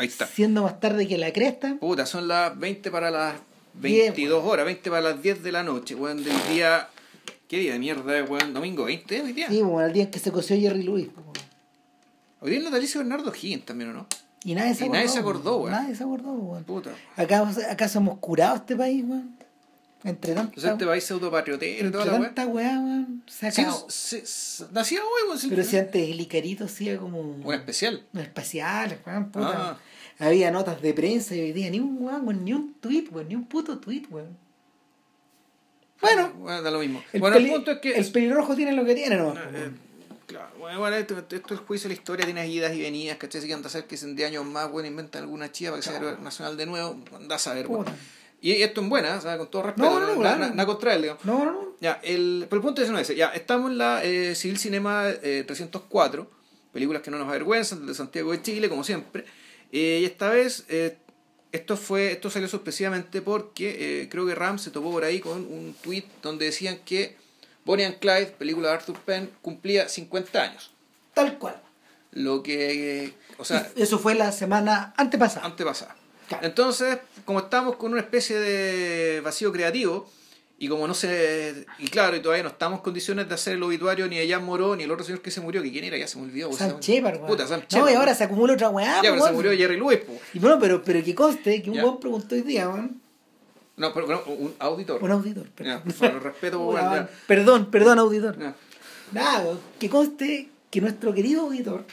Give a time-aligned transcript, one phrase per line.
[0.00, 0.26] Ahí está.
[0.26, 1.76] Siendo más tarde que la cresta.
[1.78, 3.34] Puta, son las 20 para las
[3.74, 6.88] 22 horas, 20 para las 10 de la noche, weón, del día.
[7.48, 8.54] ¿Qué día de mierda, weón?
[8.54, 9.48] ¿Domingo 20 hoy día?
[9.48, 11.08] Sí, bueno, el día en que se coció Jerry Lewis.
[11.14, 11.30] weón.
[12.40, 14.06] Hoy día es natalicio de Bernardo Higgins también, ¿o no?
[14.44, 14.94] Y nadie se Y acordó.
[14.96, 15.72] nadie se acordó, weón.
[15.72, 16.64] Nadie se acordó, weón.
[16.64, 16.90] Puta.
[17.16, 19.36] Acá, acá somos curados este país, weón.
[20.02, 20.56] Entre tantas.
[20.56, 23.22] Entonces este país pseudopatriotero y toda la tanta weá, weón.
[23.26, 23.64] Se ha Sí,
[24.24, 25.38] se- nacía hoy, weón.
[25.38, 25.48] sí.
[25.50, 27.20] Pero si antes el Icarito hacía como.
[27.20, 28.02] Un especial.
[28.14, 29.52] un especial, weón, puta.
[29.72, 29.78] Ah.
[30.18, 33.28] Había notas de prensa y hoy día ni un weón, weón, ni un tweet, weón,
[33.28, 34.36] ni un puto tweet, weón.
[36.00, 37.02] Bueno, Bueno, da lo mismo.
[37.12, 37.92] el, bueno, el punto es que.
[37.94, 39.34] el pelirrojo tiene lo que tiene, ¿no?
[39.34, 39.70] Eh,
[40.26, 43.18] claro, bueno, bueno, esto, esto es el juicio de la historia, tiene idas y venidas,
[43.18, 43.42] ¿cachai?
[43.42, 45.98] Si a hacer que en 10 años más, bueno, inventan alguna chiva para que sea
[45.98, 47.92] héroe nacional de nuevo, anda a saber, bueno.
[48.42, 50.54] Y esto en buena, o sea, con todo respeto, No, no, no, nada claro.
[50.54, 51.24] nada contra él, digamos.
[51.24, 51.76] No, no, no.
[51.80, 53.14] Ya, el, pero el punto es no ese.
[53.14, 56.30] Ya, estamos en la eh, Civil Cinema eh, 304,
[56.72, 59.24] películas que no nos avergüenzan, de Santiago de Chile, como siempre.
[59.72, 60.96] Eh, y esta vez, eh,
[61.52, 65.38] esto fue esto salió sorpresivamente porque eh, creo que Ram se topó por ahí con
[65.38, 67.16] un tweet donde decían que
[67.64, 70.70] Bonnie and Clyde, película de Arthur Penn, cumplía 50 años.
[71.12, 71.60] Tal cual.
[72.12, 75.46] Lo que, o sea, Eso fue la semana antepasada.
[75.46, 75.96] antepasada.
[76.30, 76.46] Claro.
[76.46, 80.08] Entonces, como estamos con una especie de vacío creativo,
[80.62, 81.66] y como no se.
[81.78, 84.76] Y claro, y todavía no estamos en condiciones de hacer el obituario ni Jan Moró,
[84.76, 86.52] ni el otro señor que se murió, que quién era, ya se me olvidó.
[86.52, 87.26] Sam pues, Shepard, weón.
[87.26, 87.90] Puta, Sam No, Shepard.
[87.92, 90.20] y ahora se acumula otra weá, Ya, pero se murió Jerry Lewis, pues.
[90.34, 93.00] Y bueno, pero, pero que conste que un weón preguntó hoy día, weón.
[93.78, 95.02] No, pero no, un auditor.
[95.02, 96.12] Un auditor, Ya, perdón.
[96.12, 97.08] por respeto, ya.
[97.26, 98.38] Perdón, perdón, auditor.
[98.38, 98.54] Ya.
[99.12, 101.84] Nada, que conste que nuestro querido auditor.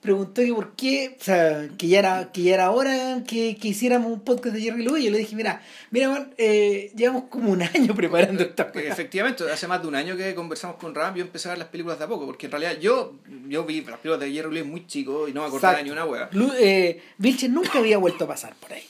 [0.00, 3.68] Preguntó que por qué, o sea, que ya era, que ya era hora que, que
[3.68, 5.04] hiciéramos un podcast de Jerry Lewis.
[5.04, 8.92] Yo le dije, mira, mira, weón, eh, llevamos como un año preparando esta weá.
[8.92, 11.68] Efectivamente, hace más de un año que conversamos con Ram, yo empecé a ver las
[11.68, 13.14] películas de a poco, porque en realidad yo,
[13.48, 16.04] yo vi las películas de Jerry Lewis muy chico y no me acordaba ni una
[16.06, 16.30] hueá.
[16.58, 18.84] Eh, Vilches nunca había vuelto a pasar por ahí.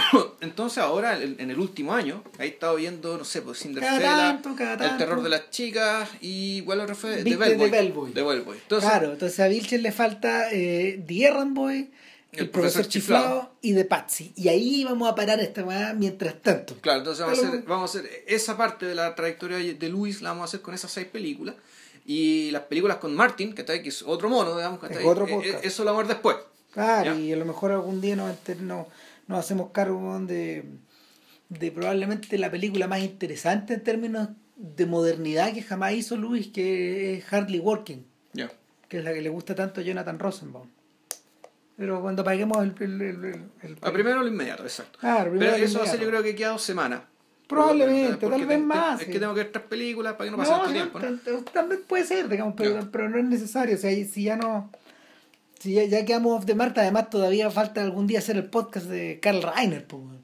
[0.40, 4.40] Entonces ahora, en el último año, ahí he estado viendo, no sé, pues Cinderella,
[4.80, 8.12] El terror de las chicas y igual otro fue de Bellboy.
[8.12, 8.58] de Bellboy.
[8.58, 11.90] Entonces, claro, entonces a Vilches le falta eh, The Errand Boy,
[12.32, 13.52] el, El profesor, profesor Chiflado, Chiflado.
[13.62, 14.32] y The Patsy.
[14.36, 16.74] Y ahí vamos a parar esta weá mientras tanto.
[16.80, 20.20] claro, entonces vamos a, hacer, vamos a hacer esa parte de la trayectoria de Luis,
[20.22, 21.54] la vamos a hacer con esas seis películas.
[22.08, 24.92] Y las películas con Martin, que, está ahí, que es otro mono, digamos, que Es
[24.92, 25.64] está ahí, otro eh, podcast.
[25.64, 26.36] eh, eso lo vamos a ver después.
[26.72, 27.20] Claro, Ya.
[27.20, 28.30] y a lo mejor algún día nos,
[28.60, 28.86] no-
[29.28, 30.64] nos hacemos cargo de,
[31.48, 37.14] de probablemente la película más interesante en términos de modernidad que jamás hizo Luis, que
[37.14, 38.50] es Hardly Working, Ya.
[38.88, 40.68] que es la que le gusta tanto a Jonathan Rosenbaum.
[41.76, 42.74] Pero cuando paguemos el...
[42.80, 44.98] el, el- el- el- Ah, primero lo inmediato, exacto.
[44.98, 47.02] Claro, primero Pero eso va a ser yo creo que queda dos semanas.
[47.46, 50.36] Probablemente, Porque tal vez más, Es que tengo que ver tres películas para que no
[50.42, 50.98] pase sí, tiempo.
[50.98, 51.42] ¿no?
[51.52, 53.76] También puede ser, digamos, pero, pero no es necesario.
[53.76, 54.70] O sea, si ya no...
[55.58, 58.86] Si ya, ya quedamos off the mark, además todavía falta algún día hacer el podcast
[58.86, 60.20] de Carl Reiner, weón.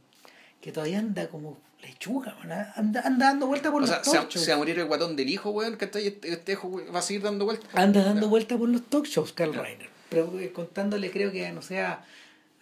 [0.60, 2.36] que todavía anda como lechuga,
[2.76, 4.44] anda, anda dando vueltas por O los sea, talk shows.
[4.44, 7.02] se va a morir el guatón del hijo, weón, que este, este hijo va a
[7.02, 7.68] seguir dando vueltas.
[7.74, 9.54] Anda dando vueltas por los talk shows, Carl.
[9.54, 9.88] Reiner.
[10.08, 12.04] Pero eh, contándole, creo que, no sé, a,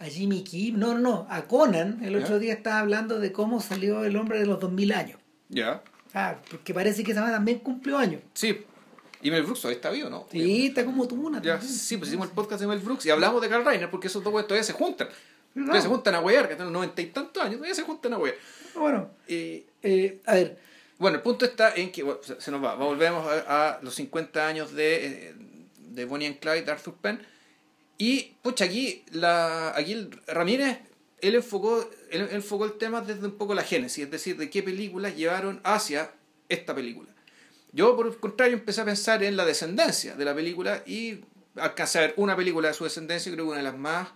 [0.08, 4.04] Jimmy Kim, no, no, no, a Conan, el otro día estaba hablando de cómo salió
[4.04, 5.18] el hombre de los 2000 años.
[5.50, 5.82] Ya.
[6.14, 8.22] Ah, porque parece que esa también cumplió años.
[8.32, 8.64] Sí.
[9.22, 10.26] Y Mel Brooks todavía está vivo, ¿no?
[10.30, 11.42] Sí, está como tú, una.
[11.42, 14.06] Ya, sí, pues hicimos el podcast de Mel Brooks y hablamos de Carl Reiner porque
[14.06, 15.08] esos dos weones todavía se juntan.
[15.54, 18.18] Todavía se juntan a huear, que están noventa y tantos años, todavía se juntan a
[18.18, 18.36] huear.
[18.74, 20.58] Bueno, Y, eh, a ver,
[20.98, 22.76] bueno, el punto está en que bueno, se nos va.
[22.76, 25.34] Volvemos a, a los 50 años de, eh,
[25.76, 27.20] de Bonnie and Clyde, de Arthur Penn.
[27.98, 30.78] Y, pucha, aquí, la, aquí el Ramírez,
[31.20, 31.80] él enfocó,
[32.10, 35.16] él, él enfocó el tema desde un poco la génesis, es decir, de qué películas
[35.16, 36.12] llevaron hacia
[36.48, 37.10] esta película.
[37.72, 41.20] Yo, por el contrario, empecé a pensar en la descendencia de la película y
[41.56, 44.08] alcancé a ver una película de su descendencia, creo que una de las más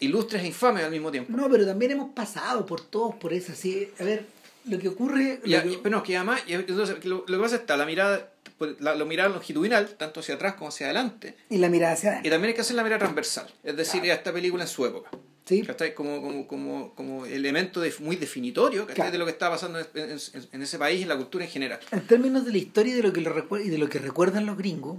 [0.00, 1.32] ilustres e infames al mismo tiempo.
[1.36, 3.52] no, pero también hemos pasado por todos por eso.
[3.52, 4.26] Así, a ver,
[4.66, 5.40] lo que ocurre.
[5.44, 8.31] lo que- pero no, que además, entonces, lo, lo que pasa está la mirada,
[8.80, 12.10] la, la mirada longitudinal, tanto hacia atrás como hacia adelante, y la mirada hacia y
[12.12, 12.30] adentro.
[12.32, 14.18] también hay que hacer la mirada transversal, es decir, Claro.
[14.18, 15.10] esta película en su época.
[15.44, 15.66] Sí.
[15.96, 18.86] Como, como, como, como elemento de- muy definitorio.
[18.86, 19.10] Claro.
[19.10, 20.18] de lo que estaba pasando en, en-
[20.52, 21.80] en ese país y en la cultura en general.
[21.90, 24.46] en términos de la historia y de lo que, lo y de lo que recuerdan
[24.46, 24.98] los gringos,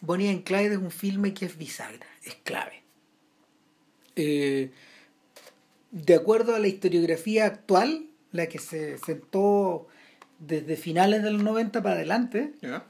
[0.00, 2.82] Bonnie and Clyde es un filme que es bisagra, es clave.
[4.16, 4.70] Eh,
[5.90, 9.86] de acuerdo a la historiografía actual, la que se sentó
[10.46, 12.84] desde finales de los 90 para adelante, ¿Ya?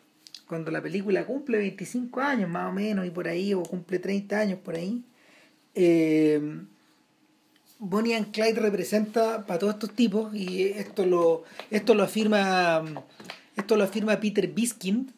[0.46, 4.38] cuando la película cumple 25 años más o menos y por ahí, o cumple 30
[4.38, 5.02] años por ahí,
[5.74, 6.40] eh,
[7.78, 12.84] Bonnie and Clyde representa para todos estos tipos y esto lo, esto lo afirma
[13.56, 15.10] esto lo afirma Peter Biskind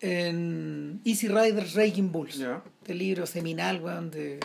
[0.00, 2.62] en Easy Riders Raging Bulls Ya.
[2.86, 4.40] el libro seminal de,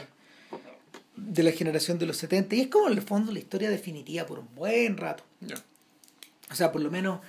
[1.15, 4.25] de la generación de los 70 y es como en el fondo la historia definitiva
[4.25, 5.23] por un buen rato.
[6.51, 7.19] O sea, por lo menos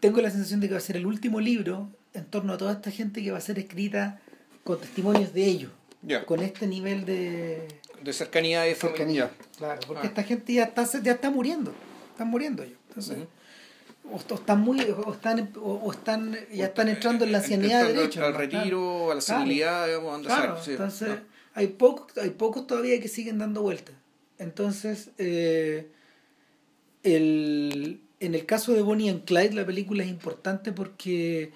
[0.00, 2.72] tengo la sensación de que va a ser el último libro en torno a toda
[2.72, 4.20] esta gente que va a ser escrita
[4.64, 5.70] con testimonios de ellos,
[6.26, 7.68] con este nivel de...
[8.02, 9.30] De cercanía de cercanía.
[9.56, 10.08] Claro, porque ah.
[10.08, 11.72] esta gente ya está, ya está muriendo,
[12.12, 12.78] están muriendo ellos.
[12.88, 13.18] Entonces,
[14.10, 18.24] o, están muy o están o, están ya están entrando en la ancianidad de derecho
[18.24, 21.18] al retiro a la senilidad digamos claro, entonces
[21.54, 23.94] hay pocos hay pocos todavía que siguen dando vueltas
[24.38, 25.88] entonces eh,
[27.02, 31.52] el, en el caso de Bonnie and Clyde la película es importante porque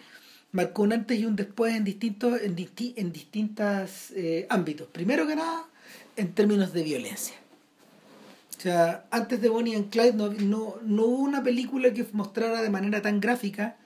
[0.52, 5.26] marcó un antes y un después en distintos en, disti en distintos eh, ámbitos primero
[5.26, 5.64] que nada
[6.16, 7.34] en términos de violencia
[8.60, 12.60] o sea, antes de Bonnie and Clyde no, no, no hubo una película que mostrara
[12.60, 13.78] de manera tan gráfica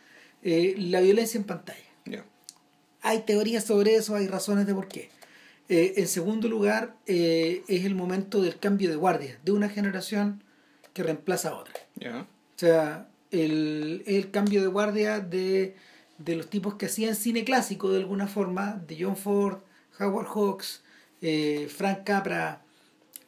[0.43, 1.79] eh, la violencia en pantalla.
[3.03, 5.11] Hay teorías sobre eso, hay razones de por qué.
[5.69, 10.43] Eh, en segundo lugar, eh, es el momento del cambio de guardia, de una generación
[10.93, 11.75] que reemplaza a otra.
[12.57, 15.77] O sea, el, el cambio de guardia de,
[16.19, 19.59] de, los tipos que hacían cine clásico de alguna forma, de John Ford,
[19.99, 20.83] Howard Hawks,
[21.69, 22.65] Frank Capra,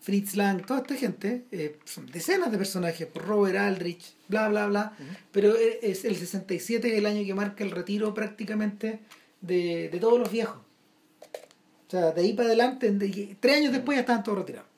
[0.06, 4.96] Fritz Lang, toda esta gente, eh, son decenas de personajes, Robert Aldrich, bla, bla, bla,
[5.32, 9.00] pero e, es el 67 es el año que marca el retiro prácticamente
[9.40, 10.58] de, todos los viejos.
[10.58, 12.92] O sea, de ahí para adelante,
[13.40, 14.68] tres años después ya estaban todos retirados.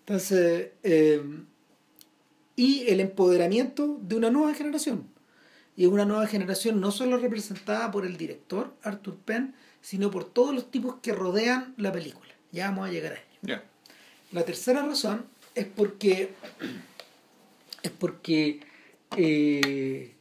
[0.00, 1.22] Entonces, eh,
[2.56, 5.08] y el empoderamiento de una nueva generación.
[5.76, 10.54] Y una nueva generación no solo representada por el director, Arthur Penn, sino por todos
[10.54, 12.32] los tipos que rodean la película.
[12.52, 13.62] Ya vamos a llegar a ello.
[14.30, 16.30] La tercera razón es porque
[17.82, 18.60] es porque
[19.16, 20.14] eh,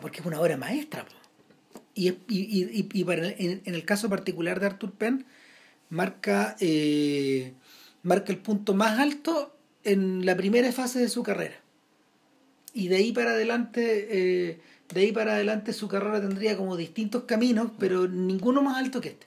[0.00, 1.06] porque es una obra maestra
[1.94, 5.24] y, y, y, y para, en, el caso particular de Arthur Penn
[5.88, 7.54] marca eh,
[8.02, 11.56] marca el punto más alto en la primera fase de su carrera
[12.72, 14.60] y de ahí para adelante eh,
[14.92, 19.10] de ahí para adelante su carrera tendría como distintos caminos pero ninguno más alto que
[19.10, 19.26] este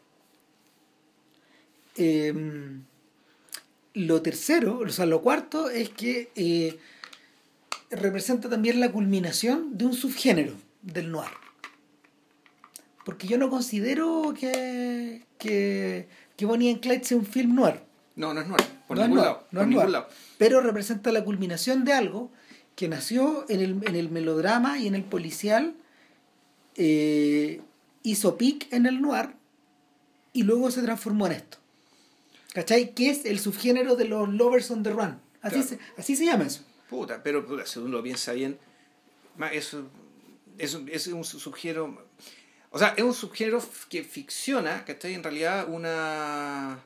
[1.97, 2.33] eh,
[3.97, 6.77] lo tercero, o sea, lo cuarto es que eh,
[7.89, 10.53] representa también la culminación de un subgénero
[10.83, 11.31] del noir.
[13.03, 17.81] Porque yo no considero que, que, que Bonnie and Clyde sea un film noir.
[18.17, 22.31] No, no es noir, por ningún, lado, no Pero representa la culminación de algo
[22.75, 25.75] que nació en el, en el melodrama y en el policial,
[26.75, 27.61] eh,
[28.03, 29.35] hizo pic en el noir
[30.33, 31.57] y luego se transformó en esto.
[32.53, 32.93] ¿Cachai?
[32.93, 35.19] Que es el subgénero de los lovers on the run.
[35.41, 36.63] Así, se, así se llama eso.
[36.89, 38.57] Puta, pero puta, si uno lo piensa bien,
[39.51, 39.87] eso
[40.57, 42.03] es, es un subgénero.
[42.71, 45.13] O sea, es un subgénero que ficciona, ¿cachai?
[45.13, 46.79] En realidad, una.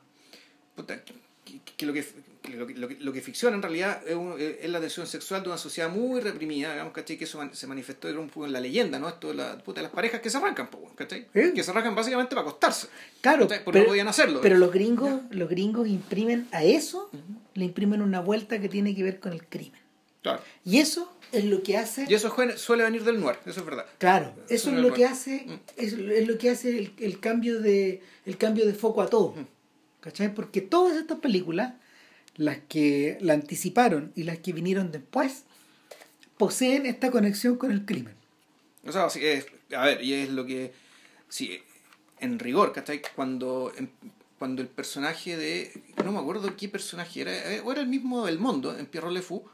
[0.74, 1.02] Puta,
[1.44, 2.04] que, lo que
[2.50, 6.20] lo que, lo que, ficciona en realidad es, la tensión sexual de una sociedad muy
[6.20, 7.16] reprimida, digamos, ¿cachai?
[7.16, 9.08] Que eso se manifestó un poco en la leyenda, ¿no?
[9.08, 11.26] Esto de, la, de las parejas que se arrancan, ¿cachai?
[11.32, 12.88] Que se arrancan básicamente para acostarse.
[13.20, 14.40] Claro, porque no podían hacerlo.
[14.40, 17.10] Pero los gringos, los gringos imprimen a eso,
[17.54, 19.80] le imprimen una vuelta que tiene que ver con el crimen.
[20.22, 20.40] Claro.
[20.64, 22.06] Y eso es lo que hace...
[22.08, 23.86] Y eso suele venir del noir, eso es verdad.
[23.98, 25.46] Claro, eso es lo, que hace,
[25.76, 29.34] es, lo que hace el, cambio de, el cambio de foco a todo.
[30.02, 30.34] ¿Cachai?
[30.34, 31.72] Porque todas estas películas
[32.36, 35.44] las que la anticiparon y las que vinieron después,
[36.38, 38.14] poseen esta conexión con el crimen.
[38.86, 40.72] O sea, es, a ver, y es lo que,
[41.28, 41.60] sí,
[42.20, 43.02] en rigor, ¿cachai?
[43.14, 43.72] Cuando,
[44.38, 45.72] cuando el personaje de,
[46.04, 49.12] no me acuerdo qué personaje era, eh, o era el mismo del mundo, en Pierrot
[49.12, 49.44] Le Fou,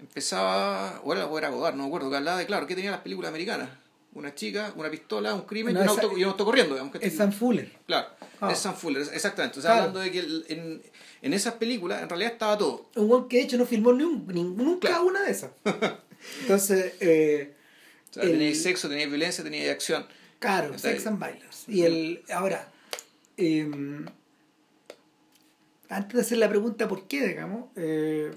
[0.00, 2.90] empezaba, o era, o era Godard, no me acuerdo, que hablaba de, claro, que tenía
[2.90, 3.68] las películas americanas
[4.14, 6.90] una chica, una pistola, un crimen y, un auto, y un auto corriendo.
[7.00, 7.72] es Sam Fuller.
[7.86, 8.08] Claro,
[8.40, 8.52] ah.
[8.52, 9.58] es Sam Fuller, exactamente.
[9.58, 10.82] O sea, hablando de que en,
[11.22, 12.90] en esas películas en realidad estaba todo.
[12.96, 14.26] Un buen que de hecho no filmó ni, un,
[14.56, 15.50] nunca una de esas.
[16.42, 16.94] Entonces...
[17.00, 17.54] Eh,
[18.10, 20.04] o sea, tenía sexo, tenía violencia, tenía acción.
[20.38, 21.72] Claro, sex and violence.
[21.72, 22.70] Y el, ahora,
[23.38, 24.04] em,
[25.88, 28.32] antes de hacer la pregunta por qué, digamos, eh,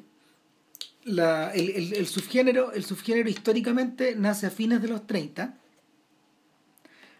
[1.03, 5.57] la, el, el, el, subgénero, el subgénero históricamente nace a fines de los 30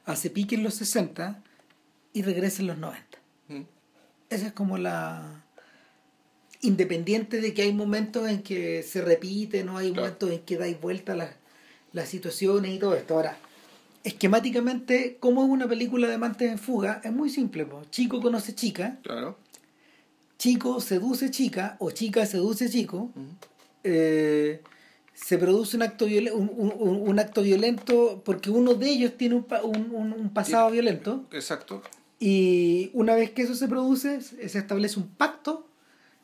[0.06, 1.42] hace pique en los 60
[2.14, 3.18] y regresa en los 90.
[3.50, 3.62] Mm.
[4.30, 5.44] Esa es como la...
[6.62, 10.80] Independiente de que hay momentos en que se repite, no hay momentos en que dais
[10.80, 11.30] vuelta las,
[11.92, 13.14] las situaciones y todo esto.
[13.14, 13.38] Ahora,
[14.04, 17.02] esquemáticamente, ¿cómo es una película de amantes en fuga?
[17.04, 17.68] Es muy simple.
[17.92, 18.98] Chico conoce chica.
[19.04, 19.38] Claro.
[20.38, 23.12] Chico seduce chica o chica seduce chico.
[23.84, 24.62] Eh,
[25.16, 29.46] se produce un acto, un, acto violento porque uno de ellos tiene un,
[29.92, 31.26] un, pasado violento.
[31.32, 31.82] Exacto.
[32.20, 35.68] Y una vez que eso se produce, se establece un pacto,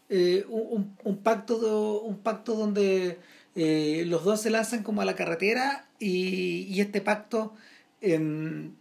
[0.10, 3.18] eh, un, un, pacto un pacto donde
[3.56, 7.54] eh, los dos se lanzan como a la carretera y, y este pacto
[8.02, 8.74] em,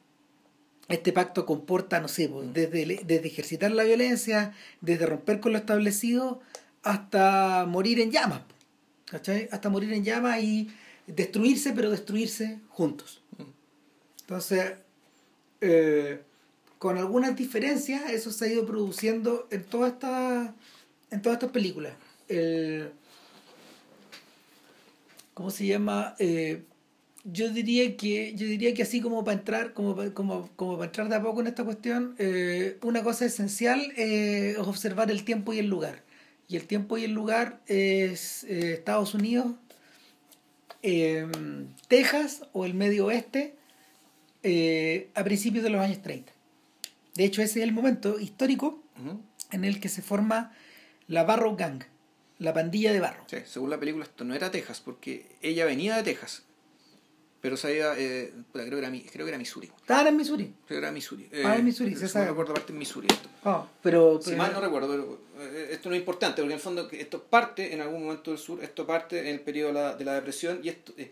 [0.88, 5.58] este pacto comporta, no sé, pues, desde, desde ejercitar la violencia, desde romper con lo
[5.58, 6.40] establecido,
[6.82, 8.40] hasta morir en llamas,
[9.10, 9.48] ¿cachai?
[9.50, 10.70] Hasta morir en llamas y
[11.06, 13.20] destruirse, pero destruirse juntos.
[14.20, 14.74] Entonces,
[15.60, 16.22] eh,
[16.78, 20.50] con algunas diferencias, eso se ha ido produciendo en todas estas
[21.10, 21.92] en todas estas películas.
[22.28, 22.92] El,
[25.34, 26.14] ¿Cómo se llama?
[26.20, 26.62] Eh,
[27.24, 31.08] yo diría que yo diría que así como para entrar como, como, como para entrar
[31.08, 35.58] de a poco en esta cuestión eh, una cosa esencial es observar el tiempo y
[35.58, 36.02] el lugar
[36.50, 39.54] y el tiempo y el lugar es eh, Estados Unidos
[40.82, 43.54] em, Texas o el medio oeste
[44.42, 46.32] eh, a principios de los años 30
[47.14, 48.82] de hecho ese es el momento histórico
[49.52, 50.52] en el que se forma
[51.06, 51.84] la Barrow Gang
[52.38, 55.96] la pandilla de Barro sí, según la película esto no era Texas porque ella venía
[55.96, 56.42] de Texas
[57.40, 59.70] pero sabía, eh, creo, que era, creo que era Missouri.
[59.80, 60.44] Estaban en Missouri.
[60.66, 61.28] Creo que era Missouri.
[61.44, 62.26] ah, en Missouri, se sabe.
[62.26, 63.28] No recuerdo parte en Missouri esto.
[63.44, 66.62] Ah, pero, Si mal no recuerdo, pero eh, esto no es importante, porque en el
[66.62, 69.94] fondo esto parte en algún momento del sur, esto parte en el periodo de la,
[69.96, 70.92] de la depresión y esto...
[70.98, 71.10] Eh,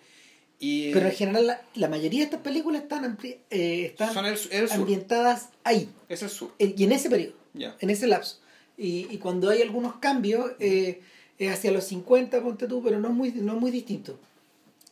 [0.61, 4.37] y, pero en general la, la, mayoría de estas películas están, eh, están son el,
[4.51, 5.89] el ambientadas ahí.
[6.09, 6.53] Es el sur.
[6.59, 7.77] y en ese periodo, yeah.
[7.79, 8.41] en ese lapso.
[8.77, 11.01] Y, y cuando hay algunos cambios, eh,
[11.49, 14.19] hacia los 50, ponte tú, pero no es muy, no es muy distinto.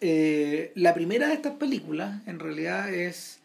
[0.00, 3.38] Eh, la primera de estas películas, en realidad, es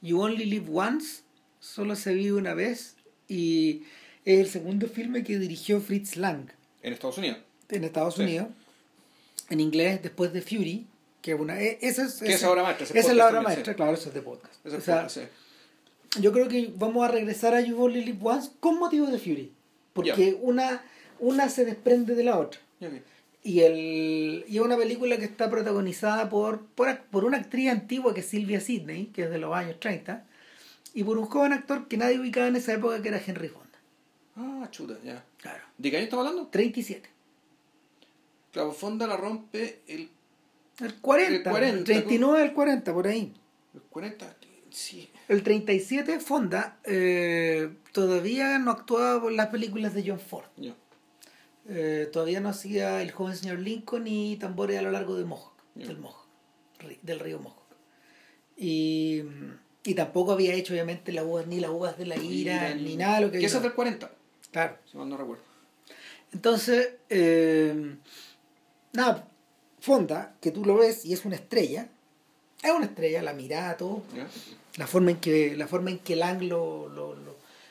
[0.00, 1.22] You Only Live Once,
[1.60, 2.96] solo se vive una vez,
[3.28, 3.82] y
[4.24, 6.48] es el segundo filme que dirigió Fritz Lang.
[6.82, 7.38] En Estados Unidos.
[7.68, 8.22] En Estados sí.
[8.22, 8.48] Unidos.
[9.50, 10.86] En inglés, después de Fury,
[11.22, 12.86] que una, e, esa es, esa, esa obra maestra.
[12.98, 13.76] Esa es la obra maestra, sí.
[13.76, 14.66] claro, eso es de podcast.
[14.66, 16.20] Ese o sea, podcast, sí.
[16.20, 19.52] Yo creo que vamos a regresar a You Only Live Once con motivo de Fury,
[19.92, 20.38] porque Ya.
[20.40, 20.82] una,
[21.18, 22.60] una se desprende de la otra.
[22.80, 22.92] Ok.
[23.48, 28.12] Y, el, y es una película que está protagonizada por, por, por una actriz antigua
[28.12, 30.26] que es Sylvia Sidney, que es de los años 30,
[30.92, 33.78] y por un joven actor que nadie ubicaba en esa época, que era Henry Fonda.
[34.36, 35.24] Ah, chuta, ya.
[35.38, 35.64] Claro.
[35.78, 36.50] ¿De qué año estamos hablando?
[36.50, 37.08] 37.
[38.52, 40.10] Claro, Fonda la rompe el,
[40.80, 41.36] El 40.
[41.36, 43.32] El 40, 39 al 40, por ahí.
[43.72, 44.36] el 40.
[44.68, 45.08] Sí.
[45.26, 50.44] El 37, Fonda eh, todavía no actuaba por las películas de John Ford.
[51.68, 55.98] Eh, todavía no hacía El joven señor Lincoln ni Tambores a lo largo Mohawk, del
[55.98, 56.26] Mohawk,
[56.80, 57.58] ri- del río Mohawk.
[58.56, 59.22] Y,
[59.84, 63.16] y tampoco había hecho, obviamente, la uvas, ni las uvas de la ira, ni nada
[63.16, 64.10] de lo que Que eso es del 40,
[64.50, 64.76] Claro.
[64.90, 65.42] si mal no recuerdo.
[66.32, 67.96] Entonces, eh,
[68.92, 69.28] nada,
[69.80, 71.88] Fonda, que tú lo ves y es una estrella,
[72.62, 74.02] es una estrella, la mirada, todo,
[74.76, 77.27] la forma en que, la forma en que Lang lo, lo, lo,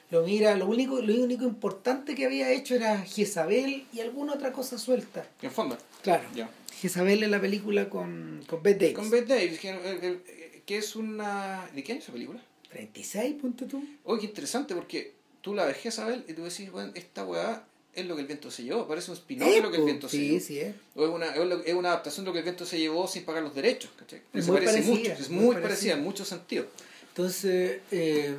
[0.09, 4.51] lo mira, lo único, lo único importante que había hecho era Jezabel y alguna otra
[4.53, 5.27] cosa suelta.
[5.41, 5.77] En Fonda.
[6.01, 6.23] Claro.
[6.35, 6.49] Ya.
[6.79, 8.95] Jezabel en la película con, con Bette Davis.
[8.95, 10.21] Con Bette Davis, que, el-
[10.65, 11.69] que es una...
[11.73, 12.41] ¿De qué año es esa película?
[12.69, 13.83] 36, punto tú.
[14.03, 17.63] Oye, qué interesante, porque tú la ves Jezabel y tú decís, bueno, esta weá
[17.95, 18.87] es lo que el viento se llevó.
[18.87, 20.39] Parece un spin-off de lo que el viento se sí, llevó.
[20.45, 20.75] sí, es.
[20.95, 21.25] O es una,
[21.65, 23.89] es una adaptación de lo que el viento se llevó sin pagar los derechos.
[23.97, 24.21] ¿cachai?
[24.33, 25.67] Es Se muy parece parecida, mucho, es muy muy, parecida.
[25.69, 26.67] parecida en muchos sentidos.
[27.09, 28.35] Entonces, eh,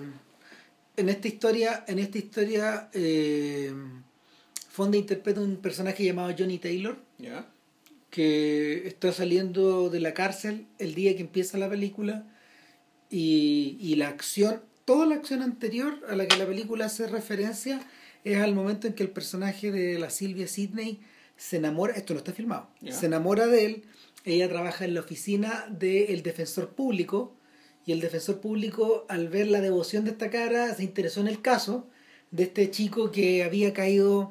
[0.99, 3.73] en esta historia, en esta historia, eh,
[4.69, 7.49] Fonda interpreta un personaje llamado Johnny Taylor, ¿Ya?
[8.11, 12.27] que está saliendo de la cárcel el día que empieza la película
[13.11, 17.81] y, y la acción, toda la acción anterior a la que la película hace referencia
[18.25, 21.01] es al momento en que el personaje de la Silvia Sidney
[21.37, 23.85] se enamora, esto no está filmado, se enamora de él,
[24.25, 27.38] ella trabaja en la oficina del defensor público
[27.89, 31.41] y el defensor público al ver la devoción de esta cara se interesó en el
[31.41, 31.87] caso
[32.31, 34.31] de este chico que había caído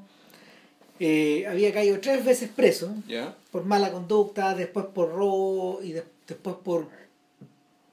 [0.99, 2.93] eh, había caído tres veces preso
[3.51, 6.87] por mala conducta, después por robo y de- después por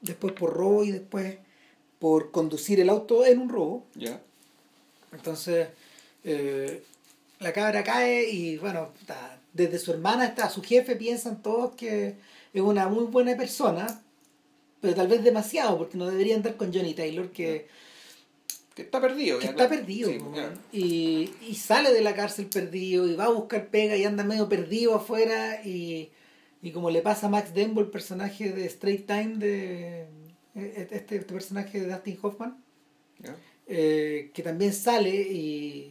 [0.02, 1.36] después por robo y después
[1.98, 3.84] por conducir el auto en un robo.
[5.12, 5.68] Entonces
[6.24, 6.82] eh,
[7.40, 8.90] la cabra cae y bueno,
[9.54, 12.16] desde su hermana hasta su jefe piensan todos que
[12.52, 14.02] es una muy buena persona,
[14.84, 17.66] pero tal vez demasiado porque no debería andar con Johnny Taylor que,
[18.74, 19.38] Que está perdido.
[19.38, 19.80] que ya, está claro.
[19.82, 20.54] perdido Sí, ya.
[20.72, 24.48] y, y sale de la cárcel perdido y va a buscar pega y anda medio
[24.48, 26.10] perdido afuera y,
[26.60, 30.06] y como le pasa a Max Dembo el personaje de Straight Time de
[30.54, 32.62] este, este personaje de Dustin Hoffman
[33.66, 35.90] eh, que también sale y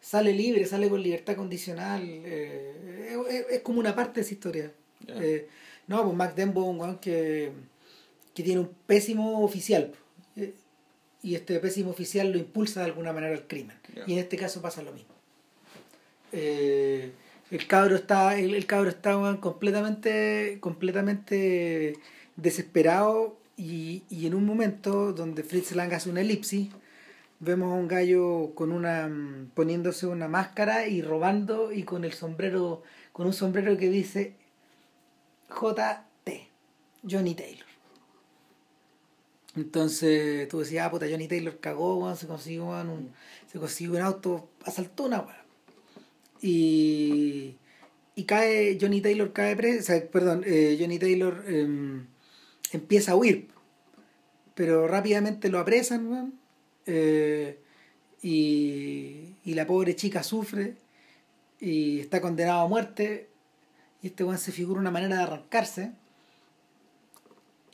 [0.00, 2.02] sale libre, sale con libertad condicional.
[2.04, 4.72] eh, es, es como una parte de esa historia.
[5.08, 5.46] Eh,
[5.86, 7.52] no, pues Mac Dembo un que,
[8.36, 9.92] que tiene un pésimo oficial.
[10.36, 10.54] eh,
[11.22, 13.76] y este pésimo oficial lo impulsa de alguna manera al crimen.
[14.06, 15.12] Y en este caso pasa lo mismo.
[16.30, 17.10] Eh,
[17.50, 21.94] el cabro está, el, el cabro está completamente, completamente
[22.36, 26.68] desesperado y, y en un momento donde Fritz Lang hace una elipsis,
[27.40, 29.10] vemos a un gallo con una
[29.54, 34.34] poniéndose una máscara y robando y con el sombrero, con un sombrero que dice
[35.48, 36.30] JT,
[37.08, 37.65] Johnny Taylor.
[39.56, 43.12] Entonces tú decías, ah, puta, Johnny Taylor cagó, se consiguió un,
[43.50, 45.46] se consiguió un auto, asaltó una weón.
[46.42, 47.56] Y,
[48.14, 52.06] y cae, Johnny Taylor cae preso, perdón, eh, Johnny Taylor em,
[52.72, 53.48] empieza a huir,
[54.54, 56.34] pero rápidamente lo apresan,
[56.84, 57.58] eh,
[58.22, 60.76] y, y la pobre chica sufre
[61.58, 63.30] y está condenado a muerte,
[64.02, 65.92] y este weón se figura una manera de arrancarse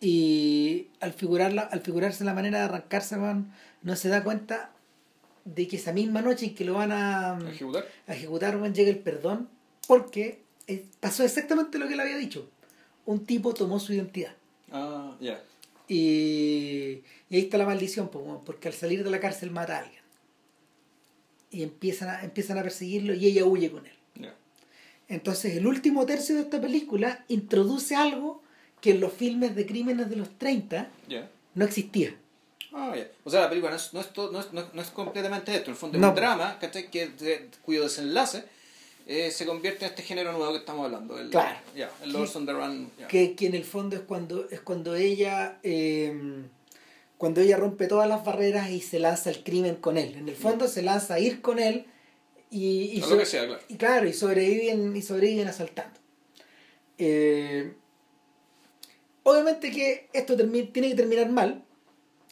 [0.02, 4.72] y al figurarla, al figurarse la manera de arrancarse, weón, no se da cuenta
[5.44, 7.86] de que esa misma noche en que lo van a, Ejecutar.
[8.08, 9.48] a ejecutar, llega el perdón,
[9.86, 12.50] porque eh, pasó exactamente lo que le había dicho.
[13.06, 14.34] Un tipo tomó su identidad.
[14.72, 15.40] Ah, ya.
[15.86, 18.10] Y, y ahí está la maldición,
[18.44, 20.02] porque al salir de la cárcel mata a alguien.
[21.52, 23.92] Y empiezan a, empiezan a perseguirlo y ella huye con él.
[25.08, 28.41] Entonces el último tercio de esta película introduce algo
[28.82, 31.30] que en los filmes de crímenes de los 30 Ya.
[31.54, 32.14] no existía.
[32.74, 33.06] Ah, ya.
[33.24, 35.66] O sea, la película no es, no es, to- no es, no es- completamente esto.
[35.66, 36.90] En el fondo es un drama, ¿cachai?
[36.90, 38.44] Que, de- cuyo desenlace
[39.06, 41.18] eh, se convierte en este género nuevo que estamos hablando.
[41.18, 41.58] El, Claro.
[41.76, 42.90] Ya, el Lords on the Run.
[43.08, 46.44] Que, que en el fondo es cuando, es cuando ella eh,
[47.18, 50.14] cuando ella rompe todas las barreras y se lanza al crimen con él.
[50.16, 51.84] En el fondo se lanza a ir con él
[52.50, 53.62] y, y, so- sea, claro.
[53.68, 56.00] y claro, y sobreviven, y sobreviven asaltando.
[56.98, 57.72] Eh,
[59.24, 61.64] obviamente que esto tiene que terminar mal,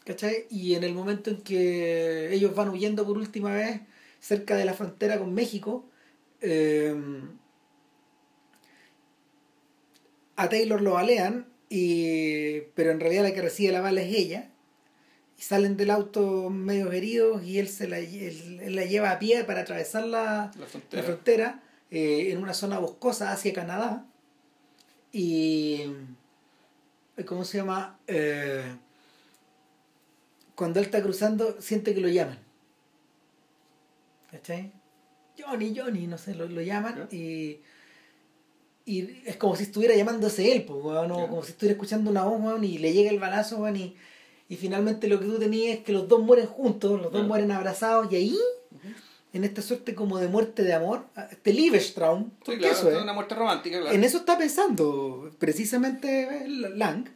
[0.05, 0.47] ¿cachai?
[0.51, 3.81] Y en el momento en que ellos van huyendo por última vez
[4.21, 5.85] cerca de la frontera con México,
[6.41, 6.95] eh,
[10.37, 14.51] a Taylor lo balean, y, pero en realidad la que recibe la bala es ella.
[15.39, 19.19] Y salen del auto medio heridos y él, se la, él- él la lleva a
[19.19, 20.51] pie para atravesar la,
[21.01, 24.07] La frontera eh, en una zona boscosa hacia Canadá.
[25.13, 25.85] Y.
[27.25, 27.99] ¿Cómo se llama?
[28.07, 28.63] Eh,
[30.55, 32.39] cuando él está cruzando, siente que lo llaman.
[34.31, 34.73] ¿Cachai?
[35.39, 37.61] Johnny, Johnny, no sé, lo, lo llaman y.
[38.87, 41.29] Y es como si estuviera llamándose él, pues, weón, o Ya.
[41.29, 43.95] como si estuviera escuchando una voz, weón, y le llega el balazo, weón, y,
[44.49, 47.53] y finalmente lo que tú tenías es que los dos mueren juntos, los dos mueren
[47.53, 48.39] abrazados, y ahí
[49.33, 53.13] en esta suerte como de muerte de amor, este Liebestraum, Sí, claro, eso es una
[53.13, 53.95] muerte romántica, claro.
[53.95, 57.07] en eso está pensando precisamente eh, Lang,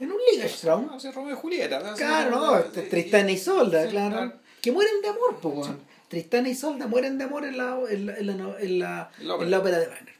[0.00, 0.86] en un Liebestraum.
[0.86, 1.80] No, sí, Romeo y Julieta.
[1.80, 1.94] ¿no?
[1.96, 4.32] Claro, Sí, no, sí, este, sí, Tristana y Solda, sí, claro, claro.
[4.62, 5.80] que mueren de amor, pues, weón.
[6.08, 9.50] Tristana y Solda mueren de amor en la, en la, en la, en la, en
[9.50, 10.14] la ópera de Wagner.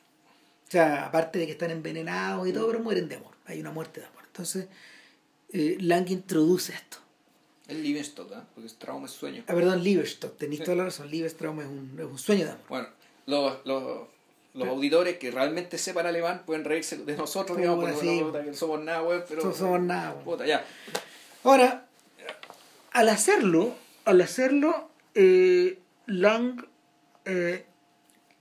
[0.68, 3.32] O sea, aparte de que están envenenados y todo, pero mueren de amor.
[3.46, 4.22] Hay una muerte de amor.
[4.26, 4.66] Entonces,
[5.50, 6.98] eh, Lang introduce esto.
[7.68, 8.42] El Livingston, ¿eh?
[8.54, 9.44] porque es trauma, es sueño.
[9.46, 10.64] Ah, perdón, Liebestraum, tenéis Sí.
[10.64, 11.10] toda la razón.
[11.10, 12.64] Liebestraum es un, es un sueño de amor.
[12.68, 12.88] Bueno,
[13.26, 14.08] los, los,
[14.54, 18.20] los auditores que realmente sepan alemán pueden reírse de nosotros, digamos, porque sí.
[18.22, 19.44] no, no somos nada, weón, pero...
[19.44, 20.14] No somos nada.
[20.20, 20.64] Puta, ya.
[21.44, 21.86] Ahora,
[22.92, 23.74] al hacerlo,
[24.06, 26.64] al hacerlo, eh, Lang,
[27.26, 27.66] eh,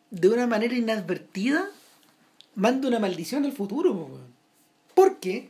[0.09, 1.69] de una manera inadvertida,
[2.55, 3.91] manda una maldición al futuro.
[3.91, 4.33] weón.
[4.95, 5.49] Porque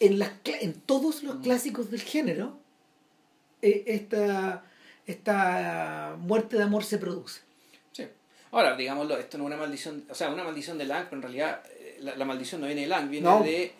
[0.00, 2.58] en, las, en todos los clásicos del género,
[3.62, 4.64] eh, esta,
[5.06, 7.40] esta muerte de amor se produce.
[7.92, 8.06] Sí.
[8.50, 11.22] Ahora, digámoslo, esto no es una maldición, o sea, una maldición de Lang, pero en
[11.22, 13.42] realidad eh, la, la maldición no viene de Lang, viene No.
[13.42, 13.72] de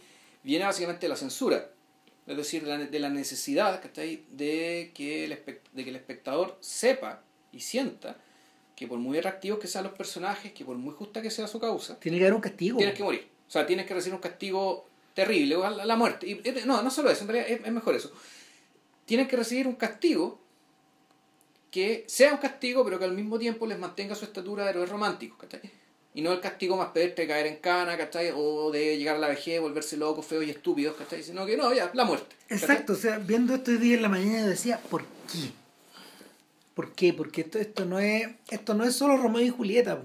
[0.42, 1.70] viene básicamente de la censura.
[2.26, 4.24] Es decir, de la, de la necesidad ¿cachai?
[4.31, 5.31] de que, el
[5.72, 8.16] de que el espectador sepa y sienta
[8.74, 11.59] que por muy atractivos que sean los personajes, que por muy justa que sea su
[11.61, 12.79] causa, Tiene que haber un castigo.
[12.79, 13.29] tienes que morir.
[13.46, 16.29] O sea, tienes que recibir un castigo terrible, o la, muerte.
[16.29, 18.12] Y, no, no solo eso, en realidad es, mejor eso.
[19.07, 20.38] Tienes que recibir un castigo
[21.70, 24.90] que sea un castigo, pero que al mismo tiempo les mantenga su estatura de héroes
[24.90, 25.62] románticos, ¿cachai?
[26.12, 28.31] Y no el castigo más pedestre de caer en cana, ¿cachai?
[28.35, 31.22] O de llegar a la vejez, volverse locos, feos y estúpidos, ¿cachai?
[31.22, 32.37] Sino que no, ya, la muerte.
[32.50, 35.50] Exacto, o sea, viendo esto hoy día en la mañana decía, ¿por qué?
[36.74, 37.14] ¿Por qué?
[37.14, 40.02] Porque esto, esto no es esto no es solo Romeo y Julieta.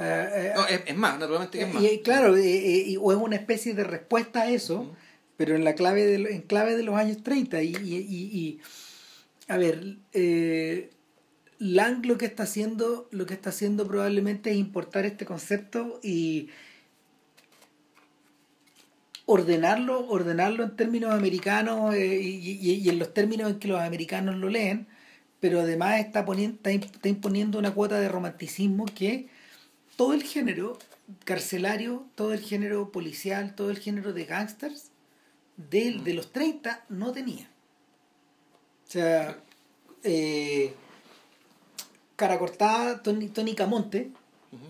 [0.00, 1.82] Eh, eh, No, es, es más, naturalmente que es más.
[1.82, 4.94] y, claro, eh, eh, y- o es una especie de respuesta a eso,
[5.36, 7.62] pero en la clave de, en clave de los años 30.
[7.62, 8.60] Y, y, y- y,
[9.48, 10.90] a ver, eh,
[11.60, 16.50] Lang lo que está haciendo, lo que está haciendo probablemente es importar este concepto y
[19.26, 23.80] ordenarlo, ordenarlo en términos americanos eh, y, y- y en los términos en que los
[23.80, 24.86] americanos lo leen,
[25.40, 29.28] pero además está, poniendo, está imponiendo una cuota de romanticismo que
[29.98, 30.78] todo el género
[31.24, 34.92] carcelario, todo el género policial, todo el género de gangsters
[35.56, 37.50] de, de los 30 no tenía.
[38.86, 39.42] O sea,
[40.04, 40.72] eh,
[42.14, 44.12] cara cortada, Tony, Tony Camonte,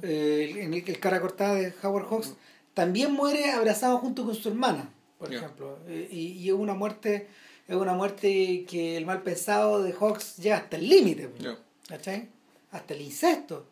[0.01, 2.33] eh, en el, el cara cortada de Howard Hawks,
[2.73, 4.88] también muere abrazado junto con su hermana,
[5.19, 5.79] por ejemplo.
[5.88, 7.29] Eh, y, es una muerte,
[7.69, 11.29] es una muerte que el mal pensado de Hawks llega hasta el límite.
[11.29, 11.59] pues.
[11.87, 12.31] ¿cachai?
[12.71, 13.67] Hasta el incesto.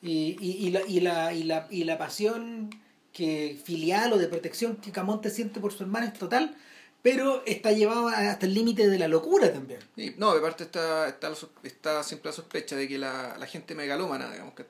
[0.00, 2.70] Y, y, y, la, y, la, y, la, y la pasión
[3.12, 6.54] que filial o de protección que Camonte siente por su hermana es total,
[7.02, 9.80] pero está llevado hasta el límite de la locura también.
[9.96, 13.74] Sí, no, aparte está, está, sos- está siempre la sospecha de que la, la gente
[13.74, 14.64] megalómana, digamos, que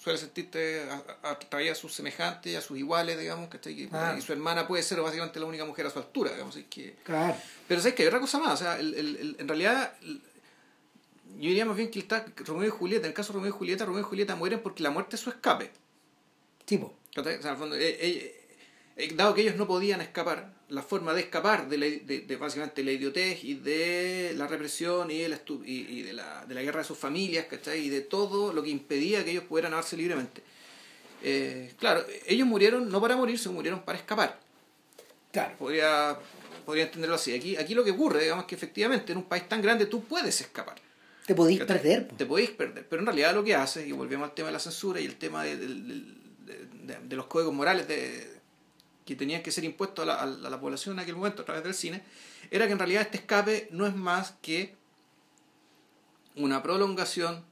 [0.00, 4.14] suele sentirte a- a- atraída a sus semejantes, a sus iguales, digamos, que y, Ah.
[4.16, 6.94] y su hermana puede ser básicamente la única mujer a su altura, digamos, es que...
[7.04, 7.36] Claro.
[7.66, 9.92] Pero sabes que hay otra cosa más, o sea, el, el- el- en realidad
[11.38, 13.58] yo diría más bien que está Romeo y Julieta, en el caso de Romeo y
[13.58, 15.70] Julieta, Romeo y Julieta mueren porque la muerte es su escape.
[16.64, 16.94] Tipo.
[17.16, 18.46] O sea, en el fondo, eh, eh,
[18.96, 22.36] eh, dado que ellos no podían escapar, la forma de escapar de, la, de, de
[22.36, 26.44] básicamente la idiotez y de la represión y de la, estu- y, y de, la,
[26.44, 27.86] de la guerra de sus familias, ¿cachai?
[27.86, 30.42] Y de todo lo que impedía que ellos pudieran amarse libremente.
[31.22, 34.38] Eh, claro, ellos murieron no para morirse, murieron para escapar.
[35.32, 35.56] claro.
[35.56, 36.18] Podría,
[36.66, 37.34] podría entenderlo así.
[37.34, 40.40] Aquí, aquí lo que ocurre, digamos que efectivamente en un país tan grande tú puedes
[40.40, 40.76] escapar.
[41.28, 42.08] Te podéis perder.
[42.08, 42.16] po.
[42.16, 42.88] Te podéis perder.
[42.88, 45.16] Pero en realidad lo que haces, y volvemos al tema de la censura y el
[45.16, 47.86] tema de, de- de- de- de los códigos morales
[49.04, 51.74] que tenían que ser impuestos a la, a población en aquel momento a través del
[51.74, 52.02] cine,
[52.50, 54.74] era que en realidad este escape no es más que
[56.36, 57.44] una prolongación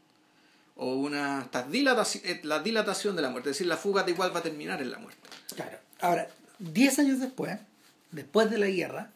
[0.77, 3.51] o una dilatación, eh, la dilatación de la muerte.
[3.51, 5.21] Es decir, la fuga de igual va a terminar en la muerte.
[5.55, 5.79] Claro.
[6.01, 7.59] Ahora, 10 años después,
[8.11, 9.11] después de la guerra,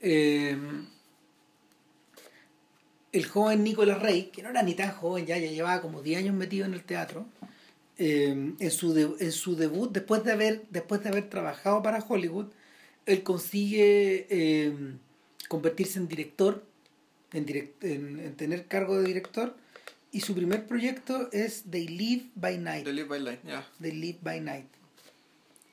[0.00, 0.56] eh,
[3.12, 6.18] el joven Nicolas Rey, que no era ni tan joven ya, ya llevaba como 10
[6.18, 7.26] años metido en el teatro,
[7.98, 11.98] eh, en, su de- en su debut, después de, haber, después de haber trabajado para
[12.06, 12.46] Hollywood,
[13.06, 14.72] él consigue eh,
[15.48, 16.64] convertirse en director,
[17.32, 19.56] en, direct- en, en tener cargo de director,
[20.10, 22.84] y su primer proyecto es They Live by Night.
[22.84, 23.66] The Live by Life, ya.
[23.80, 24.66] The Live by Night.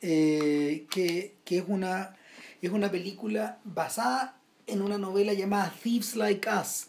[0.02, 2.16] Eh, que, que es una
[2.62, 6.88] es una película basada en una novela llamada Thieves Like Us.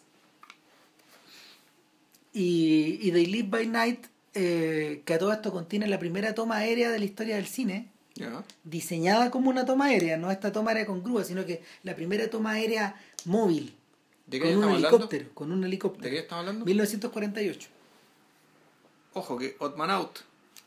[2.32, 6.56] Y, y They Live by Night, eh, que a todo esto contiene la primera toma
[6.58, 7.88] aérea de la historia del cine,
[8.64, 12.28] diseñada como una toma aérea, no esta toma aérea con grúa, sino que la primera
[12.28, 13.74] toma aérea móvil,
[14.26, 14.88] ¿De qué con un hablando?
[14.88, 16.04] helicóptero, con un helicóptero.
[16.04, 16.64] ¿De qué estamos hablando?
[16.66, 17.68] 1948.
[19.14, 20.18] Ojo, que Otman Out.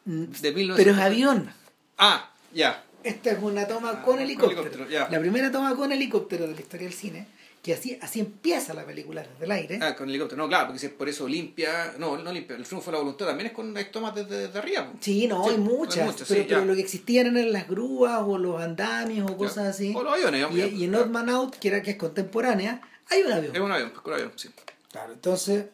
[0.05, 0.75] Mm, De 1900.
[0.77, 1.49] Pero es avión.
[1.97, 2.83] Ah, ya.
[3.03, 4.85] Esta es una toma Ah, con con helicóptero.
[4.89, 7.27] La primera toma con helicóptero de la historia del cine,
[7.63, 9.79] que así, así empieza la película desde el aire.
[9.81, 10.41] Ah, con helicóptero.
[10.43, 11.93] No, claro, porque si es por eso limpia.
[11.97, 12.57] No, no limpia.
[12.57, 14.91] El triunfo de la voluntad también es con las tomas desde, desde arriba.
[14.99, 16.65] Sí, no, Sí, hay hay muchas, pero, sí, pero ya.
[16.65, 19.93] lo que existían eran las grúas o los andamios o cosas así.
[19.95, 21.05] O los aviones, y, y en claro.
[21.05, 23.55] Odd Man Out, que era que es contemporánea, hay un avión.
[23.55, 24.49] Es un avión, pues, con un avión, sí.
[24.91, 25.65] Claro, entonces,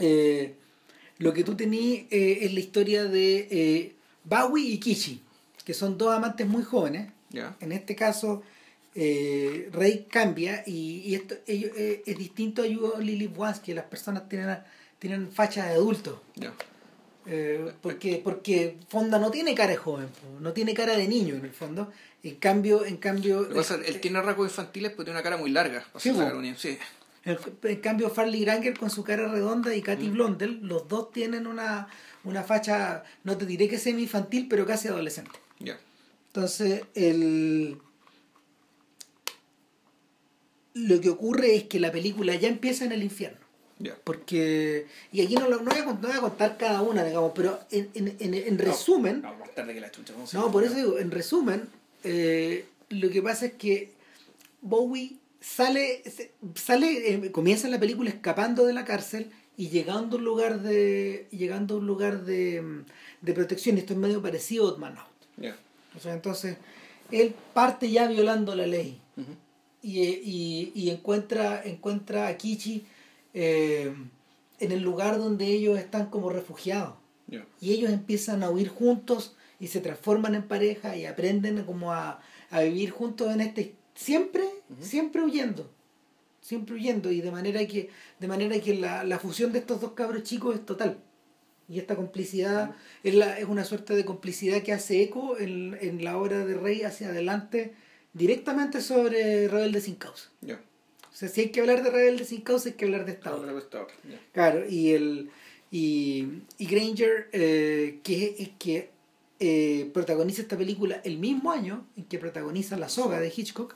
[0.00, 0.56] eh,
[1.18, 5.22] lo que tú tenías eh, es la historia de eh, Bowie y Kishi,
[5.64, 7.12] que son dos amantes muy jóvenes.
[7.30, 7.56] Ya.
[7.60, 8.42] En este caso,
[8.94, 13.84] eh, Rey cambia y, y esto ello- eh, es distinto a Live Once, que las
[13.86, 14.58] personas tienen,
[14.98, 16.22] tienen facha de adulto.
[17.26, 20.08] Eh, porque, porque Fonda no tiene cara de joven,
[20.40, 21.90] no tiene cara de niño en el fondo.
[22.22, 25.80] En cambio, en cambio, pasa, él tiene rasgos infantiles, pero tiene una cara muy larga.
[25.92, 26.10] para Sí.
[26.56, 26.78] Sí.
[27.24, 31.46] En, en cambio, Farley Granger con su cara redonda y Katy Blondell, los dos tienen
[31.46, 31.88] una,
[32.24, 35.32] una facha, no te diré que semi-infantil, pero casi adolescente.
[36.26, 37.78] Entonces, el...
[40.74, 43.38] lo que ocurre es que la película ya empieza en el infierno.
[44.04, 47.32] Porque, y aquí no, lo- no, voy, a, no voy a contar cada una, digamos,
[47.34, 50.12] pero en, en, en, en resumen, No, más tarde que la chucha.
[50.14, 51.68] ¿cómo se no, por eso digo, en resumen,
[52.04, 53.90] eh, lo que pasa es que
[54.62, 56.02] Bowie sale,
[56.54, 61.26] sale eh, comienza la película escapando de la cárcel y llegando a un lugar de,
[61.30, 62.62] llegando a un lugar de,
[63.20, 63.76] de protección.
[63.78, 65.08] Esto es medio parecido a Odd Man Out.
[65.36, 65.56] Ya.
[65.96, 66.56] O sea, entonces,
[67.10, 69.28] él parte ya violando la ley Ujú.
[69.84, 72.86] Y, y, y encuentra, encuentra a Kichi
[73.34, 73.94] eh,
[74.58, 76.94] en el lugar donde ellos están como refugiados.
[77.60, 82.20] Y ellos empiezan a huir juntos y se transforman en pareja y aprenden como a,
[82.50, 84.44] a vivir juntos en este siempre
[84.80, 85.70] siempre huyendo
[86.40, 87.10] siempre huyendo.
[87.10, 90.54] Y de manera que de manera que la, la fusión de estos dos cabros chicos
[90.54, 90.98] es total.
[91.68, 96.04] Y esta complicidad es, la, es una suerte de complicidad que hace eco en, en
[96.04, 97.74] la obra de Rey hacia adelante
[98.14, 100.30] directamente sobre Rebelde sin causa.
[100.40, 100.60] Ya.
[101.12, 103.34] O sea, si hay que hablar de Rebelde sin causa, hay que hablar de esta
[103.34, 103.50] obra.
[103.50, 104.20] Ahora esta otra, ya.
[104.32, 105.30] Claro, y el
[105.70, 108.90] y, y Granger, eh, que, que
[109.40, 113.74] eh, protagoniza esta película el mismo año en que protagoniza La Soga de Hitchcock,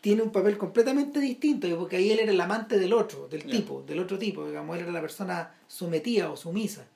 [0.00, 3.82] tiene un papel completamente distinto, porque ahí él era el amante del otro, del tipo,
[3.82, 6.86] del otro tipo, digamos, él era la persona sometida o sumisa.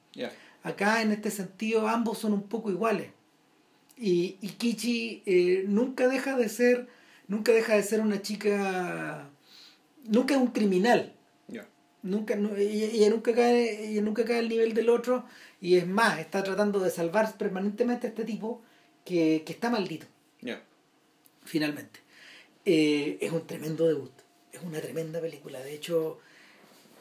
[0.65, 3.11] Acá, en este sentido, ambos son un poco iguales.
[3.97, 6.89] Y, y Kichi eh, nunca deja de ser,
[7.29, 9.31] nunca deja de ser una chica,
[10.05, 11.13] nunca es un criminal.
[12.03, 15.25] Nunca, no- ella, ella nunca cae, ella nunca cae al nivel del otro
[15.61, 18.61] y es más, está tratando de salvar permanentemente a este tipo
[19.05, 20.07] que, que está maldito,
[21.45, 22.01] finalmente.
[22.65, 24.13] Eh, es un tremendo debut,
[24.53, 25.61] es una tremenda película.
[25.61, 26.19] De hecho,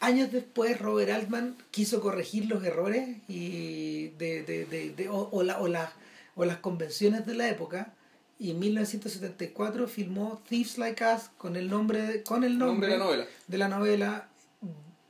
[0.02, 5.42] años después Robert Altman quiso corregir los errores y de, de, de, de- o, o,
[5.44, 5.94] la- o, la-
[6.42, 7.94] o las convenciones de la época
[8.40, 12.98] y en 1974 filmó Thieves Like Us con el nombre con el nombre, Nombre de
[12.98, 13.26] la novela.
[13.48, 14.28] de la novela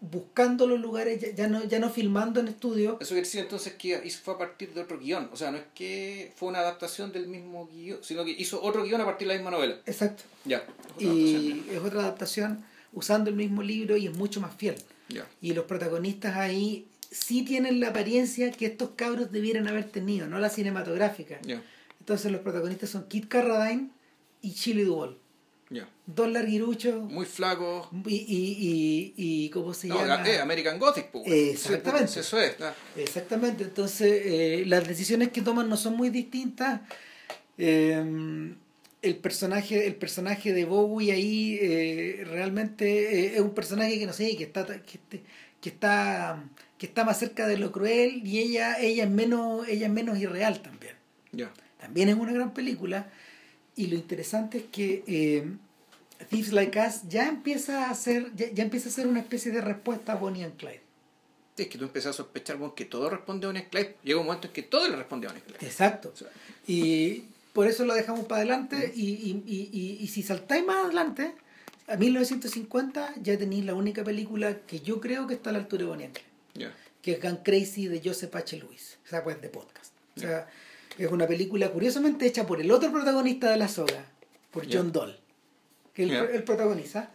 [0.02, 3.74] buscando los lugares ya, ya no ya no filmando en estudio Eso quiere decir entonces
[3.76, 5.30] que hizo, fue a partir de otro guion.
[5.32, 8.84] O sea, no es que fue una adaptación del mismo guion, sino que hizo otro
[8.84, 9.76] guion a partir de la misma novela.
[9.86, 10.58] exacto Ya.
[10.98, 14.76] es y es otra adaptación usando el mismo libro y es mucho más fiel
[15.08, 15.26] Ya.
[15.40, 20.40] y los protagonistas ahí sí tienen la apariencia que estos cabros debieran haber tenido no
[20.40, 21.40] la cinematográfica
[22.00, 23.90] entonces los protagonistas son Kit Carradine
[24.42, 25.18] y Chili Duvall
[26.06, 27.90] dos larguiruchos Muy flaco.
[28.06, 30.28] y, y, y, y ¿cómo se No, llama?
[30.30, 31.26] eh, American Gothic, pues.
[31.28, 32.06] Exactamente.
[32.14, 32.56] Pues, Eso es.
[32.60, 32.74] ah.
[32.98, 36.82] Exactamente, entonces eh, las decisiones que toman no son muy distintas.
[37.58, 38.04] Eh,
[39.02, 44.12] el personaje, el personaje de Bowie ahí eh, realmente eh, es un personaje que no
[44.14, 45.24] sé, que está, que, este-
[45.62, 46.44] que está,
[46.82, 50.18] que está más cerca de lo cruel y ella, ella es menos, ella es menos
[50.18, 50.96] irreal también.
[51.32, 51.54] Ya.
[51.80, 53.08] También es una gran película
[53.76, 55.46] y lo interesante es que eh,
[56.32, 59.62] Thieves Like Us ya empieza a ser, ya, ya empieza a ser una especie de
[59.62, 60.82] respuesta a Bonnie and Clyde.
[61.56, 63.98] Es que tú empiezas a sospechar bueno, que todo responde a un Clyde.
[64.02, 65.64] Llega un momento en que todo le responde a un Clyde.
[65.64, 66.12] Exacto.
[66.66, 68.92] Y por eso lo dejamos para adelante.
[68.96, 71.36] Y, y, y, y, y si saltáis más adelante,
[71.88, 75.84] a 1950 ya tenéis la única película que yo creo que está a la altura
[75.84, 76.31] de Bonnie and Clyde,
[77.02, 78.58] que es Gun Crazy de Joseph H.
[78.58, 78.98] Lewis.
[79.06, 79.94] O sea, pues de podcast.
[80.18, 80.48] O sea,
[80.98, 84.06] es una película curiosamente hecha por el otro protagonista de la soga,
[84.52, 84.72] por.
[84.72, 85.18] John Doll,
[85.94, 87.10] que él, protagoniza.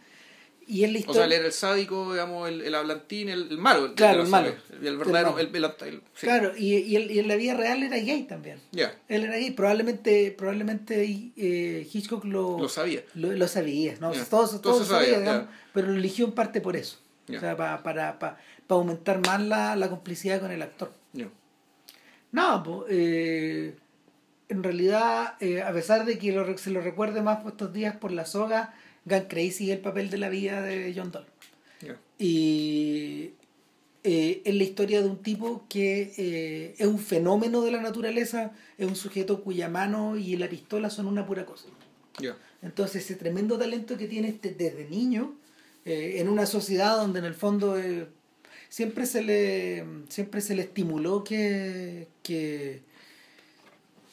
[0.69, 3.57] Y es la O sea, él era el sádico, digamos, el, el hablantín, el, el
[3.57, 3.95] malo.
[3.95, 4.55] Claro, de la el malo.
[4.81, 6.25] El, el verdadero, El el, el- el- sí.
[6.27, 8.59] Claro, y, y, y en la vida real era gay también.
[8.73, 9.51] Ya, Él era gay.
[9.51, 13.01] Probablemente, probablemente eh, Hitchcock lo, lo sabía.
[13.13, 14.13] Lo, lo sabía, ¿no?
[14.13, 14.25] Ya.
[14.25, 15.59] Todo, Todo todo se se sabía, sabía, digamos, ya.
[15.73, 16.97] pero lo eligió en parte por eso.
[17.35, 18.37] O sea, pa- para, para,
[18.67, 20.93] para aumentar más la, la complicidad con el actor.
[21.13, 21.29] Ya.
[22.31, 23.75] No, pues, eh,
[24.49, 27.95] en realidad, eh, a pesar de que lo- se lo recuerde más por estos días
[27.97, 28.73] por la soga,
[29.05, 31.25] Gun Crazy es el papel de la vida de John Doll.
[32.19, 33.31] Y
[34.03, 38.51] eh, es la historia de un tipo que eh, es un fenómeno de la naturaleza,
[38.77, 41.67] es un sujeto cuya mano y la pistola son una pura cosa.
[42.61, 45.35] Entonces ese tremendo talento que tiene este desde niño,
[45.87, 48.07] eh, en una sociedad donde en el fondo eh,
[48.69, 52.81] siempre se le siempre se le estimuló que, que,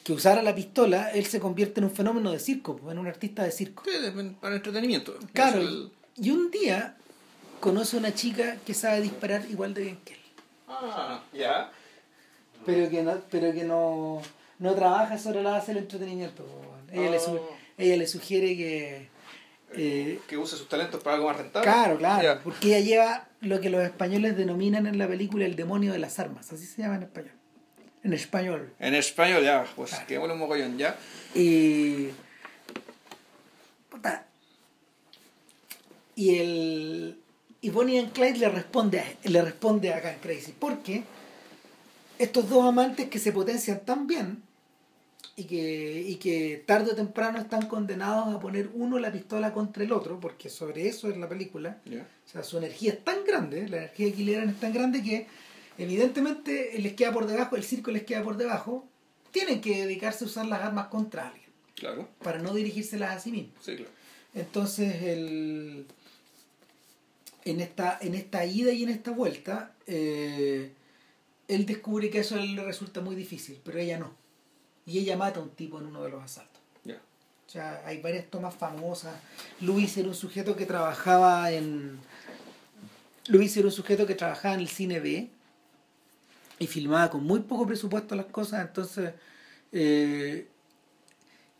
[0.03, 3.43] que usara la pistola, él se convierte en un fenómeno de circo, en un artista
[3.43, 3.83] de circo.
[3.85, 3.91] Sí,
[4.39, 5.17] Para entretenimiento.
[5.33, 6.95] Claro, el- y un día
[7.59, 10.19] conoce a una chica que sabe disparar igual de bien que él,
[10.67, 11.71] Ah, ya.
[12.65, 14.21] pero que no, pero que no,
[14.59, 16.45] no trabaja sobre la base del entretenimiento.
[16.93, 17.49] le, su- Oh.
[17.77, 19.09] ella le sugiere que...
[19.77, 21.69] eh, Que use sus talentos para algo más rentable.
[21.69, 25.91] Claro, claro, porque ella lleva lo que los españoles denominan en la película el demonio
[25.91, 27.31] de las armas, así se llama en español.
[28.03, 28.73] En español.
[28.79, 29.65] En español, ya.
[29.75, 30.05] Pues Claro.
[30.07, 30.95] que un mogollón, ya.
[31.33, 32.09] Y.
[33.89, 34.27] puta,
[36.15, 37.19] Y el.
[37.61, 40.53] Y Bonnie and Clyde le responde a, le responde a Crazy.
[40.57, 41.03] Porque
[42.19, 44.43] estos dos amantes que se potencian tan bien
[45.37, 49.83] y que, y que tarde o temprano están condenados a poner uno la pistola contra
[49.83, 51.81] el otro, porque sobre eso es la película.
[51.87, 55.27] O sea, su energía es tan grande, la energía de Killeran es tan grande que
[55.77, 58.87] evidentemente les queda por debajo, el circo les queda por debajo,
[59.31, 62.07] tienen que dedicarse a usar las armas contra alguien, Claro.
[62.23, 63.55] para no dirigírselas a sí mismos.
[63.61, 63.91] Sí, claro.
[64.33, 65.85] Entonces, el,
[67.43, 70.71] en, esta, en esta ida y en esta vuelta, eh,
[71.49, 74.13] él descubre que eso le resulta muy difícil, pero ella no.
[74.85, 76.61] Y ella mata a un tipo en uno de los asaltos.
[76.83, 76.95] Ya.
[76.95, 79.15] O sea, hay varias tomas famosas.
[79.61, 81.99] Luis era un sujeto que trabajaba en.
[83.27, 85.29] Luis era un sujeto que trabajaba en el cine B.
[86.59, 89.13] y filmaba con muy poco presupuesto las cosas, entonces
[89.71, 90.47] eh,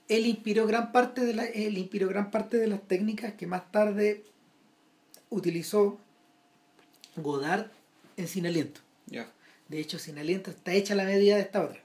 [0.07, 3.71] él inspiró gran parte de la, él inspiró gran parte de las técnicas que más
[3.71, 4.23] tarde
[5.29, 5.99] utilizó
[7.15, 7.67] Godard
[8.17, 8.81] en Sin Aliento.
[9.07, 9.29] Ya.
[9.67, 11.81] De hecho, Sin Aliento está hecha a la medida de esta otra.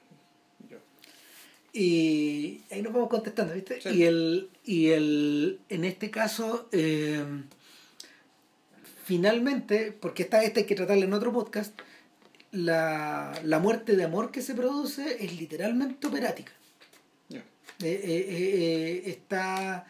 [1.73, 3.81] Y ahí nos vamos contestando, ¿viste?
[3.81, 3.89] Sí.
[3.91, 7.25] Y el, y el, en este caso, eh,
[9.05, 11.79] finalmente, porque esta, esta hay que tratarla en otro podcast,
[12.53, 16.53] la, la muerte de amor que se produce es literalmente operática.
[17.83, 19.87] Eh, eh, eh, está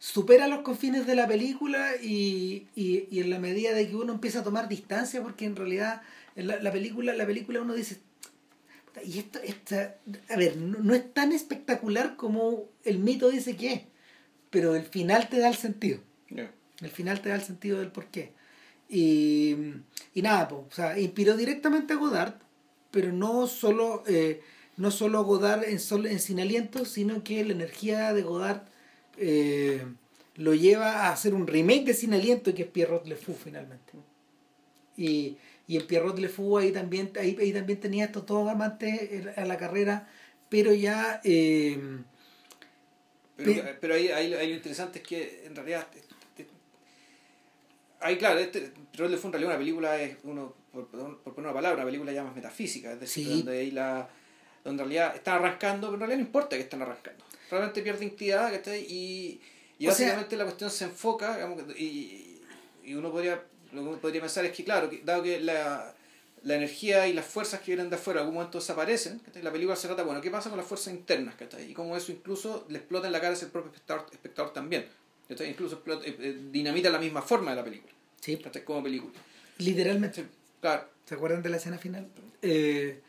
[0.00, 4.14] supera los confines de la película y, y, y en la medida de que uno
[4.14, 6.02] empieza a tomar distancia porque en realidad
[6.34, 8.09] en la, la película la película uno dice "Puta,
[9.04, 9.96] y esto, esta,
[10.28, 13.82] a ver no, no es tan espectacular como el mito dice que es
[14.50, 16.00] pero el final te da el sentido
[16.80, 18.32] el final te da el sentido del porqué.
[18.88, 19.54] Y,
[20.14, 22.34] y nada, o sea, inspiró directamente a Godard,
[22.90, 24.40] pero no solo, eh,
[24.76, 28.62] no solo a Godard en, sol- en Sin Aliento, sino que la energía de Godard
[29.18, 29.84] eh,
[30.36, 33.92] lo lleva a hacer un remake de Sin Aliento, que es Pierrot Le Fou finalmente.
[34.96, 35.36] Y,
[35.70, 39.44] y en Pierrot Le Fou ahí también, ahí, ahí también tenía estos dos amantes a
[39.44, 40.08] la carrera,
[40.48, 41.20] pero ya...
[41.22, 41.78] eh,
[43.36, 45.86] Pero, Pe- pero ahí, ahí, ahí lo interesante es que en realidad.
[45.92, 46.50] te- te-
[48.00, 51.54] ahí, claro, este, Troll fue en realidad una película, es uno, por, por poner una
[51.54, 53.32] palabra, una película ya más metafísica, es decir, Sí.
[53.42, 54.08] donde, ahí la,
[54.64, 57.24] donde en realidad están arrancando, pero en realidad no importa que estén arrancando.
[57.50, 58.04] Realmente pierde
[58.50, 58.84] ¿cachai?
[58.88, 59.40] Y,
[59.78, 62.40] y O sea- básicamente la cuestión se enfoca, digamos, y,
[62.84, 65.94] y uno podría, lo que uno podría pensar es que, claro, que, dado que la,
[66.42, 69.42] la energía y las fuerzas que vienen de afuera en algún momento desaparecen, ¿cachai?
[69.42, 71.34] la película se trata, bueno, ¿qué pasa con las fuerzas internas?
[71.34, 71.70] ¿cachai?
[71.70, 74.86] Y cómo eso incluso le explota en la cara al propio espectador, espectador también.
[75.28, 75.50] ¿cachai?
[75.50, 78.64] Incluso explota, eh, eh, dinamita la misma forma de la película, sí, ¿cachai?
[78.64, 79.12] como película.
[79.58, 80.26] literalmente.
[80.60, 82.06] Claro, ¿Se acuerdan de la escena final?
[82.40, 83.00] Eh,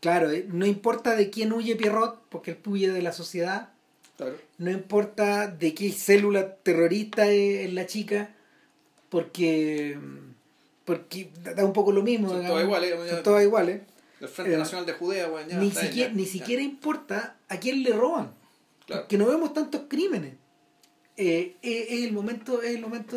[0.00, 3.70] claro, eh, no importa de quién huye Pierrot, porque él huye de la sociedad.
[4.18, 4.36] claro.
[4.58, 8.35] No importa de qué célula terrorista es la chica,
[9.08, 9.98] porque,
[10.84, 12.28] porque da un poco lo mismo.
[12.28, 13.80] Son todas iguales, Son todas iguales.
[14.20, 16.32] El Frente Eh, Nacional de Judea, bueno, ya ni siquiera, ya, ni ya.
[16.32, 18.32] siquiera importa a quién le roban.
[18.86, 19.02] Claro.
[19.02, 20.34] Porque no vemos tantos crímenes.
[21.16, 23.16] Eh, es, es el momento, es el momento,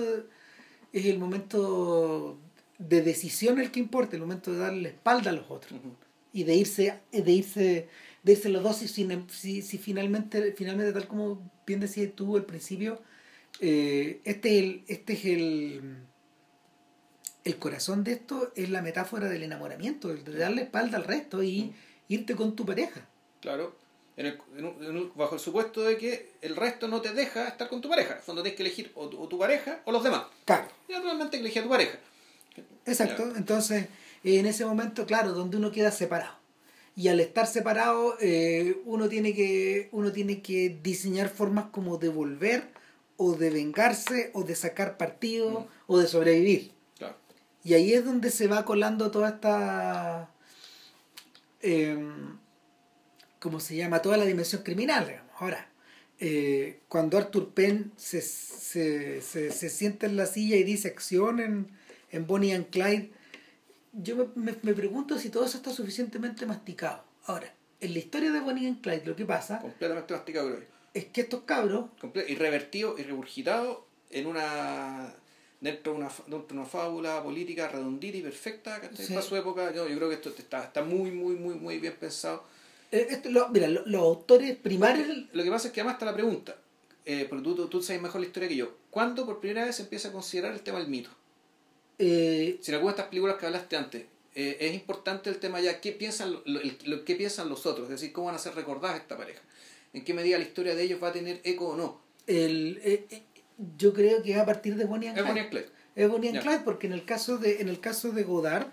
[0.93, 2.37] es el momento
[2.77, 5.79] de decisión el que importa, el momento de darle la espalda a los otros
[6.31, 7.89] y de irse de irse
[8.23, 12.45] de irse los dos si, si, si finalmente finalmente tal como bien decías tú al
[12.45, 13.01] principio
[13.59, 15.97] eh, este es el este es el
[17.45, 21.63] el corazón de esto es la metáfora del enamoramiento de darle espalda al resto y
[21.63, 21.73] Mm.
[22.09, 23.07] irte con tu pareja
[23.41, 23.75] Claro.
[24.17, 27.13] En el- en un- en un- bajo el supuesto de que el resto no te
[27.13, 28.15] deja estar con tu pareja.
[28.17, 30.23] En fondo tienes que elegir o tu, o tu pareja o los demás.
[30.43, 31.97] claro Y naturalmente elegí a tu pareja.
[32.85, 33.87] Exacto, entonces
[34.25, 36.37] en ese momento, claro, donde uno queda separado.
[36.97, 42.09] Y al estar separado, eh, uno, tiene que, uno tiene que diseñar formas como de
[42.09, 42.67] volver,
[43.21, 45.65] o de vengarse, o de sacar partido, Mm.
[45.91, 46.71] o de sobrevivir.
[46.97, 47.17] Claro.
[47.63, 50.29] Y ahí es donde se va colando toda esta.
[51.61, 52.37] em,
[53.39, 54.01] ¿Cómo se llama?
[54.01, 55.31] Toda la dimensión criminal, digamos.
[55.39, 55.69] Ahora,
[56.19, 61.39] eh, cuando Arthur Penn se, se, se, se sienta en la silla y dice acción
[61.39, 61.67] en,
[62.11, 63.11] en Bonnie and Clyde,
[63.93, 67.03] yo me, me, me pregunto si todo eso está suficientemente masticado.
[67.25, 70.78] Ahora, en la historia de Bonnie and Clyde, lo que pasa Completamente masticado, creo.
[70.93, 71.85] Es que estos cabros
[72.27, 75.13] y revertido y regurgitado en una
[75.61, 79.05] dentro de una, dentro de una fábula política redondita y perfecta ¿cachai?
[79.05, 79.13] Sí.
[79.13, 81.95] para su época yo, yo creo que esto está, está muy muy muy muy bien
[81.99, 82.43] pensado
[82.91, 85.07] Eh, esto, lo- mira, lo- los autores primarios.
[85.33, 86.55] lo que pasa es que además está la pregunta
[87.05, 89.75] eh, porque tú, tú, tú sabes mejor la historia que yo ¿cuándo por primera vez
[89.75, 91.09] se empieza a considerar el tema del mito?
[91.99, 95.91] eh, si de estas películas que hablaste antes eh, es importante el tema ya qué
[95.91, 98.55] piensan lo, lo- el- lo- qué piensan los otros es decir cómo van a ser
[98.55, 99.41] recordadas esta pareja
[99.93, 103.05] en qué medida la historia de ellos va a tener eco o no el, eh,
[103.09, 103.23] eh,
[103.77, 105.29] yo creo que es a partir de Bonnie and es Clyde.
[105.33, 105.69] Bonnie and Clyde.
[105.95, 106.41] Es Bonnie and.
[106.41, 108.67] Clyde porque en el caso de en el caso de Godard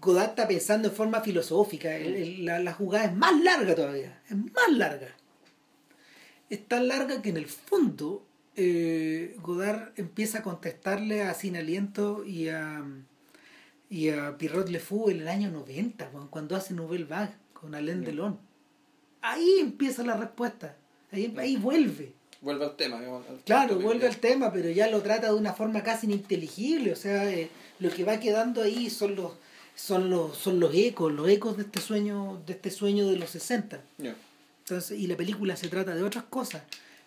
[0.00, 4.20] Godard está pensando en forma filosófica el- el- la, la jugada es más larga todavía
[4.28, 5.08] es más larga
[6.50, 12.24] es tan larga que en el fondo eh, Godard empieza a contestarle a Sin Aliento
[12.26, 12.84] y a
[13.88, 17.74] y a Pierrot Le Fou en el año 90 weón, cuando hace Nouvelle Vague con
[17.74, 18.02] Alain.
[18.04, 18.38] Delon
[19.22, 20.76] ahí empieza la respuesta
[21.12, 25.00] ahí, ahí vuelve vuelve al tema digamos, al- Claro, vuelve al tema, pero ya lo
[25.00, 26.92] trata de una forma casi ininteligible.
[26.92, 27.48] O sea, eh,
[27.78, 29.32] lo que va quedando ahí son los,
[29.76, 33.30] son los, son los ecos, los ecos de este sueño, de este sueño de los
[33.30, 33.80] 60.
[33.98, 34.16] Ya.
[34.64, 36.62] Entonces, y la película se trata de otras cosas.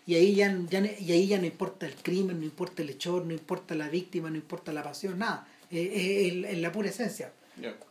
[0.08, 2.92] Y ahí ya, ya, no- y ahí ya no importa el crimen, no importa el
[2.92, 5.48] hechor, no importa la víctima, no importa la pasión, nada.
[5.70, 7.34] Eh, eh, es la pura esencia.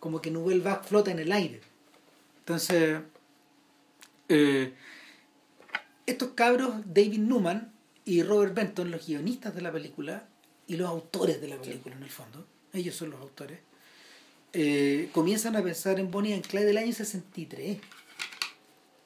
[0.01, 1.61] Como que Nouvelle Vague flota en el aire.
[2.41, 3.01] Entonces,
[4.29, 4.73] eh,
[6.07, 7.73] estos cabros, David Newman
[8.05, 10.27] y Robert Benton, los guionistas de la película
[10.67, 13.59] y los autores de la película en el fondo, ellos son los autores,
[14.53, 17.79] eh, comienzan a pensar en Bonnie and Clyde del año 63.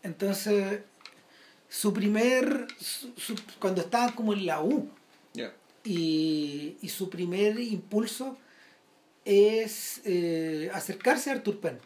[0.03, 0.81] Entonces,
[1.69, 4.89] su primer, su- su- cuando estaban como en la U,
[6.83, 8.37] y su primer impulso
[9.25, 11.79] es eh, acercarse a Arthur Penn.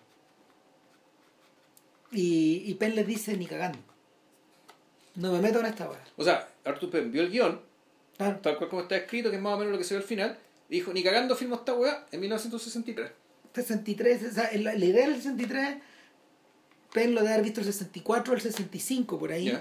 [2.12, 3.78] Y, y Penn les dice, ni cagando.
[5.14, 6.02] No me meto en esta hora.
[6.16, 7.60] O sea, Arthur Penn vio el guion,
[8.16, 8.38] Claro.
[8.40, 10.06] tal cual como está escrito, que es más o menos lo que se ve al
[10.06, 10.38] final,
[10.68, 13.10] y dijo, ni cagando filmo esta weá en 1963.
[13.54, 15.76] 63, o sea, la, la idea del 63,
[16.92, 19.58] Penn lo debe haber visto el 64 o el 65 por ahí.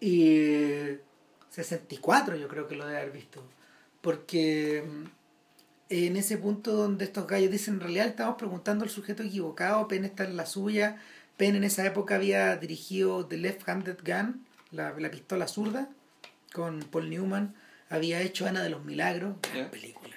[0.00, 0.98] Y
[1.50, 3.42] 64 yo creo que lo debe haber visto.
[4.00, 4.84] Porque
[5.88, 10.04] en ese punto donde estos gallos dicen, en realidad estamos preguntando al sujeto equivocado, Penn
[10.04, 11.00] está en la suya,
[11.36, 15.88] Penn en esa época había dirigido The Left Handed Gun, la, la pistola zurda,
[16.52, 17.54] con Paul Newman,
[17.88, 20.16] había hecho Ana de los Milagros, gran película,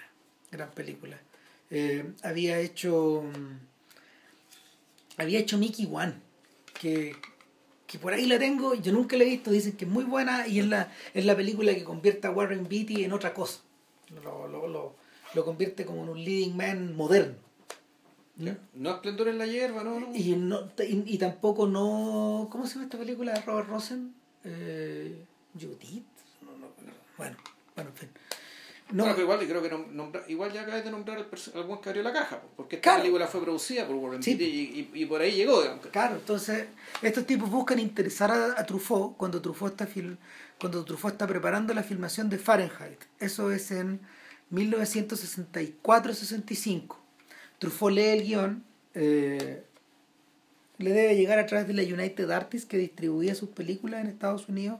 [0.51, 1.19] gran película.
[1.71, 3.69] Eh, había hecho mm,
[5.19, 6.13] había hecho Mickey One,
[6.79, 7.15] que,
[7.85, 10.47] que por ahí la tengo, yo nunca la he visto, dicen que es muy buena
[10.47, 13.59] y es la, es la película que convierte a Warren Beatty en otra cosa.
[14.23, 14.95] Lo, lo, lo,
[15.33, 17.35] lo convierte como en un leading man moderno.
[18.37, 18.57] Ya.
[18.73, 20.15] No esplendor en la hierba, no, no.
[20.15, 22.47] Y, no, y, y tampoco no...
[22.49, 24.13] ¿Cómo se llama esta película de Robert Rosen?
[24.45, 26.05] Eh, Judith.
[26.41, 26.93] No, no, no.
[27.17, 27.35] Bueno,
[27.75, 28.09] bueno, en fin.
[28.91, 31.17] No, pero igual, creo que nom- nombra- igual ya acabas de nombrar
[31.53, 33.01] al, buen que abrió la caja, po, porque esta Claro.
[33.03, 34.35] película fue producida por Warren Sí.
[34.39, 35.85] Y, y, y por ahí llegó, digamos.
[35.87, 36.65] Claro, entonces
[37.03, 40.17] estos tipos buscan interesar a, a Truffaut cuando Truffaut está fil-
[40.59, 42.99] cuando Truffaut está preparando la filmación de Fahrenheit.
[43.19, 43.99] Eso es en
[44.51, 46.95] 1964-65.
[47.59, 49.63] Truffaut lee el guion, eh,
[50.77, 54.47] le debe llegar a través de la United Artists que distribuía sus películas en Estados
[54.47, 54.79] Unidos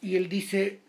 [0.00, 0.80] y él dice,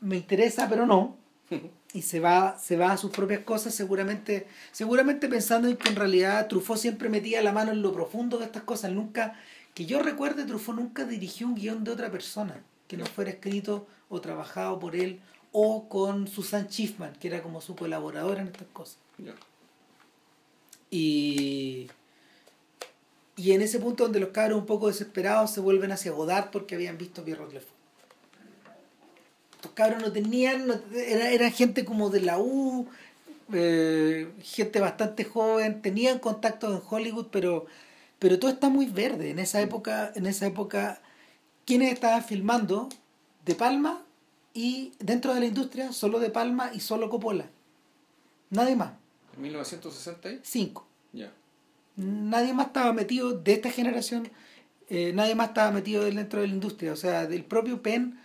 [0.00, 1.16] me interesa pero no,
[1.92, 5.96] y se va, se va a sus propias cosas, seguramente, seguramente pensando en que en
[5.96, 8.92] realidad Truffaut siempre metía la mano en lo profundo de estas cosas.
[8.92, 9.38] Nunca,
[9.74, 13.86] que yo recuerde, Truffaut nunca dirigió un guion de otra persona que no fuera escrito
[14.08, 15.20] o trabajado por él
[15.56, 18.96] o con Susan Schiffman, que era como su colaboradora en estas cosas.
[20.90, 21.88] Y,
[23.36, 26.74] y en ese punto donde los cabros un poco desesperados se vuelven hacia Godard porque
[26.74, 27.70] habían visto Pierrot Le Fou.
[29.54, 32.88] Estos cabros no tenían, no- era, eran gente como de la U,
[33.52, 37.66] eh, gente bastante joven, tenían contactos en Hollywood, pero,
[38.18, 39.30] pero todo está muy verde.
[39.30, 41.00] En esa época, en esa época,
[41.64, 42.88] quienes estaban filmando
[43.44, 44.03] De Palma
[44.54, 47.46] y dentro de la industria, solo De Palma y solo Coppola.
[48.50, 48.92] Nadie más.
[49.36, 50.30] En 1960.
[50.30, 50.86] y- Cinco.
[51.12, 51.32] Ya.
[51.96, 54.28] nadie más estaba metido de esta generación,
[54.88, 56.92] eh, nadie más estaba metido dentro de la industria.
[56.92, 58.18] O sea, del propio Penn,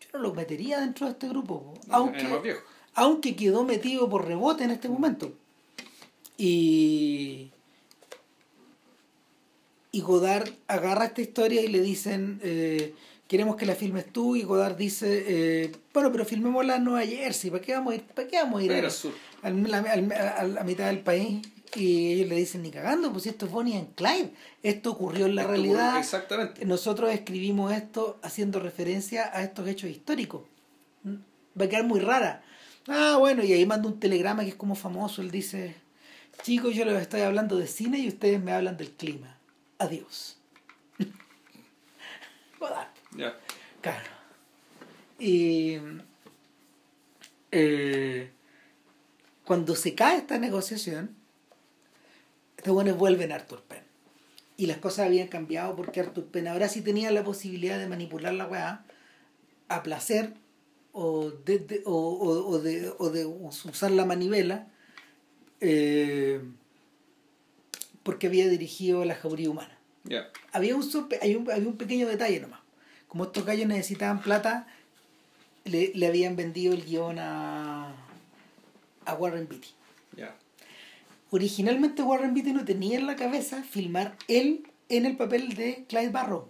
[0.00, 2.56] yo no lo metería dentro de este grupo, aunque,
[2.94, 5.32] aunque quedó metido por rebote en este momento.
[6.36, 7.50] Y,
[9.92, 12.94] y Godard agarra esta historia y le dicen, eh,
[13.28, 17.50] queremos que la filmes tú, y Godard dice, eh, bueno, pero filmémosla en Nueva Jersey,
[17.50, 18.76] ¿para qué vamos a ir, para qué vamos a ir a-
[19.42, 21.46] al- la- al- a la mitad del país
[21.76, 25.34] y ellos le dicen ni cagando pues esto es Bonnie and Clyde esto ocurrió en
[25.34, 26.64] la Esto realidad Exactamente.
[26.64, 30.42] nosotros escribimos esto haciendo referencia a estos hechos históricos
[31.02, 31.14] ¿Mm?
[31.60, 32.44] va a quedar muy rara
[32.86, 35.74] ah bueno y ahí manda un telegrama que es como famoso él dice
[36.44, 39.36] chicos yo les estoy hablando de cine y ustedes me hablan del clima
[39.78, 40.36] adiós
[42.60, 42.86] Joder.
[43.14, 43.38] Ya.
[43.80, 44.08] Claro.
[45.18, 45.78] Y
[47.52, 48.30] eh,
[49.44, 51.14] cuando se cae esta negociación,
[52.56, 53.84] estos buenos vuelven a Arthur Penn.
[54.56, 58.32] Y las cosas habían cambiado porque Arthur Penn ahora sí tenía la posibilidad de manipular
[58.34, 58.84] la weá
[59.68, 60.34] a placer
[60.92, 64.68] o de, de- o, o- o de, o de usar la manivela
[65.60, 66.40] eh,
[68.04, 69.76] porque había dirigido la jauría humana
[70.52, 70.88] había un,
[71.20, 72.60] hay un, había un pequeño detalle nomás.
[73.14, 74.66] Como estos gallos necesitaban plata,
[75.64, 77.94] le, le habían vendido el guion a,
[79.04, 79.68] a Warren Beatty.
[81.30, 86.10] Originalmente Warren Beatty no tenía en la cabeza filmar él en el papel de Clyde
[86.10, 86.48] Barrow.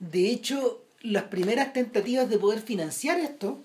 [0.00, 3.60] De hecho, las primeras tentativas de poder financiar esto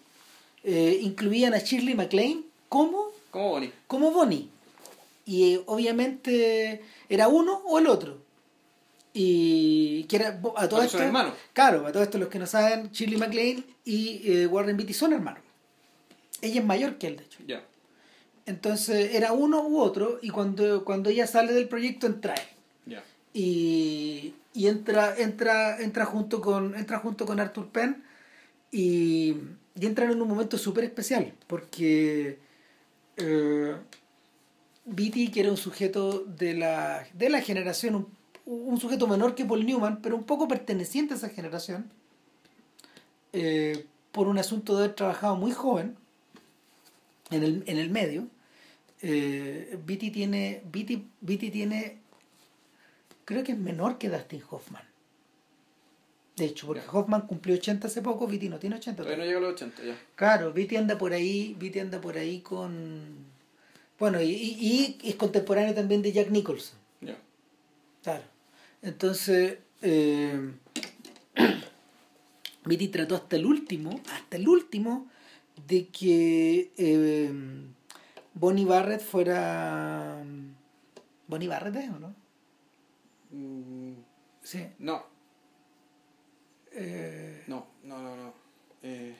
[0.64, 3.74] eh, incluían a Shirley MacLaine como, ¿Cómo Bonnie?
[3.88, 4.48] como Bonnie.
[5.26, 8.20] Y eh, obviamente era uno o el otro.
[9.14, 11.02] Y que era a todo esto.
[11.02, 11.34] hermanos.
[11.54, 15.14] Claro, a todo esto los que no saben, Shirley MacLaine y eh, Warren Beatty son
[15.14, 15.44] hermanos.
[16.42, 17.40] Ella es mayor que él, de hecho.
[18.46, 22.98] Entonces era uno u otro y cuando, cuando ella sale del proyecto entra él.
[23.34, 28.04] Y, y entra, entra, entra, junto con, entra junto con Arthur Penn
[28.72, 29.38] y,
[29.80, 32.40] y entran en un momento súper especial porque
[33.16, 33.76] eh,
[34.86, 38.08] Beatty, que era un sujeto de la, de la generación, un,
[38.46, 41.90] un sujeto menor que Paul Newman, pero un poco perteneciente a esa generación,
[43.34, 45.96] eh, por un asunto de haber trabajado muy joven
[47.30, 48.28] en el, en el medio,
[49.02, 51.98] eh, Beatty tiene, Beatty, Beatty tiene,
[53.26, 54.84] creo que es menor que Dustin Hoffman.
[56.36, 59.04] De hecho, porque Hoffman cumplió 80 hace poco, Beatty no tiene 80.
[59.04, 59.98] Todavía no llega a los 80 ya.
[60.16, 63.30] Claro, Beatty anda por ahí, Beatty anda por ahí con...
[64.00, 66.78] Bueno, y, y, y es contemporáneo también de Jack Nicholson.
[67.02, 67.18] Ya.
[68.02, 68.24] Claro.
[68.82, 70.54] Entonces, eh,
[72.66, 75.08] Beatty trató hasta el último, hasta el último,
[75.68, 77.32] de que eh,
[78.34, 80.24] Bonnie Barrett fuera...
[81.28, 82.16] ¿Bonnie Barrett es o no?
[83.32, 83.94] Mm,
[84.44, 84.68] Sí.
[84.80, 85.06] no,
[86.74, 88.34] Eh, no, no, no, no.
[88.82, 89.16] Eh,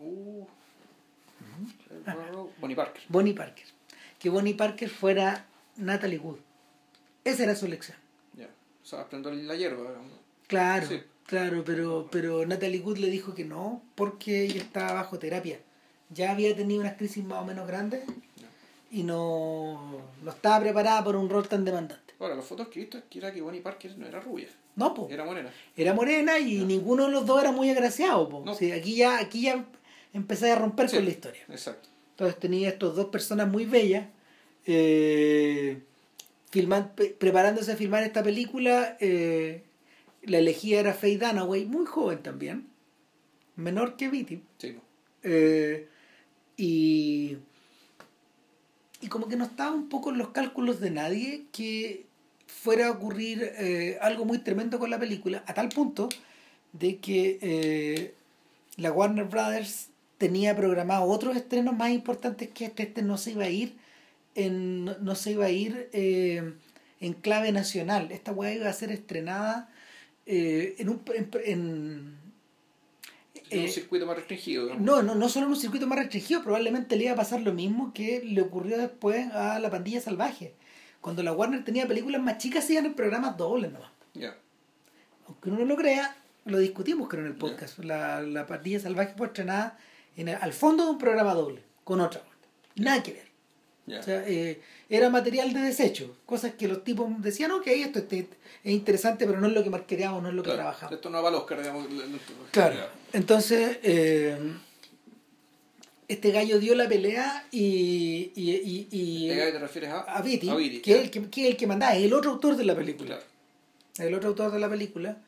[0.00, 0.44] uh,
[2.60, 3.02] Bonnie Parker.
[3.08, 3.64] Bonnie Parker.
[4.18, 5.46] Que Bonnie Parker fuera
[5.76, 6.38] Natalie Wood.
[7.24, 7.96] Esa era su elección.
[8.86, 9.82] O sea, aprendo la hierba.
[9.82, 9.98] ¿no?
[10.46, 11.00] Claro, Sí.
[11.26, 15.58] claro, pero, pero Natalie Wood le dijo que no, porque ella estaba bajo terapia.
[16.10, 18.04] Ya había tenido unas crisis más o menos grandes
[18.92, 22.14] y no, no estaba preparada para un rol tan demandante.
[22.20, 24.46] Ahora, las fotos que he visto es que era que Bonnie Parker no era rubia,
[24.76, 25.08] No, po.
[25.10, 25.50] era morena.
[25.76, 28.28] Era morena y ninguno de los dos era muy agraciado.
[28.28, 28.44] Po.
[28.46, 28.54] No.
[28.54, 29.64] Sí, aquí ya, aquí ya
[30.12, 30.94] empecé a romper Sí.
[30.96, 31.42] con la historia.
[31.48, 31.88] Exacto.
[32.12, 34.06] Entonces tenía estos dos personas muy bellas
[34.64, 35.82] eh,
[36.50, 38.96] filman- preparándose a filmar esta película.
[39.00, 39.62] eh,
[40.22, 42.66] la elegida era Faye Dunaway, muy joven también,
[43.54, 44.42] menor que Beatty.
[44.58, 44.76] Sí,
[45.22, 45.88] eh,
[46.56, 47.36] y,
[49.00, 52.06] y como que no estaba un poco en los cálculos de nadie que
[52.46, 56.08] fuera a ocurrir eh, algo muy tremendo con la película, a tal punto
[56.72, 58.14] de que eh,
[58.76, 59.88] la Warner Brothers
[60.18, 63.76] tenía programado otros estrenos más importantes que este, este no se iba a ir
[64.36, 66.54] en, no se iba a ir eh,
[67.00, 68.12] en clave nacional.
[68.12, 69.68] Esta weá iba a ser estrenada
[70.26, 72.16] eh, en un en, en-
[73.50, 74.74] En eh, un circuito más restringido.
[74.76, 77.52] no, no, no solo en un circuito más restringido, probablemente le iba a pasar lo
[77.52, 80.54] mismo que le ocurrió después a la pandilla salvaje.
[81.00, 83.90] Cuando la Warner tenía películas más chicas, se iban en programas dobles nomás.
[84.14, 84.36] Ya.
[85.28, 87.78] Aunque uno no lo crea, lo discutimos creo en el podcast.
[87.80, 89.78] La, la pandilla salvaje fue estrenada
[90.16, 92.22] en el- al fondo de un programa doble, con otra.
[92.74, 93.25] Nada que ver.
[93.88, 96.16] O sea, eh, era material de desecho.
[96.26, 98.28] Cosas que los tipos decían, ok, esto este-
[98.64, 100.58] es interesante, pero no es lo que marqueteamos, no es lo que Claro.
[100.62, 100.92] trabajamos.
[100.94, 101.86] Esto no va al Oscar, digamos.
[102.50, 102.76] Claro.
[103.12, 104.36] Entonces, eh,
[106.08, 108.30] este gallo dio la pelea y.
[108.34, 110.00] y, y, y- ¿A qué te refieres a?
[110.00, 110.48] a Beatty,
[110.80, 111.02] que, es ya.
[111.04, 113.18] el que, que el que mandaba, es el otro autor de la película.
[113.18, 114.08] Claro.
[114.08, 115.18] El otro autor de la película.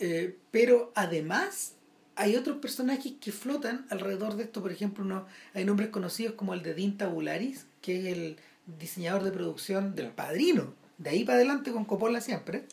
[0.00, 1.72] Eh, pero además,
[2.16, 4.60] hay otros personajes que flotan alrededor de esto.
[4.62, 8.36] Por ejemplo, uno, hay nombres conocidos como el de Dean Tabularis, que es el
[8.78, 10.08] diseñador de producción del.
[10.10, 10.74] Padrino.
[10.98, 12.66] De ahí para adelante con Coppola siempre.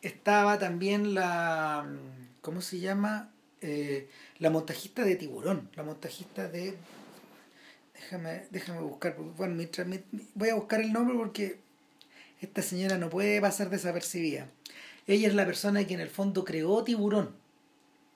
[0.00, 1.88] Estaba también la.
[2.40, 3.30] ¿Cómo se llama?
[3.62, 4.08] Eh,
[4.38, 5.68] la montajista de Tiburón.
[5.74, 6.76] La montajista de.
[7.94, 9.16] Déjame, déjame buscar.
[9.36, 10.04] Bueno, mientras, mi-
[10.34, 11.58] voy a buscar el nombre porque
[12.40, 14.46] esta señora no puede pasar desapercibida.
[15.08, 17.30] Ella es la persona que en el fondo creó Tiburón.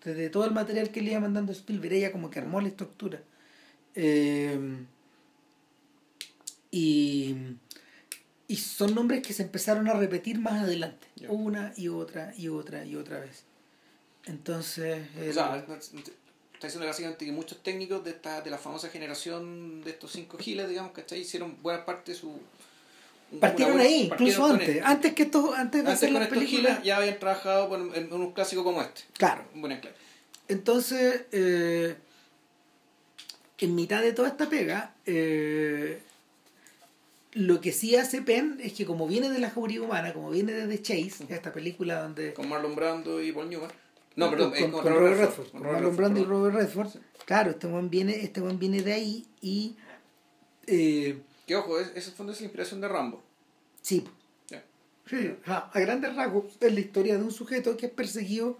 [0.04, 3.20] Desde todo el material que le iba mandando Spielberg, ella como que armó la estructura.
[3.96, 4.84] Eh,
[6.70, 7.34] y,
[8.46, 11.06] y son nombres que se empezaron a repetir más adelante.
[11.16, 11.30] Ya.
[11.30, 13.44] Una y otra y otra y otra vez.
[14.26, 15.06] Entonces...
[15.18, 19.82] O el- sea, está diciendo básicamente que muchos técnicos de esta de la famosa generación
[19.84, 22.40] de estos cinco giles, digamos, que hicieron buena parte de su.
[23.40, 24.68] partieron ahí, partieron incluso antes.
[24.70, 24.86] esto.
[24.86, 26.72] Antes que esto, antes de Antes hacer con estos películas.
[26.72, 29.02] giles ya habían trabajado bueno, en, un clásico como este.
[29.16, 29.44] Claro.
[29.54, 29.96] Un buen enclave.
[30.48, 31.94] Entonces, eh,
[33.58, 36.02] en mitad de toda esta pega, eh,
[37.32, 40.52] lo que sí hace Penn es que como viene de la jauría humana, como viene
[40.52, 42.32] de The Chase, esta película donde...
[42.34, 43.70] Con Marlon Brando y Paul Newman.
[44.16, 46.54] No, perdón, con, eh, con con Robert Redford, Redford, con con Marlon Brando y Robert
[46.56, 46.88] Redford.
[47.24, 49.76] Claro, este buen viene, este buen viene de ahí y...
[50.66, 53.22] eh, Que ojo, es, ese fondo es la inspiración de Rambo.
[53.82, 54.04] sí,
[55.44, 58.58] sea, a grandes rasgos es la historia de un sujeto que es perseguido,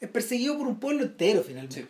[0.00, 1.82] es perseguido por un pueblo entero finalmente.
[1.82, 1.88] Sí.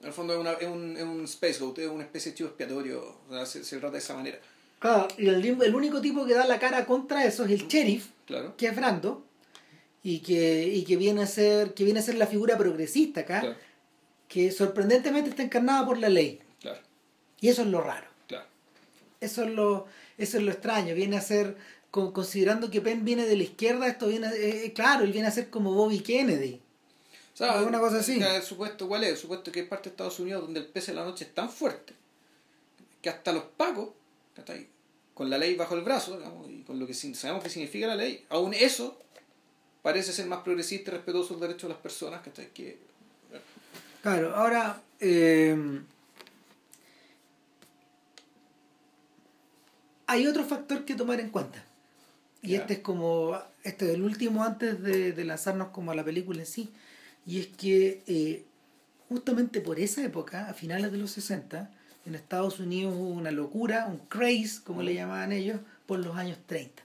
[0.00, 2.38] En el fondo es, una, es, un, es un space goat, es una especie de
[2.38, 3.18] chivo expiatorio.
[3.28, 4.40] O sea, se, se trata de esa manera.
[4.82, 8.08] Claro, y el, el único tipo que da la cara contra eso es el sheriff,
[8.26, 8.54] Claro.
[8.56, 9.24] que es Brando,
[10.02, 13.40] y que, y que viene a ser, que viene a ser la figura progresista acá,
[13.40, 13.56] Claro.
[14.28, 16.40] que sorprendentemente está encarnada por la ley.
[16.60, 16.80] Claro.
[17.40, 18.08] Y eso es lo raro.
[18.26, 18.46] Claro.
[19.20, 19.86] Eso es lo,
[20.18, 20.94] eso es lo extraño.
[20.96, 21.56] Viene a ser,
[21.92, 25.30] considerando que Penn viene de la izquierda, esto viene, eh, eh, claro, él viene a
[25.30, 26.60] ser como Bobby Kennedy.
[27.34, 28.20] O sea, una cosa así.
[28.20, 29.10] El supuesto, ¿cuál es?
[29.10, 31.34] El supuesto que es parte de Estados Unidos donde el peso de la noche es
[31.34, 31.94] tan fuerte
[33.00, 33.88] que hasta los pacos,
[35.22, 36.18] con la ley bajo el brazo,
[36.50, 38.98] y con lo que sabemos que significa la ley, aún eso
[39.80, 42.80] parece ser más progresista y respetuoso del derecho de las personas que...
[44.02, 44.82] Claro, ahora...
[44.98, 45.56] Eh,
[50.08, 51.64] hay otro factor que tomar en cuenta.
[52.42, 56.40] Y este es como, este es el último antes de, lanzarnos como a la película
[56.40, 56.68] en sí.
[57.24, 58.44] Y es que eh,
[59.08, 61.70] justamente por esa época, a finales de los 60,
[62.06, 66.38] en Estados Unidos hubo una locura, un craze, como le llamaban ellos, por los años
[66.46, 66.82] 30.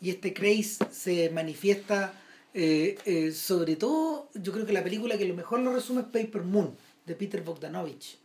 [0.00, 2.12] Y este craze se manifiesta
[2.54, 6.06] eh, eh, sobre todo, yo creo que la película que lo mejor lo resume es
[6.08, 6.76] Paper Moon,
[7.06, 8.18] de Peter Bogdanovich.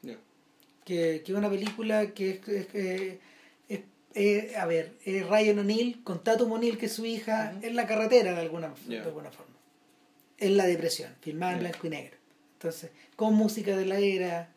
[0.84, 3.20] Que, que, es una película que es,
[4.14, 7.88] es, a ver, es Ryan O'Neill con Tatum O'Neill, que es su hija, en la
[7.88, 9.54] carretera de alguna, de alguna forma.
[10.38, 12.18] En la depresión, filmada en blanco y negro.
[12.54, 14.50] Entonces, con música de la era,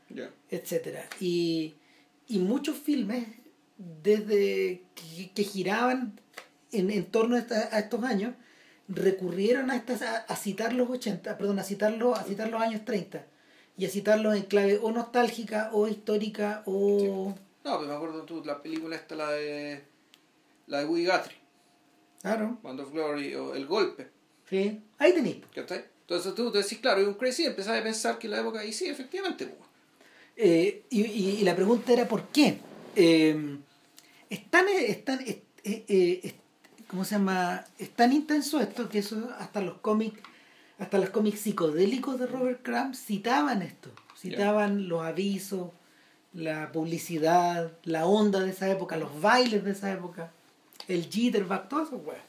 [0.50, 1.74] etcétera y,
[2.28, 3.26] y muchos filmes
[4.02, 4.82] desde
[5.34, 6.20] que giraban
[6.72, 8.34] en, torno a, estos años,
[8.88, 13.24] recurrieron a, estas, a, citar los 80, perdón, a citarlo, a citar los años 30
[13.76, 17.34] y a citarlos en clave o nostálgica o histórica o...
[17.64, 19.84] No, pero me acuerdo tú, la película esta, la de
[20.66, 21.36] la de Woody Guthrie.
[22.22, 22.58] Claro.
[22.62, 24.08] Wonder Glory o El Golpe.
[24.48, 25.38] Sí, ahí tenéis.
[25.54, 28.72] Entonces tú te decís, claro, y un crazy empezás a pensar que la época, y
[28.72, 29.52] sí, efectivamente.
[30.42, 32.58] Eh, y, y, la pregunta era, ¿por qué?
[32.96, 33.58] Eh,
[34.30, 36.34] están, están, eh, eh
[36.86, 37.66] ¿cómo se llama?
[37.78, 40.18] Es tan intenso esto que eso hasta los cómics,
[40.78, 45.72] hasta los cómics psicodélicos de Robert Crumb citaban esto, citaban los avisos,
[46.32, 50.32] la publicidad, la onda de esa época, los bailes de esa época,
[50.88, 52.22] el jitterbug, todo eso, bueno.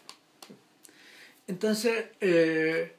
[1.48, 2.94] Entonces, eh,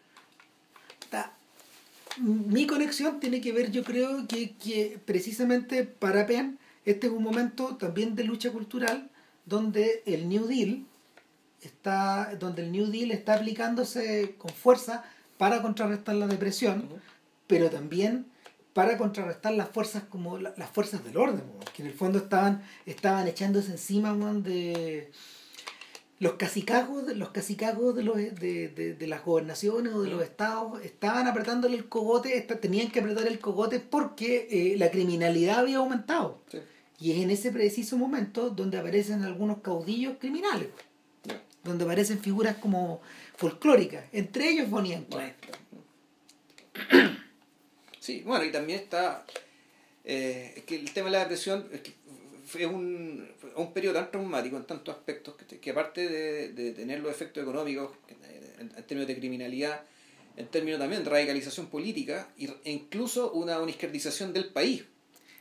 [2.18, 7.22] mi conexión tiene que ver, yo creo, que, que precisamente para Penn, este es un
[7.22, 9.10] momento también de lucha cultural
[9.44, 10.84] donde el New Deal,
[11.62, 15.04] está, donde el New Deal está aplicándose con fuerza
[15.38, 16.88] para contrarrestar la depresión,
[17.46, 18.26] pero también
[18.72, 21.42] para contrarrestar las fuerzas como las fuerzas del orden,
[21.74, 25.10] que en el fondo estaban, estaban echándose encima de
[26.22, 31.26] los casicagos, los casicagos de, los, de, de, las gobernaciones o de los estados estaban
[31.26, 36.40] apretándole el cogote, tenían que apretar el cogote porque eh, la criminalidad había aumentado.
[37.00, 40.68] Y es en ese preciso momento donde aparecen algunos caudillos criminales
[41.64, 43.00] donde aparecen figuras como
[43.36, 45.34] folclóricas, entre ellos Bonnie and Clyde.
[47.98, 49.24] Sí, bueno, y también está
[50.04, 51.94] eh, que el tema de la depresión es, que
[52.52, 53.26] fue un,
[53.56, 57.92] un periodo tan traumático en tantos aspectos que, aparte de, tener los efectos económicos
[58.58, 59.80] en, términos de criminalidad,
[60.36, 64.84] en términos también de radicalización política e incluso una, una izquierdización del país,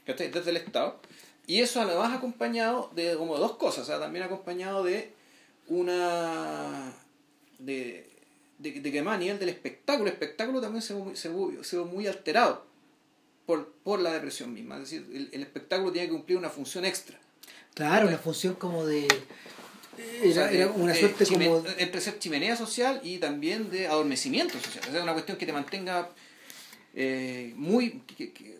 [0.06, 1.02] desde el Estado.
[1.48, 5.12] Y eso además acompañado de como dos cosas, sea, también acompañado de
[5.68, 6.94] una
[7.60, 8.10] de,
[8.58, 11.30] de, que más a nivel del espectáculo, el espectáculo también se ve, se,
[11.64, 12.71] se ve muy alterado
[13.46, 14.76] por, por la depresión misma.
[14.76, 17.20] Es decir, el, espectáculo tiene que cumplir una función extra.
[17.74, 19.08] Claro, una función como de...
[20.24, 21.64] Era, una suerte como...
[21.78, 24.86] Entre ser chimenea social y también de adormecimiento social.
[24.90, 26.10] O sea, una cuestión que te mantenga
[26.94, 28.04] eh, muy...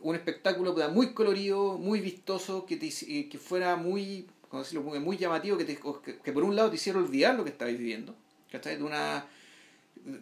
[0.02, 2.90] un espectáculo muy colorido, muy vistoso, que, te,
[3.30, 4.28] que fuera muy
[4.60, 5.80] decirlo, muy llamativo que, te,
[6.24, 8.16] que, por un lado te hiciera olvidar lo que estabas viviendo,
[8.52, 8.78] ¿cachai?
[8.78, 9.26] De una,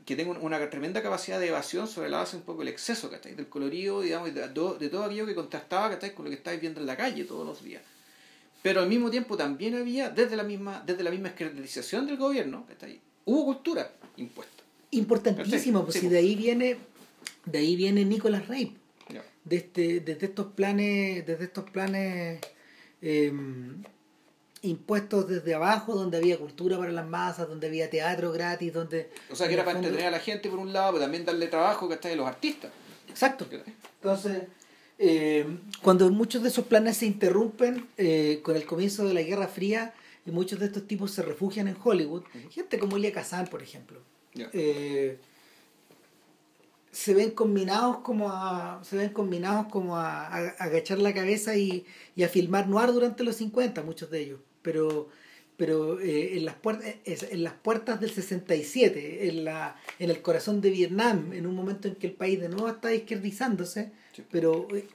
[0.05, 3.35] que tenga una tremenda capacidad de evasión sobre la base un poco el exceso, ¿cachai?
[3.35, 6.13] Del colorido, digamos, de, de todo aquello que contrastaba, ¿cachai?
[6.13, 7.81] Con lo que estabas viendo en la calle todos los días.
[8.61, 12.99] Pero al mismo tiempo también había, desde la misma, desde la misma del gobierno, ¿cachai?
[13.25, 14.63] Hubo cultura impuesta.
[14.91, 16.77] Importantísimo, pues si de ahí viene,
[17.45, 18.75] de ahí viene Nicolás Rey.
[19.45, 22.39] Desde, desde estos planes, desde estos planes
[23.01, 23.31] eh,
[24.61, 29.09] impuestos desde abajo, donde había cultura para las masas, donde había teatro gratis, donde...
[29.31, 31.47] O sea, que era para entretener a la gente por un lado, pero también darle
[31.47, 32.71] trabajo que está de los artistas.
[33.07, 33.47] Exacto.
[33.95, 34.43] Entonces,
[34.97, 35.45] eh,
[35.81, 39.93] cuando muchos de esos planes se interrumpen eh, con el comienzo de la Guerra Fría,
[40.25, 44.01] y muchos de estos tipos se refugian en Hollywood, gente como Elia Kazan, por ejemplo,
[44.35, 45.17] eh,
[46.91, 51.85] se ven combinados como a se ven combinados como a, agachar la cabeza y,
[52.15, 55.09] y, a filmar noir durante los 50 muchos de ellos pero
[55.57, 60.61] pero eh, en, las puertas, en las puertas del 67, en, la, en el corazón
[60.61, 63.91] de Vietnam, en un momento en que el país de nuevo está izquierdizándose,
[64.31, 64.87] pero eh,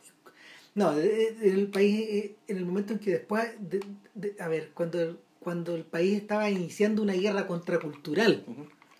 [0.74, 3.84] No, en el país, en el momento en que después, de,
[4.14, 8.44] de, a ver, cuando, cuando el país estaba iniciando una guerra contracultural,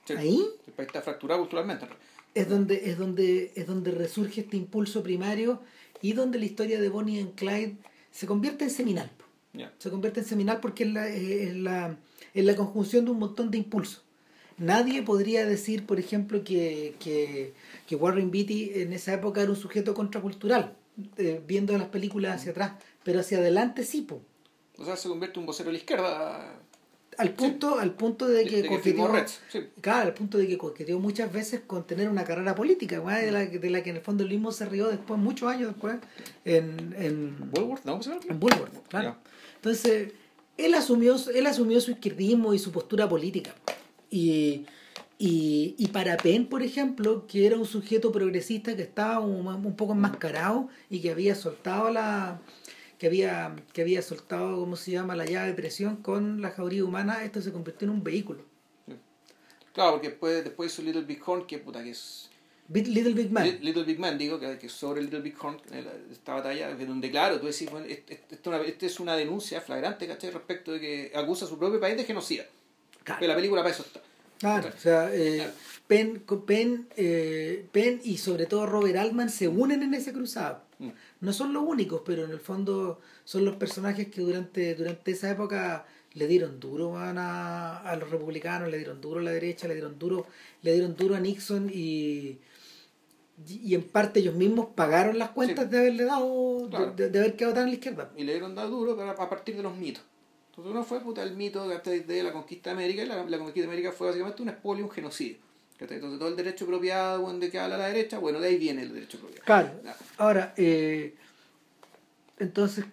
[0.07, 0.12] Sí.
[0.19, 1.87] ahí El país está fracturado culturalmente.
[2.35, 5.62] es donde, es donde, es donde resurge este impulso primario
[6.03, 7.79] y donde la historia de Bonnie and Clyde
[8.11, 9.11] se convierte en seminal.
[9.79, 11.97] Se convierte en seminal porque es la, es la,
[12.33, 14.03] es la conjunción de un montón de impulsos.
[14.57, 17.55] Nadie podría decir, por ejemplo, que, que,
[17.87, 20.77] que Warren Beatty en esa época era un sujeto contracultural,
[21.17, 24.23] eh, viendo las películas hacia atrás, pero hacia adelante sí, po.
[24.79, 26.61] O sea, se convierte en un vocero de la izquierda.
[27.19, 29.61] Al punto, al punto de que, de que firmó coqueteó, Reds, sí.
[29.81, 33.33] claro, al punto de que coqueteó muchas veces con tener una carrera política, weá, de,
[33.33, 35.97] la, de la que en el fondo él mismo se rió después, muchos años después,
[36.45, 38.01] en, en, Woolworth, ¿no?
[38.29, 39.17] En Bulworth, claro.
[39.57, 40.12] Entonces,
[40.57, 43.55] él asumió, él asumió su izquierdismo y su postura política.
[44.11, 44.67] Y,
[45.19, 49.77] y, y para Penn, por ejemplo, que era un sujeto progresista que estaba un, un
[49.77, 52.41] poco enmascarado y que había soltado la
[53.05, 56.83] que había, que había soltado, ¿cómo se llama?, la llave de presión con la jauría
[56.87, 58.43] humana, esto se convirtió en un vehículo.
[59.75, 62.31] Claro, porque después, después hizo Little Big Horn, que puta que es.
[62.67, 63.45] Big- Little Big Man.
[63.45, 67.11] Li- Little Big Man, digo, que, que sobre Little Big Horn, eh, esta batalla, donde,
[67.11, 70.31] claro, tú decís, bueno, este- esto es una, este es una denuncia flagrante, ¿cachai?
[70.31, 72.45] Respecto de que acusa a su propio país de genocida.
[73.03, 73.19] Claro.
[73.21, 74.01] Pero la película para eso está.
[74.39, 75.37] Claro, o sea, eh,
[75.89, 76.41] Claro.
[76.47, 80.63] Penn, eh, Penn y sobre todo Robert Altman se unen en ese cruzado.
[80.79, 80.89] Mm.
[81.25, 85.31] No son los únicos, pero en el fondo son los personajes que durante, durante esa
[85.31, 89.75] época le dieron duro a, a los republicanos, le dieron duro a la derecha, le
[89.75, 90.27] dieron duro,
[90.62, 92.39] le dieron duro a Nixon y,
[93.49, 95.70] y en parte ellos mismos pagaron las cuentas Sí.
[95.72, 96.93] de haberle dado, Claro.
[96.93, 98.12] de, de haber quedado tan a la izquierda.
[98.16, 100.03] Y le dieron dado duro pero a partir de los mitos.
[100.51, 103.61] Entonces uno fue puta, el mito de la conquista de América, y la, la conquista
[103.62, 105.39] de América fue básicamente un expolio, un genocidio.
[105.81, 108.83] Entonces todo el derecho apropiado bueno, de que habla la derecha, bueno, de ahí viene
[108.83, 109.45] el derecho apropiado.
[109.45, 109.70] Claro.
[110.18, 111.14] Ahora, eh,
[112.39, 112.85] entonces,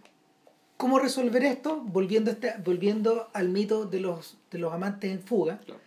[0.77, 1.77] ¿cómo resolver esto?
[1.81, 5.79] Volviendo, este, volviendo al mito de los, de los amantes en fuga Claro.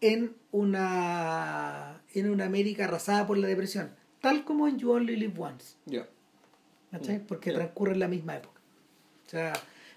[0.00, 5.34] en una, en una América arrasada por la depresión, tal como en You Only Live
[5.38, 6.06] Once, Ya.
[6.90, 7.18] ¿cachai?
[7.26, 7.56] Porque ya.
[7.56, 8.60] transcurre en la misma época.
[9.26, 9.52] O sea,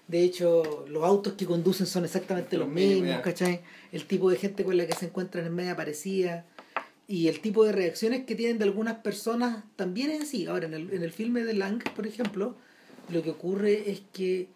[0.06, 3.20] de hecho, los autos que conducen son exactamente los Los mismos.
[3.22, 3.62] ¿cachai?
[3.90, 6.44] El tipo de gente con la que se encuentran es media parecida.
[7.06, 10.46] Y el tipo de reacciones que tienen de algunas personas también es así.
[10.46, 12.56] Ahora, en el, en el filme de Lang, por ejemplo,
[13.10, 14.48] lo que ocurre es que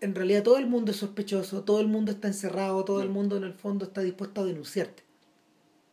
[0.00, 3.36] en realidad todo el mundo es sospechoso, todo el mundo está encerrado, todo el mundo
[3.36, 5.02] en el fondo está dispuesto a denunciarte.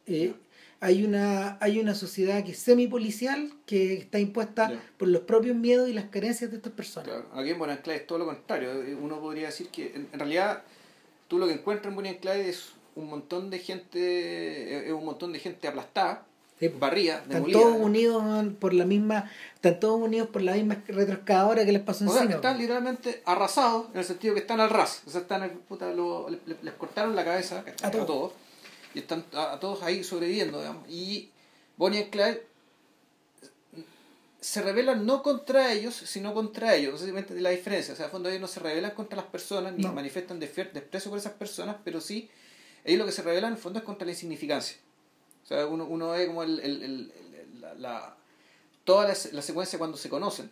[0.05, 0.33] Eh,
[0.79, 5.89] hay, una, hay una sociedad que es semipolicial que está impuesta por los propios miedos
[5.89, 7.09] y las carencias de estas personas.
[7.09, 8.71] Claro, aquí en Clyde es todo lo contrario.
[8.83, 10.63] Eh, Uno podría decir que en, en realidad
[11.27, 15.33] tú lo que encuentras en Clyde es un montón de gente, eh, es un montón
[15.33, 16.23] de gente aplastada,
[16.59, 17.59] Sí, barrida, Están demolida.
[17.59, 22.05] todos unidos por la misma, están todos unidos por la misma retroexcavadora que les pasó
[22.05, 22.35] O sea, encima.
[22.37, 22.61] están pues.
[22.61, 25.03] literalmente arrasados en el sentido que están al ras.
[25.05, 28.31] O sea, están, puta, lo- le- le- les cortaron la cabeza A todos.
[28.97, 30.57] Y están a, todos ahí sobreviviendo.
[30.59, 30.89] digamos.
[30.89, 31.29] Y
[31.77, 32.41] Bonnie y Clyde
[34.41, 36.93] se rebelan no contra ellos, sino contra ellos.
[36.93, 37.93] No sé si me entiendes la diferencia.
[37.93, 39.93] O sea, a fondo ellos no se rebelan contra las personas, ni No.
[39.93, 42.29] manifiestan desprecio por esas personas, pero sí,
[42.85, 44.77] ellos lo que se rebelan en el fondo es contra la insignificancia.
[45.43, 47.11] O sea, uno, uno ve como el, el-
[47.61, 48.17] la, la-
[48.83, 50.49] toda la, la secuencia cuando se conocen.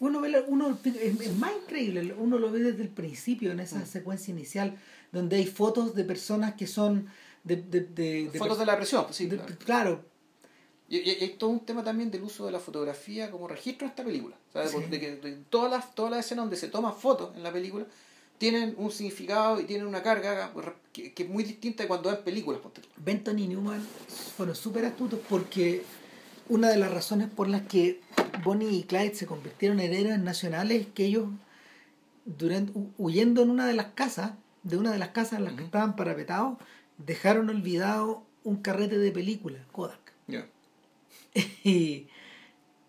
[0.00, 3.60] Uno, ve uno es, es más increíble, uno lo ve desde el principio, en Mm.
[3.60, 4.76] esa secuencia inicial,
[5.12, 7.08] donde hay fotos de personas que son
[7.44, 9.28] de, de, de- de Fotos de la presión, pues sí.
[9.28, 9.54] claro.
[9.64, 10.04] claro,
[10.88, 13.90] Y, y- hay todo un tema también del uso de la fotografía como registro en
[13.90, 14.36] esta película.
[14.52, 14.78] Sea, de- Sí.
[14.90, 17.86] de que todas las todas las escenas donde se toman fotos en la película
[18.38, 20.52] tienen un significado y tienen una carga
[20.92, 22.60] que, que es muy distinta de cuando ven películas.
[22.96, 23.80] Benton y Newman
[24.36, 25.82] fueron súper astutos porque
[26.48, 28.00] una de las razones por las que
[28.44, 31.28] Bonnie y Clyde se convirtieron en héroes nacionales es que ellos,
[32.24, 34.32] durante, hu- huyendo en una de las casas,
[34.62, 36.58] de una de las casas en las que estaban parapetados,
[36.98, 40.12] dejaron olvidado un carrete de película, Kodak.
[41.64, 42.06] Y,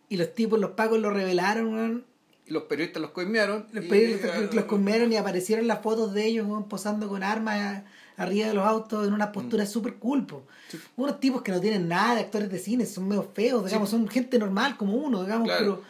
[0.09, 2.05] y los tipos, los pacos lo revelaron.
[2.45, 3.65] Y los periodistas los coimearon.
[3.71, 7.85] Los y- periodistas los comieron y aparecieron las fotos de ellos posando con armas a-
[8.23, 10.21] arriba de los autos en una postura súper cool.
[10.21, 10.27] Mm.
[10.69, 10.77] Sí.
[10.95, 14.07] Unos tipos que no tienen nada de actores de cine, son medio feos, digamos, son
[14.07, 15.81] gente normal como uno, digamos, Claro.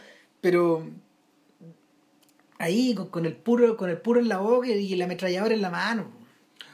[0.42, 0.90] pero, pero
[2.58, 5.62] ahí con, con el puro, con el puro en la boca y la ametralladora en
[5.62, 6.06] la mano.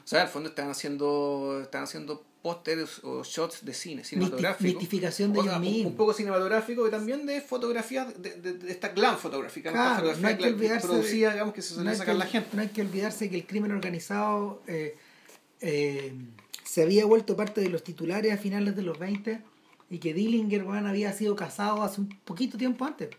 [0.04, 4.80] O sea, el fondo están haciendo, están haciendo pósteres o shots de cine cinematográfico.
[4.80, 5.92] mitificación de O sea, ellos un- mismos.
[5.92, 9.96] Un poco cinematográfico y también de fotografías, de, de- de esta glam fotográfica, esta Claro,
[9.98, 12.26] fotografía no hay que olvidarse de- producida, digamos, que se no hay sacar que- la
[12.26, 12.50] gente.
[12.54, 14.98] No hay que olvidarse que el crimen organizado eh,
[15.62, 16.14] eh,
[16.64, 19.42] se había vuelto parte de los titulares a finales de los 20
[19.92, 23.10] y que Dillinger weón, había sido casado hace un poquito tiempo antes.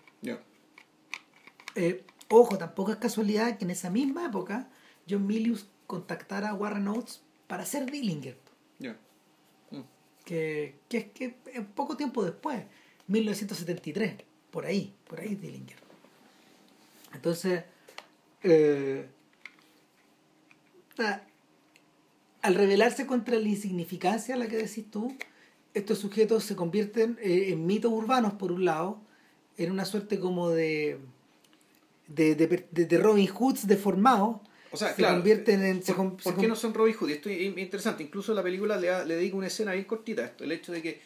[1.74, 4.68] Eh, ojo, tampoco es casualidad que en esa misma época
[5.08, 5.66] John Milius
[5.96, 8.36] contactara a Warren Oates para hacer Dillinger.
[9.70, 9.82] Mm.
[10.24, 11.28] Que, que es que
[11.74, 12.64] poco tiempo después,
[13.08, 14.14] 1973,
[14.50, 15.76] por ahí, por ahí Dillinger.
[17.12, 17.64] Entonces,
[18.42, 19.06] eh,
[22.40, 25.14] al rebelarse contra la insignificancia a la que decís tú,
[25.74, 28.98] estos sujetos se convierten eh, en mitos urbanos, por un lado,
[29.58, 30.98] en una suerte como de,
[32.08, 32.34] de-
[32.70, 34.38] de Robin Hoods deformados.
[34.72, 35.82] O sea, se claro, convierten en...
[35.82, 37.10] se ¿Por, qué no son Robin Hood?
[37.10, 38.02] Y Esto es interesante.
[38.02, 40.44] Incluso la película le, le dedica una escena bien cortita a esto.
[40.44, 41.00] El hecho de que.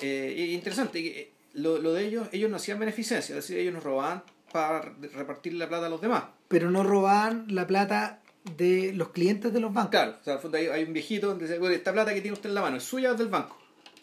[0.00, 3.72] Eh, interesante, que eh, lo, lo de ellos, ellos no hacían beneficencia, es decir, ellos
[3.74, 4.80] nos robaban para
[5.14, 6.24] repartir la plata a los demás.
[6.48, 8.20] Pero no robaban la plata
[8.56, 9.90] de los clientes de los bancos.
[9.90, 12.20] Claro, o sea, al fondo hay, hay un viejito donde dice, "Bueno, esta plata que
[12.20, 13.56] tiene usted en la mano es suya o es del banco.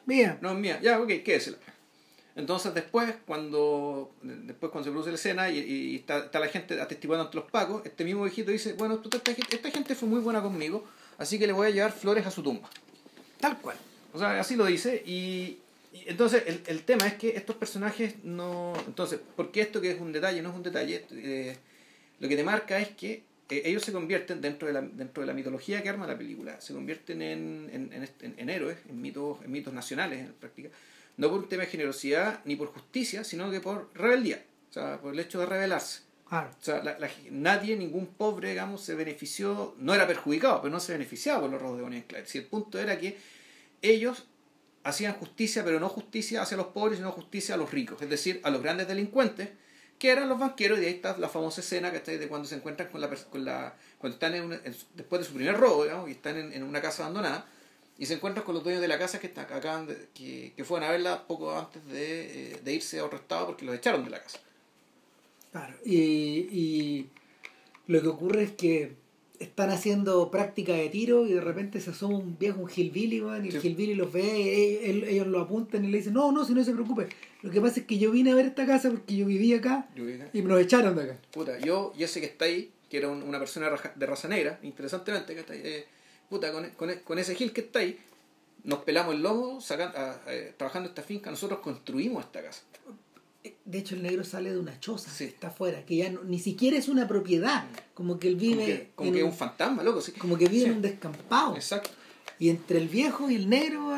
[0.05, 0.79] Mira, No es mía.
[0.81, 1.57] Ya, ok, quédesela.
[2.39, 7.37] Entonces después, cuando después cuando se produce la escena y, está, la gente atestiguando ante
[7.37, 10.85] los pacos, este mismo viejito dice, bueno, esta, gente- fue muy buena conmigo,
[11.17, 12.69] así que le voy a llevar flores a su tumba.
[13.39, 13.77] tal cual.
[14.13, 15.03] O sea, así lo dice.
[15.05, 15.59] Y,
[16.05, 18.73] entonces el, el tema es que estos personajes no...
[18.87, 21.05] Entonces, ¿por qué esto que es un detalle no es un detalle?
[21.11, 21.57] Eh,
[22.19, 25.27] lo que te marca es que eh, ellos se convierten dentro de, la, dentro de
[25.27, 29.43] la mitología que arma la película, se convierten en, en, en, en héroes, en mitos,
[29.43, 30.69] en mitos nacionales en práctica,
[31.19, 34.99] no por un tema de generosidad ni por justicia, sino que por rebeldía, o sea,
[35.01, 36.01] por el hecho de rebelarse.
[36.27, 36.49] Claro.
[36.59, 40.79] O sea, la- la- nadie, ningún pobre, digamos, se benefició, no era perjudicado, pero no
[40.79, 42.25] se beneficiaba por los robos de Bonnie and Clyde.
[42.27, 43.17] Si el punto era que
[43.81, 44.25] ellos
[44.83, 48.39] hacían justicia, pero no justicia hacia los pobres, sino justicia a los ricos, es decir,
[48.43, 49.49] a los grandes delincuentes,
[49.97, 52.87] que eran los banqueros, y ahí está la famosa escena que de cuando se encuentran
[52.89, 56.07] con la, con la cuando están en una- en después de su primer robo, digamos,
[56.07, 57.45] y están en, en una casa abandonada,
[57.99, 60.53] y se encuentran con los dueños de la casa que, está, que acaban de- que,
[60.55, 63.75] que fueron a verla poco antes de, eh, de irse a otro estado porque los
[63.75, 64.39] echaron de la casa.
[65.51, 65.97] Claro, y,
[66.51, 67.09] y
[67.87, 68.93] lo que ocurre es que
[69.39, 73.45] están haciendo práctica de tiro y de repente se asoma un viejo, un hillbilly, weón,
[73.45, 74.21] y el hillbilly los ve,
[74.83, 77.07] y él- ellos lo apuntan y le dicen, no, no, si no se preocupe.
[77.41, 79.87] Lo que pasa es que yo vine a ver esta casa porque yo vivía acá
[79.95, 81.17] Yo dije, y me los echaron de acá.
[81.31, 84.59] Puta, yo y ese que está ahí, que era un- una persona de raza negra,
[84.61, 85.85] interesantemente, que está ahí, eh,
[86.29, 87.97] puta, con, con, con ese Gil que está ahí,
[88.63, 92.61] nos pelamos el lomo sacan, a- a- trabajando esta finca, nosotros construimos esta casa.
[93.63, 95.23] De hecho, el negro sale de una choza, Sí.
[95.25, 98.65] está afuera, que ya no- ni siquiera es una propiedad, como que él vive, Como
[98.65, 100.01] que, como en que es un, fantasma, loco.
[100.01, 100.11] Sí.
[100.13, 101.55] como que vive Sí, en un descampado.
[101.55, 101.89] Exacto.
[102.37, 103.91] Y entre el viejo y el negro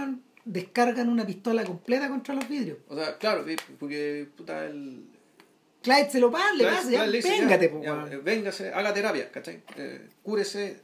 [0.46, 2.78] descargan una pistola completa contra los vidrios.
[2.88, 3.46] O sea, claro,
[3.80, 5.04] porque puta el.
[5.82, 9.64] Clyde se lo paga, le pasa, ya, véngate, po, ya, eh, véngase, haga terapia, ¿cachai?
[9.76, 10.82] Eh, cúrese,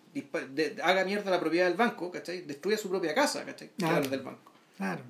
[0.54, 2.42] de- haga mierda la propiedad del banco, ¿cachai?
[2.42, 3.70] Destruya su propia casa, ¿cachai?
[3.78, 3.96] Claro.
[3.98, 4.52] Claro, del banco.
[4.78, 5.02] Claro.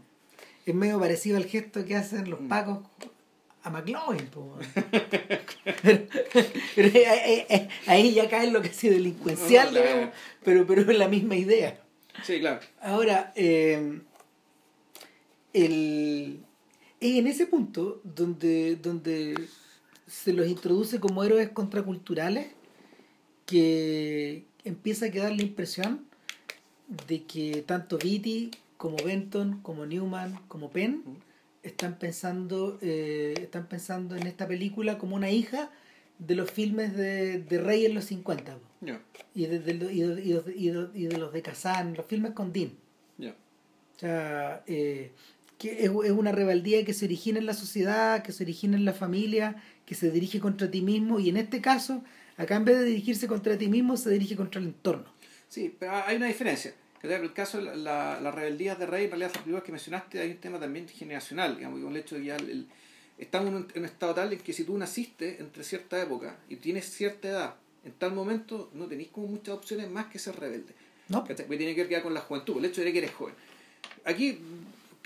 [0.65, 2.47] Es medio parecido al gesto que hacen los Mm.
[2.49, 2.79] pacos
[3.63, 4.57] a McLovin, po,
[5.81, 6.03] pero,
[6.75, 7.45] pero ahí,
[7.85, 10.09] ahí- ya cae lo que es delincuencial, No, digamos,
[10.43, 11.79] pero, pero es la misma idea.
[12.23, 12.59] Sí, claro.
[12.81, 14.01] Ahora, eh,
[15.53, 16.39] el,
[16.99, 19.35] es en ese punto donde, donde
[20.07, 22.47] se los introduce como héroes contraculturales
[23.45, 26.05] que empieza a quedar la impresión
[27.07, 31.03] de que tanto Beatty como Benton, como Newman, como Penn
[31.63, 35.69] están pensando, eh, están pensando en esta película como una hija
[36.19, 38.61] de los filmes de, de Rey en los 50 po.
[38.81, 39.01] Ya,
[39.35, 40.21] y de, de- y de-
[40.55, 42.71] y de- y los de Kazan, los filmes con Dean.
[43.95, 45.11] O sea, eh,
[45.57, 48.85] que es, es una rebeldía que se origina en la sociedad, que se origina en
[48.85, 52.03] la familia, que se dirige contra ti mismo y en este caso,
[52.37, 55.05] acá en vez de dirigirse contra ti mismo, se dirige contra el entorno.
[55.49, 56.75] Sí, pero hay una diferencia.
[57.01, 59.63] Que en el caso de la, la, la rebeldía de Rey, en realidad, las películas
[59.63, 62.49] que mencionaste, hay un tema también generacional, digamos, con el hecho de que ya el-
[62.49, 62.67] el-
[63.17, 66.37] estamos en un, en un estado tal en que si tú naciste entre cierta época
[66.49, 70.35] y tienes cierta edad, en tal momento no tenéis como muchas opciones más que ser
[70.37, 70.73] rebelde.
[71.07, 71.23] ¿No?
[71.23, 73.35] Porque tiene que ver con la juventud, el hecho de que eres joven.
[74.03, 74.39] Aquí,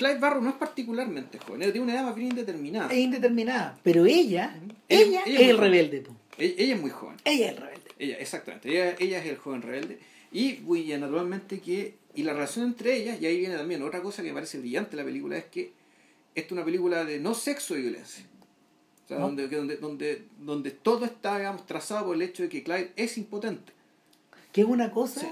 [0.02, 2.92] Clive Barrow no es particularmente joven, tiene una edad más bien indeterminada.
[2.92, 4.56] Es indeterminada, pero ella,
[4.90, 6.02] ella, Ella- ella es el rebelde.
[6.02, 6.16] po.
[6.40, 7.18] Ella, ella es muy joven.
[7.24, 7.92] Ella es el rebelde.
[8.00, 8.70] Ella, exactamente.
[8.70, 10.00] Ella, ella es el joven rebelde.
[10.32, 10.54] Y,
[10.98, 11.96] naturalmente que.
[12.16, 14.92] Y la relación entre ellas, y ahí viene también otra cosa que me parece brillante
[14.92, 15.72] de la película, es que
[16.34, 18.26] esta es una película de no sexo y violencia.
[19.06, 19.26] O sea, No.
[19.28, 22.92] donde, que donde, donde, donde todo está, digamos, trazado por el hecho de que Clyde
[22.96, 23.72] es impotente.
[24.52, 25.28] Que es una cosa, Sí.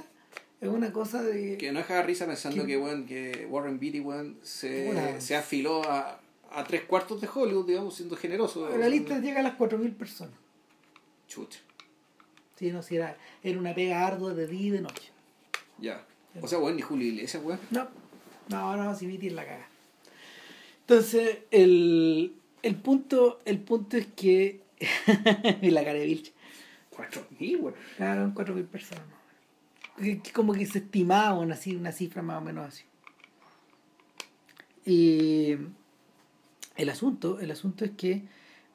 [0.61, 1.57] Es una cosa de...
[1.57, 5.35] Que no deja risa pensando Que- que, bueno, que Warren Beatty bueno, se, Una- se
[5.35, 6.19] afiló a,
[6.51, 8.69] a tres cuartos de Hollywood, digamos, siendo generoso.
[8.77, 10.33] la lista llega a las 4.000 personas.
[11.27, 11.59] Chucha.
[12.55, 15.11] Sí, no, si era, era una pega ardua de día y de noche.
[15.77, 16.05] Ya.
[16.41, 17.59] O sea, bueno, ni Julio Iglesias, weón.
[17.71, 17.87] No,
[18.49, 19.67] no, no, si Viti es la caga.
[20.81, 22.33] Entonces, el,
[22.63, 24.61] el, punto, el punto es que
[25.61, 26.33] y la cara de Vilche.
[26.97, 27.73] 4.000, güey.
[27.97, 29.05] Claro, 4.000 personas.
[29.99, 30.03] ¿No?
[30.05, 32.83] Que- que Como que se estimaba una, ci- una cifra más o menos así.
[34.85, 35.55] Y
[36.77, 38.23] el asunto, el asunto es que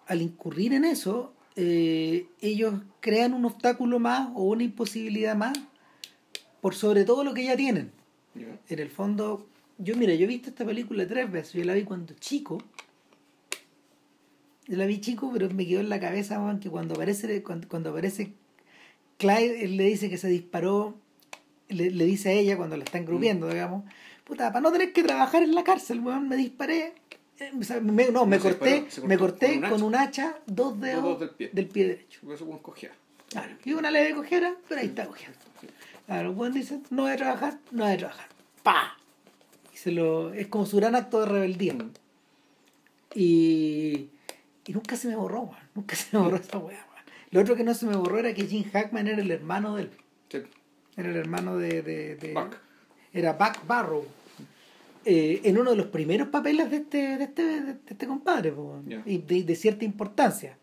[0.07, 5.55] al incurrir en eso, eh, ellos crean un obstáculo más o una imposibilidad más
[6.61, 7.91] por sobre todo lo que ya tienen.
[8.69, 9.47] En el fondo,
[9.79, 12.59] yo mira, yo he visto esta película tres veces, yo la vi cuando chico.
[14.67, 17.91] Yo la vi chico, pero me quedó en la cabeza que cuando aparece, cuando, cuando
[17.91, 18.33] aparece
[19.19, 20.97] Clyde, él le dice que se disparó,
[21.75, 23.85] le, le dice a ella cuando la están grupiendo, digamos,
[24.25, 26.95] puta, para no tener que trabajar en la cárcel, weón, me disparé.
[27.41, 27.51] eh,
[27.83, 31.51] me- no, me corté, me corté con un un hacha dos dedos del pie.
[31.53, 32.21] del pie derecho.
[32.33, 32.91] Eso, weón, cogía.
[33.29, 35.37] Claro, y una leve cojera, pero ahí está cogiendo.
[36.07, 38.27] Claro, el weón dice, no voy a trabajar, no voy a trabajar.
[38.63, 38.97] ¡Pa!
[39.73, 41.75] Y se lo, es como su gran acto de rebeldía.
[41.75, 41.91] Mm.
[43.15, 44.09] Y,
[44.67, 45.65] y nunca se me borró, weón.
[45.75, 47.05] Nunca se me borró esa weá, weón.
[47.31, 49.83] Lo otro que no se me borró era que Jim Hackman era el hermano de
[49.83, 49.91] él.
[50.29, 50.39] Sí.
[50.97, 51.83] Era el hermano de...
[51.83, 52.57] de, de- Buck.
[53.13, 54.05] Era Buck Barrow.
[55.05, 58.53] Eh, en uno de los primeros papeles de este, de este, de este compadre.
[58.87, 59.03] Ya.
[59.05, 60.57] y de, de cierta importancia.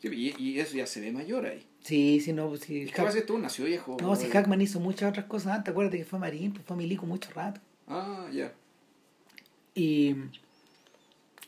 [0.00, 1.66] Sí, y, y eso ya se ve mayor ahí.
[1.80, 2.82] Sí, sí, no, sí.
[2.82, 3.96] Es que a veces tú nació viejo.
[4.00, 4.28] No, si.
[4.28, 7.60] Hackman hizo muchas otras cosas antes, acuérdate que fue marín, pues fue milico mucho rato.
[7.88, 8.52] Ah, ya.
[9.74, 10.14] Y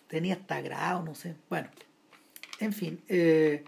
[0.08, 1.34] tenía hasta grado, no sé.
[1.50, 1.68] Bueno,
[2.60, 3.00] en fin.
[3.08, 3.64] eh,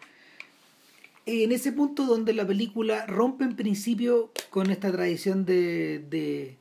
[1.26, 6.56] en ese punto donde la película rompe en principio con esta tradición de, de-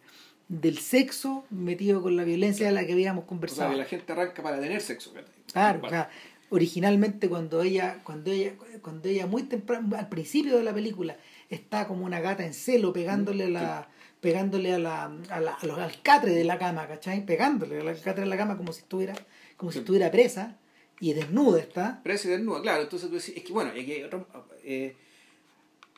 [0.47, 3.71] del sexo metido con la violencia de la que habíamos O sea, conversado.
[3.71, 5.11] que la gente arranca para tener sexo.
[5.13, 5.29] ¿verdad?
[5.51, 5.87] Claro, Vale.
[5.87, 6.09] o sea,
[6.49, 11.17] originalmente cuando ella, cuando ella, cuando ella muy temprano, al principio de la película,
[11.49, 13.87] está como una gata en celo pegándole la,
[14.21, 17.25] pegándole a la, a la- a los al catre de la cama, ¿cachai?
[17.25, 19.13] Pegándole al catre de la cama como si estuviera,
[19.57, 20.57] como si estuviera presa
[20.99, 22.01] y desnuda está.
[22.03, 22.83] Parece desnuda, claro.
[22.83, 24.27] Entonces tú decís, es que bueno, aquí, hay otro-
[24.63, 24.95] eh,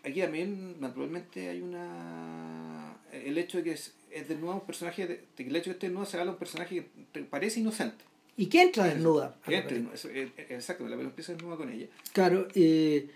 [0.03, 2.97] aquí también naturalmente hay una...
[3.11, 5.87] El hecho de que es, es desnuda un personaje, de, el hecho de que esté
[5.87, 8.03] desnuda se habla de un personaje que parece inocente.
[8.35, 9.35] ¿Y que entra desnuda?
[9.45, 11.87] Que entra eso, eh, eh, exacto, la película empieza desnuda con ella.
[12.13, 13.09] Claro, eh,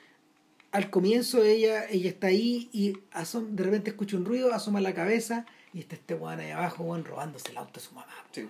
[0.71, 4.93] al comienzo ella, ella está ahí y asom- de repente escucha un ruido, asoma la
[4.95, 8.07] cabeza y está este weón ahí abajo, weón, robándose el auto de su mamá.
[8.31, 8.47] Sí.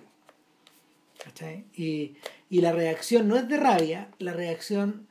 [1.22, 1.64] ¿Cachai?
[1.74, 2.16] Y,
[2.50, 5.06] y la reacción no es de rabia, la reacción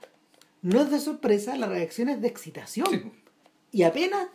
[0.62, 2.88] no es de sorpresa, la reacción es de excitación.
[2.90, 3.12] Sí.
[3.72, 4.28] Y apenas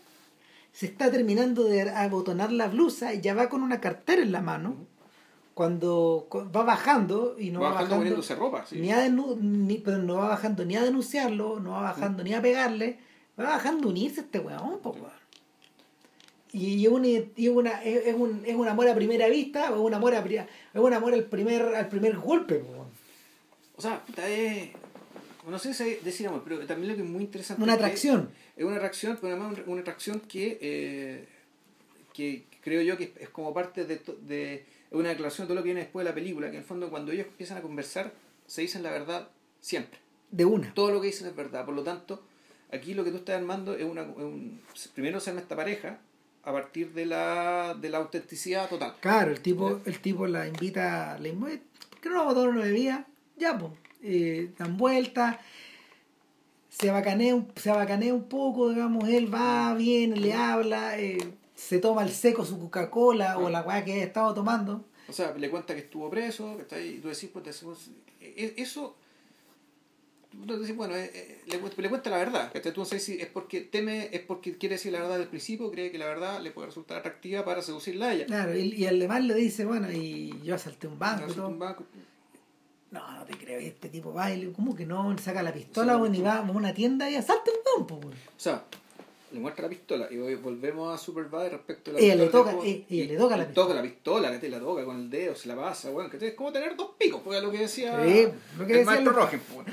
[0.72, 4.40] se está terminando de abotonar la blusa y ya va con una cartera en la
[4.42, 4.76] mano,
[5.54, 8.66] cuando cu- va bajando y no va va, bajando bajando poniéndose ropa.
[8.66, 8.76] Sí.
[8.78, 12.42] ni a ni, pero no va bajando ni a denunciarlo, no va bajando ni a
[12.42, 12.98] pegarle,
[13.40, 15.25] va bajando a unirse a este weón, po, weón.
[16.58, 19.70] Y es una, y es una, es, es un, es un amor a primera vista,
[19.70, 22.86] o es un amor, a, es un amor al primer, al primer golpe, po.
[23.76, 24.70] O sea, puta, es...
[25.46, 27.62] No sé si decir amor, pero también lo que es muy interesante...
[27.62, 28.30] Una es que atracción.
[28.56, 31.28] Es una atracción, pero además una atracción que, eh,
[32.14, 35.62] que creo yo que es como parte de, to- de una declaración de todo lo
[35.62, 38.12] que viene después de la película, que en el fondo cuando ellos empiezan a conversar
[38.46, 39.28] se dicen la verdad
[39.60, 39.98] siempre.
[40.30, 40.72] De una.
[40.72, 41.66] Todo lo que dicen es verdad.
[41.66, 42.24] Por lo tanto,
[42.72, 44.02] aquí lo que tú estás armando es una...
[44.02, 44.62] es un,
[44.94, 46.00] primero se arma esta pareja
[46.46, 48.94] a partir de la, de la autenticidad total.
[49.00, 52.50] Claro, el tipo, el tipo la invita, le invita, ¿por qué no vamos a tomar
[52.50, 53.04] una bebida?
[53.36, 53.72] Ya, pues,
[54.02, 55.36] eh, dan vueltas,
[56.70, 61.18] se bacanea, se bacanea un poco, digamos, él va, viene, le habla, eh,
[61.56, 64.84] se toma el seco su Coca-Cola o la weá que haya estado tomando.
[65.08, 67.50] O sea, le cuenta que estuvo preso, que está ahí, y tú decís, pues, te
[67.50, 67.90] hacemos-
[68.20, 68.96] e- eso,
[70.44, 73.26] decís, bueno, eh, eh, le, le cuenta la verdad, que tú no sabes si es
[73.28, 76.50] porque teme, es porque quiere decir la verdad del principio, cree que la verdad le
[76.50, 78.26] puede resultar atractiva para seducirla a ella.
[78.26, 81.48] Claro, y, y el demás le dice, bueno, y yo asalté un banco y todo.
[81.48, 81.84] un banco.
[82.90, 85.12] No, no te creo, y este tipo va y le- ¿cómo que no?
[85.12, 88.14] Le saca la pistola, weón, y va a una tienda y asalta un banco, weón.
[88.14, 88.62] O sea,
[89.32, 92.62] le muestra la pistola y vol- volvemos a Superbad respecto a la le pistola, toca-
[92.62, 93.66] que- eh, ella y- le toca la y pistola.
[93.66, 96.24] toca la pistola, que te la toca con el dedo, se la pasa, bueno, que
[96.28, 98.84] es como tener dos picos, porque es lo que decía Sí, lo que el decía
[98.84, 99.66] maestro el- Rogen, pues,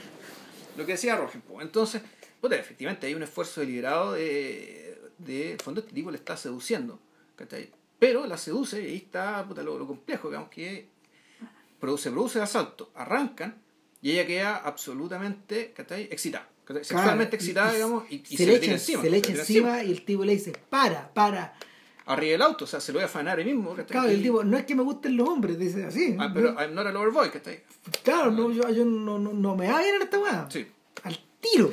[0.78, 1.43] lo que decía Rogen.
[1.61, 2.01] Entonces,
[2.41, 6.99] puta, efectivamente hay un esfuerzo deliberado de, de en fondo este tipo le está seduciendo,
[7.36, 7.71] ¿cachai?
[7.99, 10.88] Pero la seduce y ahí está puta, lo, lo complejo, digamos que
[11.80, 13.55] produce, produce el asalto, arrancan
[14.01, 16.03] y ella queda absolutamente ¿cachai?
[16.11, 16.84] excitada, ¿cachai?
[16.84, 19.01] sexualmente Claro, excitada, y digamos, y, y se, le le echa, encima.
[19.01, 21.53] se le echa encima y el tipo le dice, para, para.
[22.06, 23.76] Arriba del auto, o sea, se lo voy a afanar ahí mismo.
[23.88, 26.16] Claro, el tipo, no es que me gusten los hombres, dice así.
[26.20, 26.34] Ah, ¿no?
[26.34, 27.62] pero I'm not a lover boy, ¿cachai?
[28.04, 30.47] claro, no, yo, yo no, no, no me va bien en esta weá.
[30.49, 30.68] Sí.
[31.04, 31.72] Al tiro.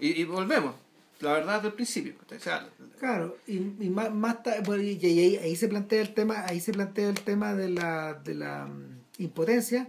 [0.00, 0.74] Y, y volvemos,
[1.20, 2.14] la verdad del principio.
[2.34, 6.58] O sea, Claro, y, y más, más y, ahí, ahí se plantea el tema, ahí
[6.60, 9.88] se plantea el tema de la, de la mm, impotencia,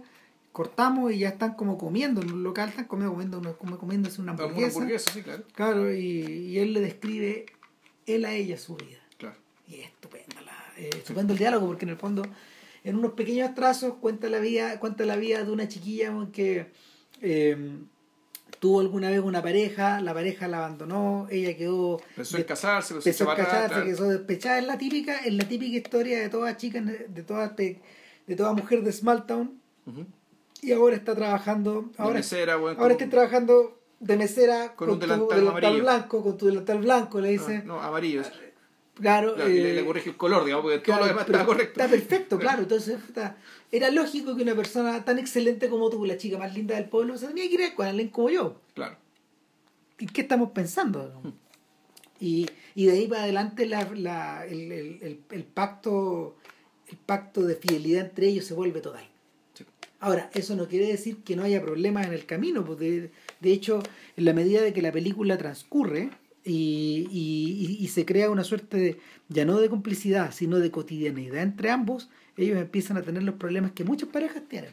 [0.52, 4.20] cortamos y ya están como comiendo en un local, están comiendo, comiendo una, como comiéndose
[4.20, 4.78] una Una hamburguesa.
[4.78, 5.42] hamburguesa, sí, claro.
[5.56, 7.46] Claro, y, y él le describe
[8.06, 8.99] él a ella su vida.
[9.70, 12.22] Y es estupenda la, eh, estupendo el diálogo porque en el fondo,
[12.82, 16.72] en unos pequeños trazos, cuenta la vida, cuenta la vida de una chiquilla que
[17.22, 17.78] eh,
[18.58, 22.94] tuvo alguna vez una pareja, la pareja la abandonó, ella quedó Pensó en casarse,
[23.24, 26.80] para atrás, casarse, quedó despechada, es la típica, es la típica historia de toda chica,
[26.80, 27.54] de toda
[28.26, 30.06] de toda mujer de Small Town, Ujú.
[30.62, 34.90] y ahora está trabajando, ahora, mesera, weón, ahora con- está trabajando de mesera Con con,
[34.90, 35.82] un tu delantal delantal amarillo.
[35.84, 38.22] blanco, con tu delantal blanco, le Ah, dice, no, amarillo.
[39.00, 41.80] Claro, le, eh, le corrige el color, digamos, porque todo lo demás estaba correcto.
[41.80, 42.62] Está perfecto, claro.
[42.62, 43.36] Entonces, puta,
[43.72, 47.16] era lógico que una persona tan excelente como tú, la chica más linda del pueblo,
[47.18, 48.60] se tenía que ir con alguien como yo.
[48.74, 48.96] Claro.
[49.98, 51.22] ¿Y qué estamos pensando?
[52.20, 56.36] Y, y de ahí para adelante la, la- el, el- el- el pacto
[56.88, 59.04] el pacto de fidelidad entre ellos se vuelve total.
[59.54, 59.64] Sí.
[60.00, 63.52] Ahora, eso no quiere decir que no haya problemas en el camino, pues de, de
[63.52, 63.80] hecho,
[64.16, 66.10] en la medida de que la película transcurre
[66.44, 71.42] y, y- y- se crea una suerte de, ya no de complicidad, sino de cotidianidad
[71.42, 74.72] entre ambos, ellos empiezan a tener los problemas que muchas parejas tienen.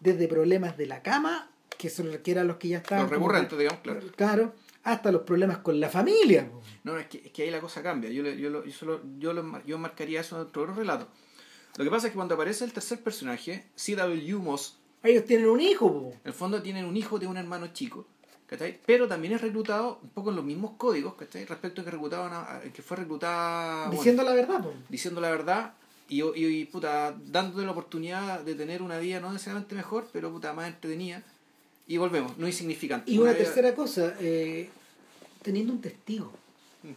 [0.00, 3.04] Desde problemas de la cama, que son que eran los que ya estaban...
[3.04, 4.00] Los recurrentes, que- digamos, claro.
[4.16, 6.50] Claro, hasta los problemas con la familia.
[6.82, 8.10] No, es que, es que ahí la cosa cambia.
[8.10, 11.08] Yo, yo, lo- yo, solo, yo, lo yo marcaría eso en otro relato.
[11.76, 14.34] Lo que pasa es que cuando aparece el tercer personaje, C.W.
[14.36, 16.10] Moss, Ellos tienen un hijo, po.
[16.12, 18.06] en el fondo tienen un hijo de un hermano chico,
[18.46, 18.78] ¿cachai?
[18.86, 21.44] Pero también es reclutado un poco en los mismos códigos, ¿cachai?
[21.44, 23.86] Respecto a que, reclutaban a- a- que fue reclutada...
[23.86, 25.74] bueno, diciendo la verdad, diciendo la verdad
[26.08, 30.30] y, y, y, puta, dándote la oportunidad de tener una vida no necesariamente mejor, pero
[30.30, 31.22] puta, más entretenida.
[31.86, 33.10] Y volvemos, no insignificante.
[33.10, 34.68] Y una tercera cosa, eh,
[35.42, 36.32] teniendo un testigo.
[36.82, 36.92] Mm.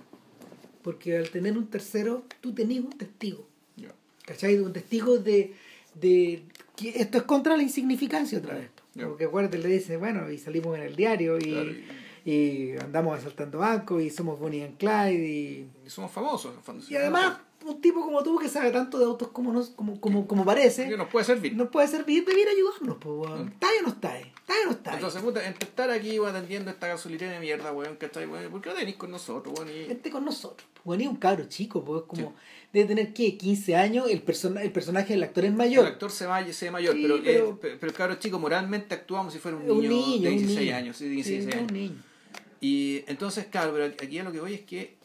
[0.83, 3.45] Porque al tener un tercero, tú tenés un testigo.
[3.75, 3.89] Ya.
[4.25, 4.57] ¿Cachai?
[4.59, 5.53] Un testigo de,
[5.93, 6.43] de
[6.77, 8.69] que esto es contra la insignificancia otra vez.
[8.97, 9.07] Ya.
[9.07, 11.71] Porque acuérdate, le dice, bueno, y salimos en el diario y, Claro,
[12.25, 16.63] y andamos asaltando bancos y somos Bonnie and Clyde y, y somos famosos, en el
[16.63, 16.85] fondo.
[16.89, 20.27] y además un tipo como tú que sabe tanto de autos como, nos, como, como,
[20.27, 21.55] como parece, Que nos puede servir.
[21.55, 22.97] nos puede servir, debiera ayudarnos.
[22.99, 23.45] Pues, weón.
[23.45, 23.47] Mm.
[23.49, 24.23] ¿Está o no está ahí?
[24.23, 24.93] ¿Está o no está?
[24.93, 28.25] Entonces, puta, entre estar aquí weón, atendiendo esta gasolinera de mierda, weón, ¿cachai?
[28.25, 28.51] Weón?
[28.51, 29.69] ¿Por qué no venís con nosotros, weón?
[29.69, 29.87] Y...
[29.87, 30.67] Vente con nosotros.
[30.83, 32.33] Bueno, y un cabro chico, pues como
[32.71, 33.37] debe tener ¿qué?
[33.37, 35.85] 15 años, el, persona, el personaje del actor es mayor.
[35.85, 38.39] El actor se va se ve mayor, Sí, pero, pero- eh, pero el cabro chico
[38.39, 40.75] moralmente actúa como si fuera un niño, niño, de un 16 niño.
[40.75, 40.97] años.
[40.97, 41.71] Sí, de Sí, 16 es un años.
[41.73, 42.03] niño.
[42.61, 44.95] Y entonces, claro, pero aquí a lo que voy es que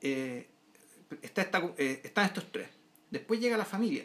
[0.00, 0.46] eh,
[1.22, 2.68] está esta- eh, están estos tres.
[3.10, 4.04] Después llega la familia.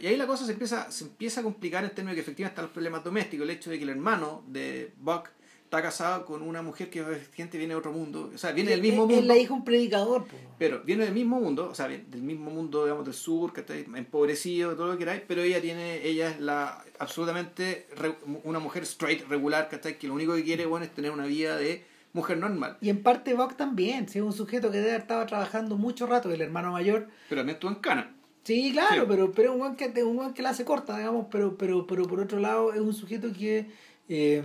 [0.00, 2.52] Y ahí la cosa se empieza, se empieza a complicar en términos de que efectivamente
[2.52, 3.42] están los problemas domésticos.
[3.44, 5.30] El hecho de que el hermano de Buck
[5.64, 8.30] está casado con una mujer que efectivamente viene de otro mundo.
[8.32, 9.18] O sea, viene del mismo mundo.
[9.20, 10.40] Es la hija un predicador, pues.
[10.60, 13.74] Pero viene del mismo mundo, o sea, del mismo mundo, digamos, del sur, que está
[13.74, 18.84] empobrecido, todo lo que queráis, pero ella tiene, ella es la absolutamente re- una mujer
[18.84, 19.98] straight, regular, ¿cachai?
[19.98, 21.84] Que lo único que quiere, bueno, es tener una vida de
[22.14, 22.78] mujer normal.
[22.80, 26.06] Y en parte Buck también, si es un sujeto que debe haber estado trabajando mucho
[26.06, 27.08] rato, el hermano mayor.
[27.28, 28.14] Pero también estuvo en cana.
[28.44, 29.06] Sí, claro, Sí.
[29.08, 31.86] pero pero es un guan que un guan que la hace corta, digamos, pero pero
[31.86, 33.70] pero por otro lado es un sujeto que
[34.08, 34.42] eh,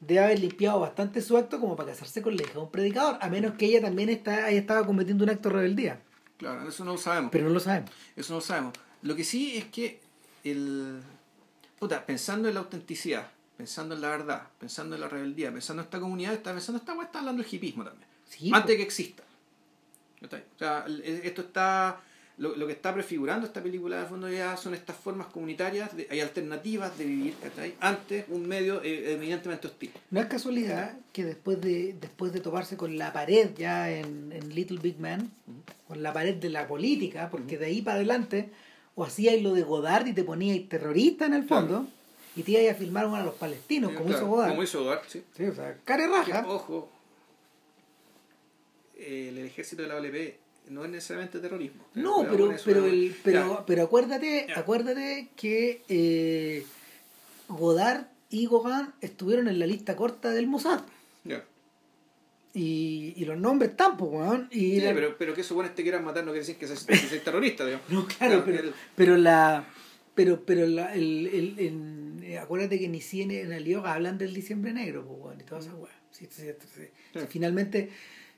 [0.00, 3.16] debe haber limpiado bastante su acto como para casarse con la hija de un predicador,
[3.20, 6.00] a menos que ella también está, haya estado cometiendo un acto de rebeldía,
[6.36, 7.30] Claro, eso no lo sabemos.
[7.30, 7.90] pero no lo sabemos.
[8.16, 8.72] Eso no lo sabemos.
[9.02, 10.00] Lo que sí es que
[10.42, 11.00] el
[11.78, 13.28] puta, pensando en la autenticidad,
[13.60, 16.94] pensando en la verdad, pensando en la rebeldía, pensando en esta comunidad, está pensando esta
[16.94, 18.08] weá, está hablando del hipismo también.
[18.26, 19.22] Sí, antes de que exista.
[20.24, 20.28] O
[20.58, 20.84] sea,
[21.24, 22.00] esto está.
[22.38, 26.06] Lo, lo que está prefigurando esta película de fondo ya son estas formas comunitarias, de-
[26.10, 27.74] hay alternativas de vivir, ¿cachai?
[27.80, 29.90] Antes un medio eh, evidentemente hostil.
[30.10, 34.54] No es casualidad que después de después de toparse con la pared ya en, en
[34.54, 35.30] Little Big Man,
[35.86, 38.48] con la pared de la política, porque de ahí para adelante
[38.94, 41.86] o hacías lo de Godard y te ponías terrorista en el fondo
[42.36, 44.48] y te ibas a filmar uno a los palestinos, como Claro, hizo Godard.
[44.50, 45.22] Como hizo Godard, sí.
[45.36, 46.44] Sí, o sea, care Que, raja.
[46.48, 46.90] ojo,
[48.98, 50.36] el ejército de la OLP
[50.68, 51.84] no es necesariamente terrorismo.
[51.94, 53.66] No, pero pero el pero Ya.
[53.66, 54.58] pero acuérdate, Ya.
[54.58, 56.64] acuérdate que eh,
[57.48, 60.82] Godard y Gauguin estuvieron en la lista corta del Mossad.
[61.24, 61.44] Ya.
[62.52, 64.48] Y, y los nombres tampoco, weón.
[64.52, 66.86] Y Sí, la- pero, pero que supones te quieran matar no quiere decir que seas,
[67.24, 67.86] terrorista, digamos.
[67.90, 69.64] No, claro, pero, el- pero la.
[70.14, 71.54] Pero, pero la, el, el,
[72.30, 75.44] eh, acuérdate que ni si en, el yoga hablan del diciembre negro, pues, weón, y
[75.44, 75.94] todas esas weas.
[76.12, 76.28] Sí.
[77.28, 77.90] Finalmente,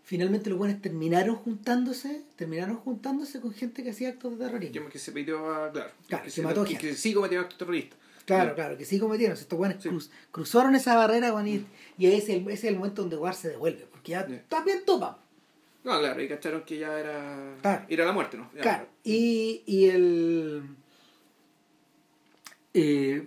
[0.05, 4.89] finalmente los buenos terminaron juntándose, terminaron juntándose con gente que hacía actos de terrorismo.
[4.89, 7.99] que, se pidió a, claro, Claro, que se mató que sí cometió actos terroristas.
[8.25, 9.37] Claro, claro, que sí cometieron.
[9.37, 11.67] Estos buenos cruz- cruzaron esa barrera, weón, y,
[11.99, 14.85] y ese, es el, ese es el momento donde War se devuelve, porque ya también
[14.85, 15.19] topa.
[15.83, 17.85] No, claro, y cacharon que ya era Claro.
[17.89, 18.49] ir a la muerte, ¿no?
[18.55, 18.61] Ya.
[18.63, 20.63] Claro, y, y el.
[22.75, 23.27] eh,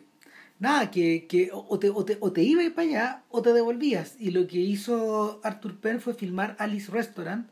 [0.65, 4.15] nada, que, que o, te, o, te, o te ibas para allá o te devolvías.
[4.19, 7.49] Y lo que hizo Arthur Penn fue filmar Alice Restaurant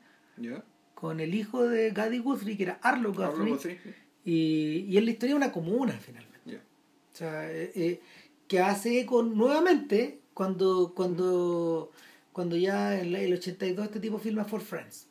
[0.95, 3.25] con el hijo de Gaddy Guthrie, que era Arlo Guthrie.
[3.27, 3.89] Arlo Guthrie, sí.
[4.25, 6.33] Y, y es la historia de una comuna, finalmente.
[6.55, 8.01] O sea, eh, eh,
[8.47, 11.91] que hace eco nuevamente cuando, cuando,
[12.31, 15.07] cuando ya en el 82 este tipo filma For Friends.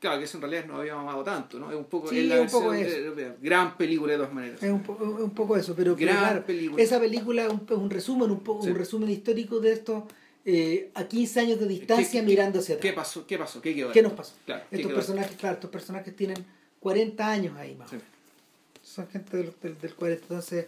[0.00, 1.70] Claro, que eso en realidad no había mamado tanto, ¿no?
[1.70, 4.32] Es un poco, Sí, es la un poco versión de- de- gran película de todas
[4.32, 4.62] maneras.
[4.62, 6.82] Es un, po- un poco eso, pero, claro, película.
[6.82, 8.70] esa película es un, es un resumen, un, poco, Sí.
[8.70, 10.08] un resumen histórico de esto
[10.46, 13.06] eh, a 15 años de distancia ¿Qué- mirando hacia ¿Qué atrás.
[13.08, 13.26] pasó?
[13.26, 13.60] ¿Qué pasó?
[13.60, 13.92] ¿Qué quedó?
[13.92, 14.32] ¿Qué nos pasó?
[14.46, 16.44] Claro, ¿qué estos personajes, claro, estos personajes tienen
[16.80, 17.90] 40 años ahí más.
[17.90, 17.98] Sí.
[18.82, 20.22] Son gente del, del, del 40.
[20.24, 20.66] Entonces,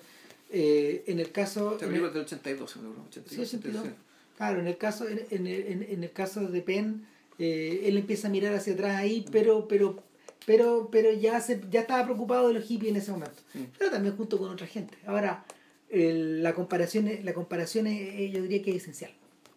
[0.51, 1.73] eh, en el caso...
[1.73, 3.81] Esta en película el- es del 82, seguro, 82, Sí, 82.
[3.81, 4.03] 83.
[4.37, 7.07] Claro, en el caso, en, en, en- en el caso de Penn,
[7.43, 10.02] eh, él empieza a mirar hacia atrás ahí, pero, pero,
[10.47, 13.40] pero, pero ya se, ya estaba preocupado de los hippies en ese momento.
[13.55, 13.62] Mm.
[13.78, 14.97] Pero también junto con otra gente.
[15.06, 15.44] Ahora,
[15.89, 19.12] el- la comparación, es- la comparación es, eh, yo diría que es esencial.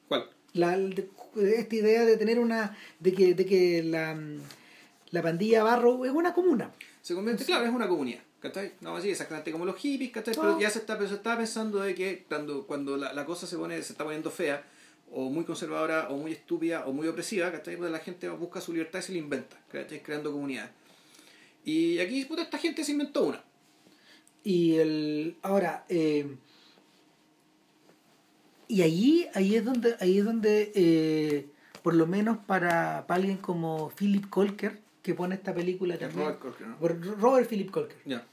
[0.08, 0.30] ¿Cuál?
[0.54, 1.10] La, de-
[1.58, 4.18] esta idea de tener una, de que, de que la,
[5.12, 6.72] la pandilla Barrow es una comuna.
[7.02, 8.22] Se convierte, claro, es una comunidad.
[8.40, 8.74] ¿Cachai?
[8.82, 10.36] No, así exactamente como los hippies, ¿cachai?
[10.36, 13.48] Pero ya se está, pero se está pensando de que cuando, cuando la, la cosa
[13.48, 14.64] se pone, se está poniendo fea,
[15.18, 17.78] o muy conservadora, o muy estúpida, o muy opresiva, ¿cachai?
[17.78, 20.04] Pues la gente busca su libertad y se la inventa, ¿cachai?
[20.04, 20.72] Creando comunidades.
[21.64, 23.42] Y aquí, puta, esta gente se inventó una.
[24.44, 26.36] Y el ahora eh,
[28.68, 31.48] y ahí ahí es donde ahí es donde eh,
[31.82, 36.40] por lo menos para, para alguien como Philip Colker que pone esta película también Robert
[36.40, 36.78] Corker, ¿no?
[37.16, 38.26] Robert Philip Colker Ya.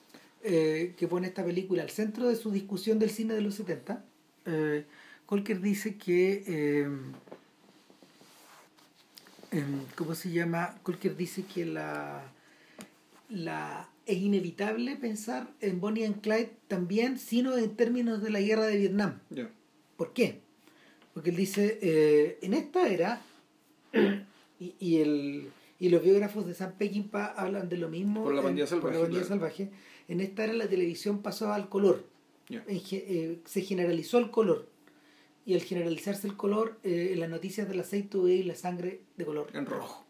[0.42, 4.04] eh, que pone esta película al centro de su discusión del cine de los 70
[4.46, 4.84] eh,
[5.32, 6.88] Colker dice que eh,
[9.50, 10.78] em, ¿cómo se llama?
[10.82, 12.22] Colker dice que la
[13.30, 18.66] la es inevitable pensar en Bonnie and Clyde también, sino en términos de la guerra
[18.66, 19.20] de Vietnam.
[19.96, 20.40] ¿Por qué?
[21.14, 23.22] Porque él dice, eh, en esta era,
[24.60, 25.48] y, y, el,
[25.80, 28.80] y los biógrafos de Sam Peckinpah hablan de lo mismo Por la en- pandilla por
[28.80, 29.24] salvaje, la claro.
[29.26, 29.70] salvaje,
[30.09, 32.04] en esta era la televisión pasó al color.
[32.50, 34.68] En ge- eh, se generalizó el color.
[35.44, 39.24] Y al generalizarse el color, eh, en las noticias del aceite y la sangre de
[39.24, 40.05] color En rojo.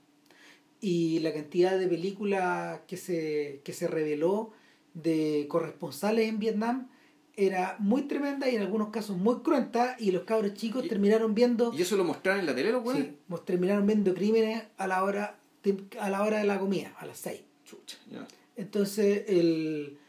[0.80, 4.50] y la cantidad de películas que se, que se reveló
[4.94, 6.88] de corresponsales en Vietnam
[7.34, 11.34] era muy tremenda y en algunos casos muy cruenta y los cabros chicos Y- terminaron
[11.34, 15.02] viendo ¿Y eso lo mostraron en la tele, los sí, terminaron viendo crímenes a la
[15.02, 18.26] hora de, a la hora de la comida a las seis Chucha, ya.
[18.56, 20.01] entonces el eh,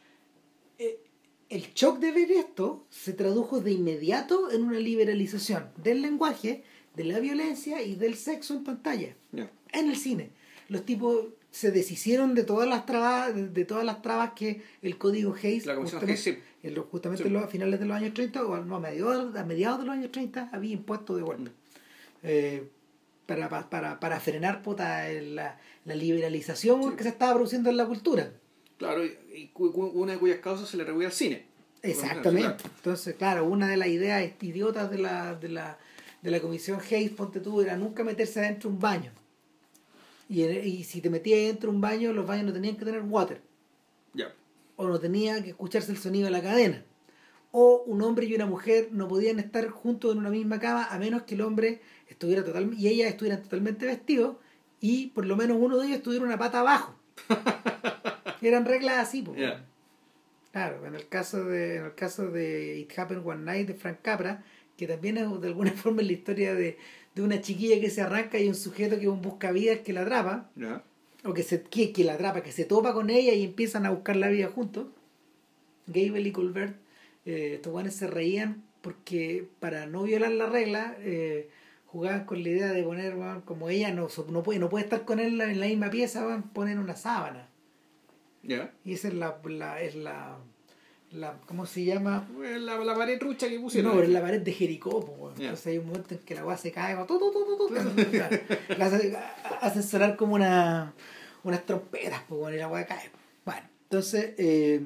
[1.55, 6.63] el shock de ver esto se tradujo de inmediato en una liberalización del lenguaje
[6.95, 9.15] de la violencia y del sexo en pantalla
[9.71, 10.29] en el cine.
[10.69, 15.35] Los tipos se deshicieron de todas las trabas, de, todas las trabas que el código
[15.41, 16.69] Hayes, La justamente, Hayes, sí.
[16.69, 17.29] los- justamente Sí.
[17.29, 19.93] los- a finales de los años 30, o no, a mediados, a mediados de los
[19.95, 21.51] años 30, había impuestos de golpe.
[22.23, 22.67] Eh,
[23.27, 26.97] para, pa- para, para frenar puta, la, la liberalización Sí.
[26.97, 28.31] que se estaba produciendo en la cultura.
[28.77, 31.45] Claro, y, una de cuyas causas se le atribuye al cine.
[31.81, 32.63] Exactamente.
[32.77, 35.77] Entonces, claro, una de las ideas idiotas de la, de la,
[36.21, 39.11] de la comisión Hayes, ponte tú, era nunca meterse adentro de un baño.
[40.29, 43.41] Y, si te metías dentro de un baño, los baños no tenían que tener water.
[44.13, 44.33] Ya.
[44.77, 46.83] O no tenía que escucharse el sonido de la cadena.
[47.51, 50.97] O un hombre y una mujer no podían estar juntos en una misma cama a
[50.97, 54.37] menos que el hombre estuviera totalmente y ellas estuvieran totalmente vestidos
[54.81, 56.95] y por lo menos uno de ellos tuviera una pata abajo.
[58.43, 59.39] Eran reglas así, pues.
[60.51, 63.99] Claro, en el caso de en el caso de It Happened One Night de Frank
[64.01, 64.43] Capra,
[64.77, 66.77] que también es de alguna forma la historia de,
[67.15, 70.01] de una chiquilla que se arranca y un sujeto que es un buscavidas que la
[70.01, 70.49] atrapa,
[71.23, 73.91] o que se que, que la atrapa, que se topa con ella y empiezan a
[73.91, 74.87] buscar la vida juntos.
[75.87, 76.77] Gable y Colbert,
[77.25, 81.49] eh, estos guanes se reían porque para no violar la regla, eh,
[81.87, 83.15] jugaban con la idea de poner,
[83.45, 86.43] como ella no, no, puede, no puede estar con él en la, misma pieza, weón,
[86.43, 87.47] ponen una sábana.
[88.83, 90.37] Y esa es la, la, es la,
[91.11, 92.27] la ¿cómo se llama?
[92.35, 93.95] Pues La, la pared trucha que pusieron.
[93.95, 95.39] No, es la pared de Jericó, pues.
[95.39, 97.91] Entonces hay un momento en que la weá se cae, va, claro.
[98.77, 99.15] La hace-
[99.61, 100.93] hacen sonar como una,
[101.43, 103.09] unas trompetas, pues, y la weá cae.
[103.45, 104.85] Bueno, entonces, eh,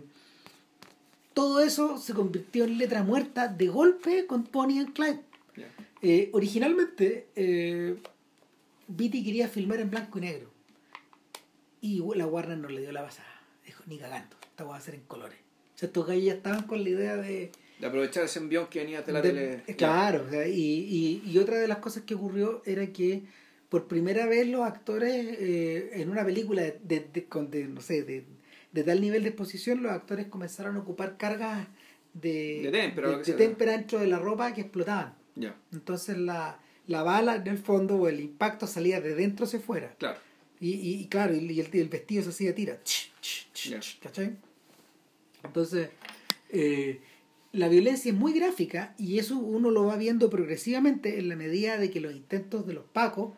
[1.33, 5.21] todo eso se convirtió en letra muerta de golpe con Pony and Clyde.
[6.03, 7.95] Eh, originalmente, eh,
[8.87, 10.49] Beatty quería filmar en blanco y negro.
[11.81, 13.27] Y la Warner no le dio la pasada.
[13.87, 15.37] Ni cagando, esta va a ser en colores.
[15.75, 17.51] O sea, estos gallos ya estaban con la idea de...
[17.79, 19.29] De aprovechar ese envión que venía de la de-
[19.63, 19.75] tele.
[19.75, 23.23] claro, o sea, y, y, y otra de las cosas que ocurrió era que
[23.69, 28.03] por primera vez los actores eh, en una película de, de- con- de, no sé,
[28.03, 28.25] de,
[28.71, 31.67] de tal nivel de exposición, los actores comenzaron a ocupar cargas
[32.13, 35.13] de, De témpera, témpera dentro de la ropa que explotaban.
[35.35, 39.59] Ya, Entonces la, la bala en el fondo o el impacto salía de dentro hacia
[39.59, 39.95] afuera.
[39.99, 40.19] claro.
[40.59, 42.79] Y, y, y claro, y, el, el vestido se hacía tira.
[44.01, 44.37] ¿Cachai?
[45.43, 45.89] Entonces,
[46.49, 47.01] eh,
[47.51, 51.77] la violencia es muy gráfica y eso uno lo va viendo progresivamente en la medida
[51.77, 53.33] de que los intentos de los pacos,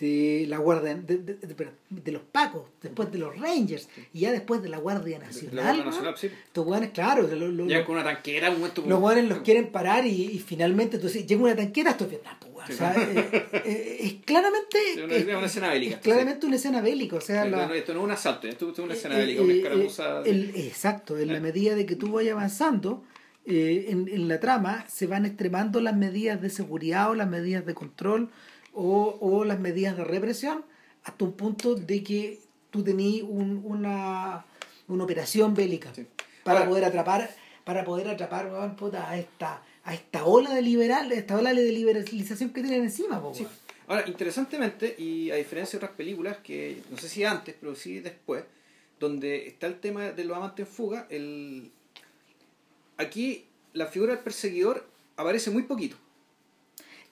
[0.00, 4.32] de la guardia, de, de- de- de- los pacos, después de los rangers y ya
[4.32, 5.54] después de la Guardia Nacional.
[5.56, 5.90] La Guardia ¿no?
[5.90, 6.26] Nacional, sí.
[6.26, 8.82] Estos hueones, claro, lo- lo- lo- con una tanquera, un momento.
[8.86, 12.34] los hueones los quieren parar y, y finalmente dices, llega una tanquera, esto es Vietnam,
[12.40, 12.50] pues.
[12.66, 12.72] Sí.
[12.74, 14.78] O sea, eh, eh, es claramente...
[14.94, 17.44] Sí, una- es- una escena bélica, Es claramente una escena bélica, o sea...
[17.44, 19.52] Esto, la- no, esto no es un asalto, esto es una escena eh, bélica, una
[19.52, 20.20] eh, escaramuza.
[20.20, 23.04] eh, el- exacto, en la medida de que tú vayas avanzando,
[23.46, 27.64] eh, en, en la trama se van extremando las medidas de seguridad o las medidas
[27.64, 28.30] de control
[28.72, 30.64] o, o las medidas de represión
[31.04, 32.38] hasta un punto de que
[32.70, 34.44] tú tenías un- una,
[34.88, 36.06] una operación bélica Sí.
[36.44, 37.30] para Ahora- poder atrapar
[37.64, 42.50] para poder atrapar puta, a esta a esta ola de liberal esta ola de liberalización
[42.50, 43.46] que tienen encima Sí.
[43.86, 47.98] Ahora, interesantemente, y a diferencia de otras películas, que no sé si antes, pero sí
[47.98, 48.44] después,
[49.00, 51.72] donde está el tema de los amantes en fuga, el...
[52.98, 54.86] aquí la figura del perseguidor
[55.16, 55.96] aparece muy poquito.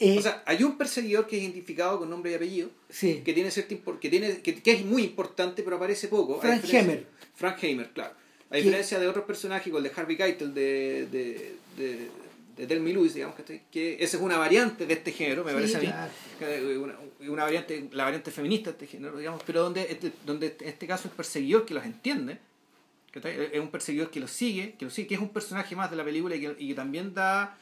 [0.01, 3.23] Eh, O sea, hay un perseguidor que es identificado con nombre y apellido, sí.
[3.25, 6.41] que tiene cierta impor- que tiene que, que es muy importante, pero aparece poco.
[6.41, 7.05] Frank Hammer.
[7.35, 8.15] Frank Hamer, claro.
[8.51, 12.93] A diferencia de otros personajes, como el de Harvey Keitel de, de, de, de y
[12.93, 15.81] Lewis, digamos que, que esa es una variante de este género, me Sí, parece a
[15.81, 16.09] mí.
[16.39, 16.95] Que, Una,
[17.29, 20.87] una variante, la variante feminista de este género, digamos, pero donde, este- donde en este
[20.87, 22.39] caso el perseguidor que los entiende,
[23.13, 25.91] que es un perseguidor que los sigue, que los sigue, que es un personaje más
[25.91, 27.57] de la película y que, y que también da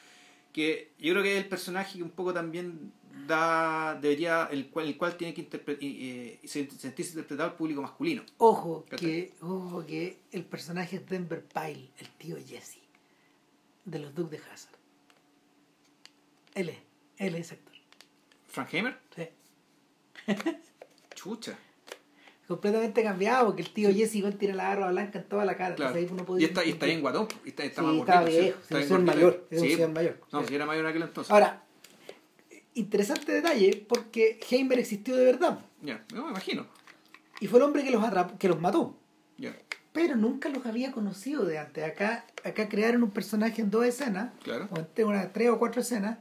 [0.56, 2.90] que yo creo que es el personaje que un poco también
[3.26, 8.22] da debería el cual el cual tiene que interpre- y sentirse interpretado al público masculino
[8.38, 12.78] Ojo que, ojo que el personaje es Denver Pyle, el tío Jesse,
[13.84, 14.76] de los Duques de Hazard.
[16.54, 16.78] Él es,
[17.18, 17.74] él es actor.
[18.48, 19.28] Frank Hamer Sí.
[21.14, 21.58] chucha
[22.48, 25.74] Completamente cambiado, porque el tío Jesse igual tiene la barba blanca en toda la cara.
[25.74, 27.86] claro entonces ahí uno y podía está y está bien guatón y está, está Sí,
[27.88, 29.14] más gordito, viejo, está sí, bien es un gordito.
[29.14, 30.20] mayor, es un Sí, señor mayor.
[30.32, 30.46] no Sí.
[30.48, 31.62] si era mayor en aquel entonces Ahora,
[32.74, 35.58] interesante detalle, porque Heimer existió de verdad.
[35.82, 36.66] ya no me imagino
[37.40, 38.96] Y fue el hombre que los, atrapó, que los mató.
[39.38, 39.54] ya
[39.92, 41.82] Pero nunca los había conocido de antes.
[41.84, 45.58] Acá, acá crearon un personaje en dos escenas, claro o en tres, una, tres o
[45.58, 46.18] cuatro escenas,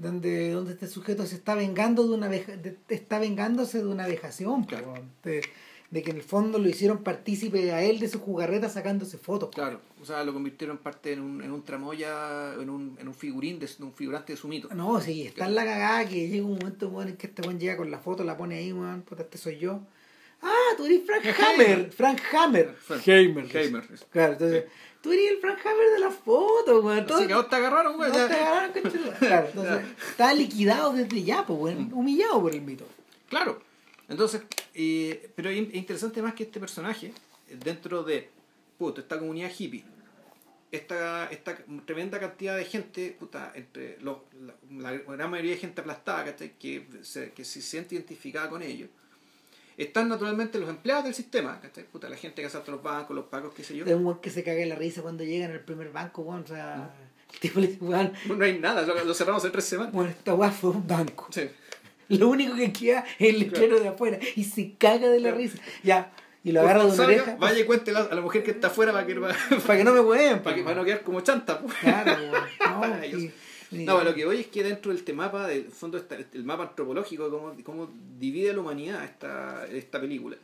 [0.00, 4.06] donde, donde este sujeto se está vengando de una veja- de- está vengándose de una
[4.08, 4.94] vejación, po, Claro.
[5.22, 5.42] de,
[5.90, 9.48] de que en el fondo lo hicieron partícipe a él de su jugarreta sacándose fotos.
[9.50, 9.54] po.
[9.54, 13.14] claro o sea lo convirtieron parte en un, en un tramoya en un, en un
[13.14, 16.46] figurín de, un figurante de su mito No, sí, está en la cagada que llega
[16.46, 19.22] un momento en que este weón llega con la foto, la pone ahí, weón, puta,
[19.22, 19.80] este soy yo.
[20.42, 22.74] Ah, tú eres Frank Hammer, Frank Hammer.
[22.80, 23.44] Frank- Hammer.
[23.56, 24.64] Hamer Claro, entonces,
[25.02, 27.06] tú eres el Frank Hammer de la foto, weón.
[27.10, 28.28] así que vos te agarraron güey No ya.
[28.28, 28.72] te agarraron.
[29.18, 32.86] Claro, entonces, está liquidado desde ya, pues, weón, humillado por el mito.
[33.28, 33.62] Claro.
[34.08, 34.42] Entonces,
[34.74, 37.12] eh, pero es es interesante más que este personaje,
[37.48, 38.28] dentro de
[38.96, 39.84] esta comunidad hippie,
[40.72, 44.18] esta, esta tremenda cantidad de gente, puta, entre los,
[44.70, 46.52] la, la gran mayoría de gente aplastada, ¿cachai?
[46.58, 48.88] Que se, que se siente identificada con ellos,
[49.84, 51.84] están naturalmente los empleados del sistema, ¿cachai?
[51.84, 53.84] Puta, la gente que asalta los bancos, los pagos, qué sé yo.
[53.86, 56.42] Es un que se caga en la risa cuando llegan al primer banco, weón.
[56.42, 56.90] O sea,
[57.32, 59.92] el tipo le dice, weón, No hay nada, lo, lo cerramos en tres semanas.
[59.92, 61.28] bueno, esta weá fue un banco.
[61.30, 61.48] Sí.
[62.08, 65.36] Lo único que queda es el letrero de afuera y se caga de la Claro.
[65.38, 65.58] risa.
[65.84, 66.12] Ya,
[66.42, 68.92] y lo agarra de una oreja Vaya y cuente a la mujer que está afuera
[68.92, 69.34] para que, para,
[69.66, 70.38] para que no me hueven.
[70.42, 71.60] que, para no quedar como chanta.
[71.60, 71.72] pues.
[71.78, 73.00] Claro, weón.
[73.26, 73.30] No.
[73.70, 76.64] No, lo que voy es que dentro de este mapa, del fondo está el mapa
[76.64, 80.36] antropológico, cómo, cómo divide a la humanidad esta, esta película.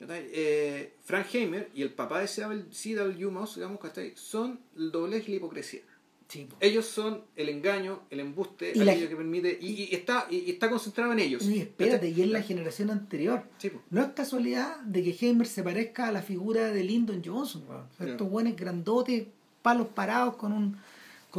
[0.00, 3.30] Eh, Frank Hamer y el papá de C.W.
[3.30, 4.12] Moss, digamos, ¿cachai?
[4.14, 5.80] son el doblez y la hipocresía.
[6.28, 6.48] Sí.
[6.58, 9.58] Ellos son el engaño, el embuste, Y la- aquello que permite.
[9.60, 11.44] Y, y está, y, está concentrado en ellos.
[11.44, 12.20] Y espérate, ¿cachai?
[12.20, 13.44] y es la generación anterior.
[13.58, 13.70] Sí.
[13.90, 17.62] No es casualidad de que Heimer se parezca a la figura de Lyndon Johnson.
[18.00, 19.24] Estos buenos grandotes,
[19.62, 20.76] palos parados con un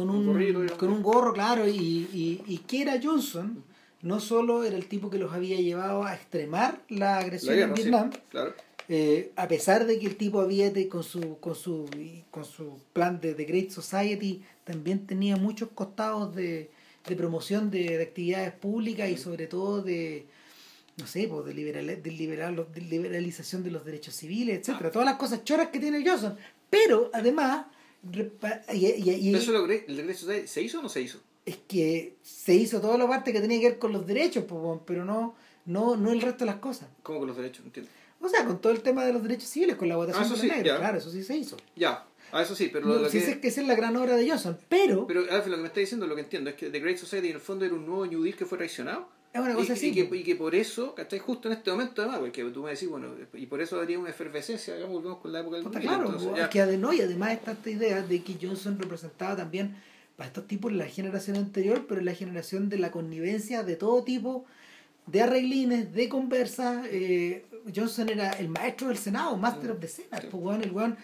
[0.06, 1.72] con Un con un gorro, claro, y,
[2.12, 3.62] y, y que era Johnson,
[4.02, 7.70] no solo era el tipo que los había llevado a extremar la La agresión guerra,
[7.70, 8.54] en sí, Vietnam, claro.
[8.88, 11.86] eh, a pesar de que el tipo había de- con su con su
[12.30, 16.70] con su plan de The Great Society también tenía muchos costados de,
[17.08, 20.26] de promoción de, de actividades públicas y sobre todo de
[20.96, 24.90] no sé pues, de, liberal, de, liberal- de liberalización de los derechos civiles etcétera.
[24.90, 26.36] Todas las cosas choras que tiene Johnson.
[26.70, 27.66] Pero además
[28.72, 31.20] y, y- y- ¿Eso lo el regreso se hizo o no se hizo?
[31.44, 34.44] es que se hizo toda la parte que tenía que ver con los derechos
[34.86, 35.34] pero no
[35.66, 37.64] no no el resto de las cosas ¿Cómo con los derechos?
[37.64, 37.90] Entiendo.
[38.20, 40.34] o sea con todo el tema de los derechos civiles con la votación Ah, eso
[40.36, 42.04] de sí, negros claro eso sí se hizo Ya.
[42.30, 43.16] Ah, eso sí, pero No, lo, que...
[43.18, 45.68] es que esa es la gran obra de Johnson, pero, Pero Alfred, lo que me
[45.68, 47.86] está diciendo, lo que entiendo, es que The Great Society en el fondo era un
[47.86, 49.08] nuevo New Deal que fue traicionado.
[49.32, 49.88] Es una cosa y, así.
[49.88, 51.18] y que, y que por eso, ¿cachai?
[51.18, 54.10] Justo en este momento, además, porque tú me decís, bueno, y por eso daría una
[54.10, 56.50] efervescencia, digamos, volvemos con la época del 2000, claro, entonces, es ya.
[56.50, 59.76] que ade- no, y además está esta idea de que Johnson representaba también
[60.16, 64.44] para estos tipos la generación anterior, pero la generación de la connivencia de todo tipo,
[65.06, 66.86] de arreglines, de conversas.
[66.90, 67.44] eh,
[67.74, 70.28] Johnson era el maestro del Senado, Master of the Senate, sí.
[70.30, 70.96] pues, el weón,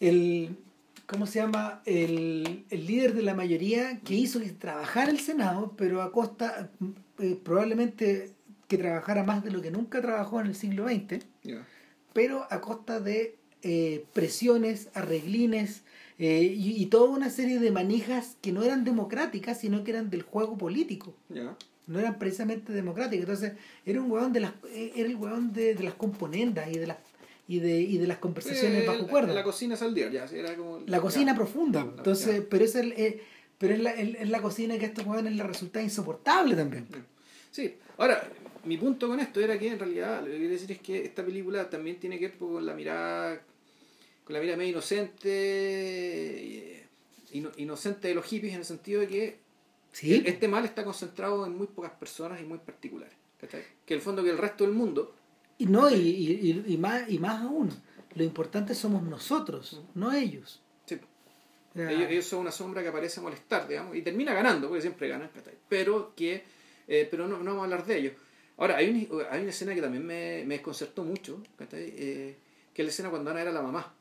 [0.00, 0.56] el,
[1.06, 1.82] ¿cómo se llama?
[1.84, 6.70] El, el líder de la mayoría que hizo que trabajara el Senado, pero a costa,
[7.18, 8.30] eh, probablemente
[8.68, 11.24] que trabajara más de lo que nunca trabajó en el siglo XX
[12.14, 15.82] pero a costa de eh, presiones, arreglines
[16.18, 20.10] eh, y, y toda una serie de manijas que no eran democráticas, sino que eran
[20.10, 21.14] del juego político.
[21.86, 23.20] No eran precisamente democráticas.
[23.28, 23.52] Entonces,
[23.86, 26.98] era un hueón de las, era el hueón de, de las componendas y de las
[27.48, 29.34] y de, y de las conversaciones Eh, bajo la- cuerda.
[29.34, 30.78] La cocina saldiar, ya, era como...
[30.86, 31.36] La cocina ya.
[31.36, 31.80] profunda.
[31.80, 32.46] Entonces, Ya.
[32.48, 33.20] pero es el, eh,
[33.62, 36.86] pero es la, es la cocina que a estos hueones les resulta insoportable también.
[37.50, 38.22] Sí, ahora,
[38.64, 41.24] mi punto con esto era que en realidad lo que quiero decir es que esta
[41.24, 43.40] película también tiene que ver con la mirada,
[44.24, 45.30] con la mirada medio inocente,
[46.78, 46.86] eh,
[47.32, 49.36] ino- inocente de los hippies en el sentido de que
[49.92, 50.22] Sí.
[50.24, 53.14] este mal está concentrado en muy pocas personas y muy particulares.
[53.40, 53.62] ¿cachai?
[53.84, 55.14] Que el fondo que el resto del mundo,
[55.58, 56.32] Y no, y, y,
[56.66, 57.70] y, y más, y más aún,
[58.14, 60.61] lo importante somos nosotros, no ellos.
[61.74, 65.08] Ellos, ellos son una sombra que aparece a molestar, digamos, y termina ganando, porque siempre
[65.08, 65.30] ganan,
[65.68, 66.42] pero que
[66.88, 68.12] eh, pero no, no vamos a hablar de ellos.
[68.58, 71.42] Ahora, hay, un- hay una escena que también me, me desconcertó mucho.
[71.72, 72.36] Eh,
[72.74, 73.94] que es la escena cuando Ana era la mamá,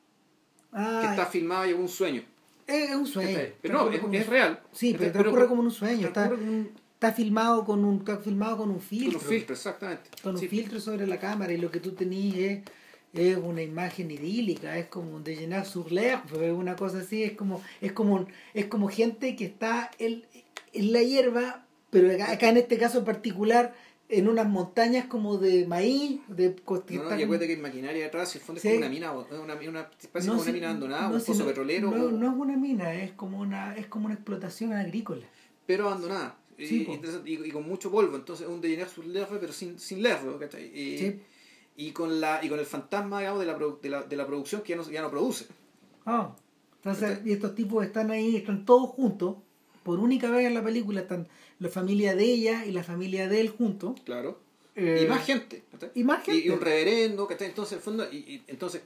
[0.71, 2.23] que ah, está filmada y es un sueño.
[2.67, 3.29] es, un sueño.
[3.35, 3.53] ¿cachai?
[3.61, 4.59] Pero no, es, como real.
[4.71, 6.07] Sí, pero transcurre como en un sueño.
[6.07, 9.19] Está, como un- está filmado con un está filmado con un con filtro.
[9.19, 10.09] un filtro, exactamente.
[10.21, 10.47] Con un Sí.
[10.47, 12.59] filtro sobre la cámara y lo que tú tenías es,
[13.13, 16.19] es una imagen idílica, es como un de llenar sur l'air,
[16.51, 20.23] una cosa así, es como, es como un- es como gente que está en,
[20.73, 23.73] en la hierba, pero acá, acá en este caso en particular,
[24.07, 27.61] en unas montañas como de maíz, de co- que No, no, y acuérdate que hay
[27.61, 28.67] maquinaria detrás y el fondo Sí.
[28.67, 31.45] es como una mina, una, una, parece no, como una mina abandonada, no, un pozo
[31.45, 35.25] petrolero, No, o- no es una mina, es como una, es como una explotación agrícola.
[35.65, 36.37] pero abandonada.
[36.57, 36.87] Y, Sí,
[37.25, 40.03] y- y con mucho polvo, entonces es un de sur l'air, pero sin, sin
[40.37, 40.65] ¿cachai?
[40.77, 41.19] Y, Sí.
[41.75, 44.61] Y con la y con el fantasma digamos, de, la, de, la, de la producción
[44.61, 45.47] que ya no, ya no produce.
[46.05, 46.35] Ah,
[46.77, 49.35] entonces, y estos tipos están ahí, están todos juntos,
[49.83, 51.27] por única vez en la película están
[51.59, 54.01] la familia de ella y la familia de él juntos.
[54.03, 54.39] Claro.
[54.75, 55.63] Eh, y más gente.
[55.93, 56.45] y más gente.
[56.45, 57.49] y un reverendo, ¿cachai?
[57.49, 58.81] Entonces, el fondo, y, y entonces,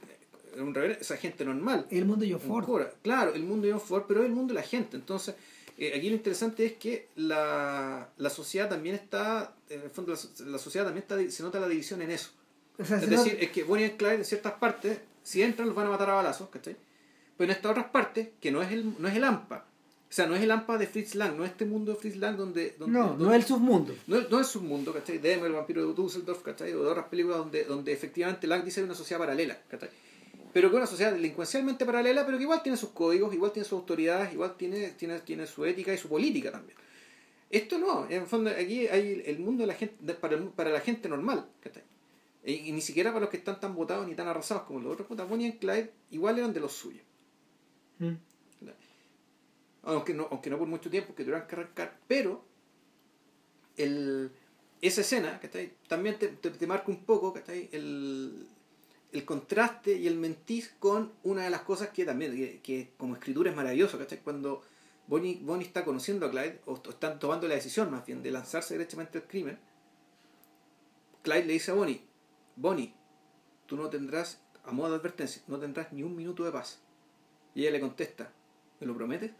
[0.58, 1.86] un reverendo, esa gente normal.
[1.90, 2.64] El mundo de John Ford.
[2.66, 2.92] cura.
[3.02, 4.96] Claro, el mundo de John Ford, pero es el mundo de la gente.
[4.96, 5.36] Entonces,
[5.78, 10.46] eh, aquí lo interesante es que la, la sociedad también está, en el fondo, la,
[10.50, 12.30] la sociedad también está, se nota la división en eso.
[12.78, 15.42] O sea, Es se decir, nota- es que Bonnie y Clyde en ciertas partes, si
[15.42, 16.76] entran los van a matar a balazos, ¿cachai?
[17.36, 19.64] Pero en estas otras partes, que no es el, no es el AMPA,
[20.08, 22.16] o sea, no es el AMPA de Fritz Lang, no es este mundo de Fritz
[22.16, 22.74] Lang donde...
[22.78, 23.94] donde no, donde- no es el submundo.
[24.06, 25.18] no, no es un mundo, ¿cachai?
[25.18, 26.72] Demo, el vampiro de Dusseldorf, ¿cachai?
[26.74, 29.90] O de otras películas donde, donde efectivamente Lang dice una sociedad paralela, ¿cachai?
[30.52, 33.64] Pero que es una sociedad delincuencialmente paralela, pero que igual tiene sus códigos, igual tiene
[33.68, 36.78] sus autoridades, igual tiene, tiene, tiene su ética y su política también.
[37.50, 40.48] Esto no, en el fondo aquí hay el mundo de la gente, de- para, el-
[40.48, 41.82] para la gente normal, ¿cachai?
[42.46, 44.92] Y, y ni siquiera para los que están tan votados ni tan arrasados como los
[44.92, 47.02] otros, puta, Bonnie y Clyde igual eran de los suyos.
[47.98, 48.12] Mm.
[49.82, 52.44] aunque no, aunque no por mucho tiempo, que tuvieran que arrancar, pero
[53.76, 54.30] el,
[54.82, 55.72] esa escena ¿cachai?
[55.88, 57.70] también te, te, te marca un poco ¿cachai?
[57.72, 58.46] El,
[59.12, 63.14] el contraste y el mentir con una de las cosas que también, que, que como
[63.14, 64.20] escritura es maravilloso, ¿cachai?
[64.20, 64.62] cuando
[65.08, 68.30] Bonnie, Bonnie está conociendo a Clyde, o o están tomando la decisión más bien de
[68.30, 69.58] lanzarse derechamente al crimen,
[71.22, 72.02] Clyde le dice a Bonnie,
[72.56, 72.92] Bonnie,
[73.66, 76.78] tú no tendrás, a modo de advertencia, no tendrás ni un minuto de paz.
[77.54, 78.30] Y ella le contesta,
[78.80, 79.30] ¿me lo prometes?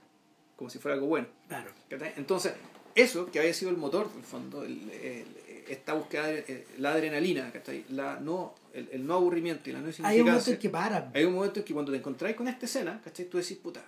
[0.56, 1.26] Como si fuera algo bueno.
[1.48, 1.70] Claro.
[2.16, 2.54] Entonces,
[2.94, 5.26] eso que había sido el motor, en el fondo, el- el-
[5.68, 7.84] esta búsqueda, de, eh, la adrenalina, ¿cachai?
[7.90, 11.10] La no, el, el no aburrimiento y la no Hay un momento en que paran.
[11.12, 13.26] Hay un momento en que cuando te encontráis con esta escena, ¿cachai?
[13.26, 13.84] Tú decís, puta,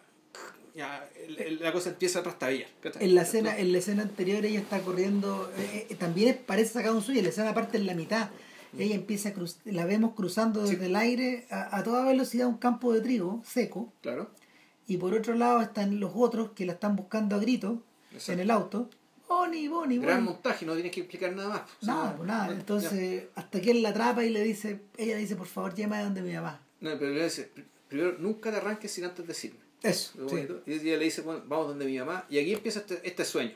[0.74, 1.09] ya,
[1.60, 2.68] la cosa empieza a trastabillar.
[3.00, 6.96] En la escena, en la escena anterior ella está corriendo, eh, eh, también parece sacado
[6.96, 8.30] un suyo, la escena parte en la mitad.
[8.77, 10.73] Ella empieza a cruz, la vemos cruzando Sí.
[10.73, 14.31] desde el aire a, a toda velocidad un campo de trigo seco Claro.
[14.86, 17.78] y por otro lado están los otros que la están buscando a gritos
[18.27, 18.90] en el auto.
[19.28, 20.32] Bonnie, Bonnie, Gran Bonnie.
[20.35, 21.61] montaje, no tienes que explicar nada más.
[21.82, 22.53] O sea, Nada, pues nada.
[22.55, 26.05] Entonces, hasta que él la atrapa y le dice, ella dice, por favor, llama a
[26.05, 26.61] donde mi mamá.
[26.81, 29.61] No, pero le dice, "Pr- primero, nunca te arranques sin antes decirme.
[29.82, 30.28] Eso.
[30.28, 30.47] Sí.
[30.66, 32.24] Y ella le dice, bueno, vamos donde mi mamá.
[32.31, 33.53] Y aquí empieza este, este sueño.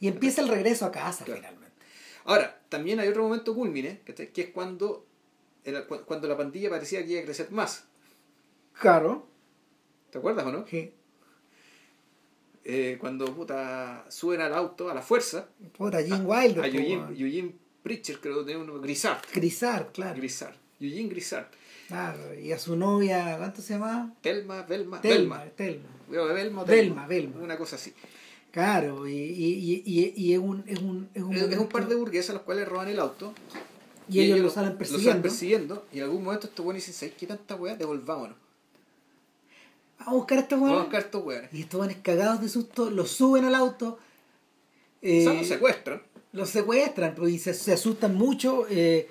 [0.00, 1.40] Y empieza el regreso a casa Claro.
[1.40, 1.59] finalmente.
[2.30, 5.04] Ahora, también hay otro momento culmine, que es cuando,
[6.06, 7.86] cuando la pandilla parecía que iba a crecer más.
[8.72, 9.26] Claro.
[10.10, 10.64] ¿Te acuerdas o no?
[10.68, 10.92] Sí.
[12.62, 15.48] Eh, cuando puta suben al auto a la fuerza.
[15.76, 16.62] Puta, Gene Wilder.
[16.62, 17.18] A Eugene.
[17.18, 17.52] Eugene
[17.82, 18.80] Pritchard, creo que tenía uno.
[18.80, 19.22] Grisard.
[19.34, 20.16] Grisard, claro.
[20.16, 20.54] Grisard.
[20.78, 21.48] Eugene Grisard.
[21.88, 24.14] Claro, y a su novia, ¿cuánto se llama?
[24.20, 25.00] Telma, Velma.
[25.00, 25.44] Telma.
[25.56, 25.88] Telma.
[26.10, 26.62] O Velma,
[27.08, 27.40] Velma.
[27.40, 27.92] Una cosa así.
[28.52, 31.94] Claro, y, y, y, y, es un, es un, es un, Es, un par de
[31.94, 33.32] burguesas a los cuales roban el auto.
[34.08, 35.08] y, ellos lo salen Lo persiguiendo.
[35.10, 35.86] salen persiguiendo.
[35.92, 37.76] Y en algún momento estos buenos dicen: ¿Sabes qué tanta weá?
[37.76, 38.36] Devolvámonos.
[40.00, 40.86] Vamos a buscar a estos Vamos a weones.
[40.86, 41.50] buscar a estos weones.
[41.54, 43.88] Y estos weones cagados de susto, los suben al auto.
[43.90, 43.98] O
[45.02, 46.02] eh, sea, los secuestran.
[46.32, 49.08] los secuestran pues, y se, se asustan mucho, eh,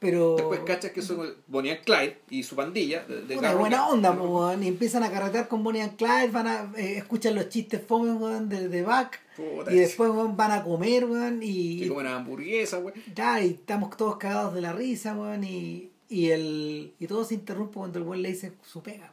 [0.00, 0.34] pero...
[0.36, 3.04] Después cachas que son Bonnie and Clyde y su pandilla.
[3.04, 6.28] De, de Una buena onda, po, weón, y empiezan a carretear con Bonnie and Clyde,
[6.32, 10.50] van a, eh, escuchan los chistes fome weón, de, de Puta, y después weón, van
[10.50, 12.94] a comer, weón, y, Que comen hamburguesa, weón.
[13.14, 17.34] ya, y estamos todos cagados de la risa, weón, y, y, el, y todo se
[17.34, 19.12] interrumpe cuando el weón le dice su pega.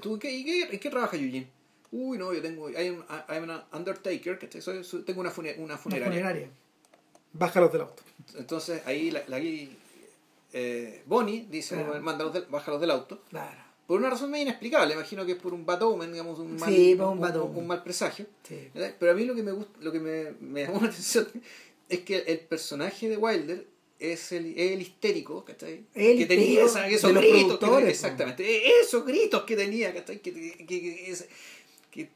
[0.00, 1.48] ¿Tú qué, y qué, en qué trabaja Eugene?
[1.92, 2.66] Uy, no, yo tengo.
[2.68, 6.12] Hay un, hay un undertaker, que tengo una, funer- una Una funeraria.
[6.12, 6.48] funeraria.
[7.32, 8.02] Bájalos del auto.
[8.38, 9.38] Entonces ahí la, la
[10.58, 12.00] eh, Bonnie dice: Claro.
[12.00, 13.22] mándalos del, bájalos del auto.
[13.28, 13.60] Claro.
[13.86, 16.68] Por una razón medio inexplicable, imagino que es por un bad omen, digamos, un mal,
[16.74, 18.26] Sí, por un mal presagio.
[18.98, 21.28] Pero a mí lo que me gusta, lo que me, me llamó la atención
[21.88, 23.66] es que el personaje de Wilder
[24.00, 25.84] es el, el histérico, ¿cachai?
[25.94, 27.78] El que tenía esa- esos gritos, que po.
[27.78, 30.20] exactamente, e- esos gritos que tenía, ¿cachai?
[30.20, 31.16] Que, que, que-
[31.92, 32.10] que-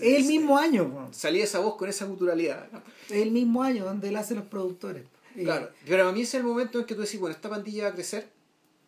[0.00, 1.14] el mismo año, weón.
[1.14, 2.68] salía esa voz con esa guturalidad.
[2.72, 2.82] ¿no?
[3.08, 5.04] Es el mismo año donde él hace los productores.
[5.36, 7.48] Y- Claro, pero a mí ese es el momento en que tú decís, bueno, esta
[7.48, 8.28] pandilla va a crecer,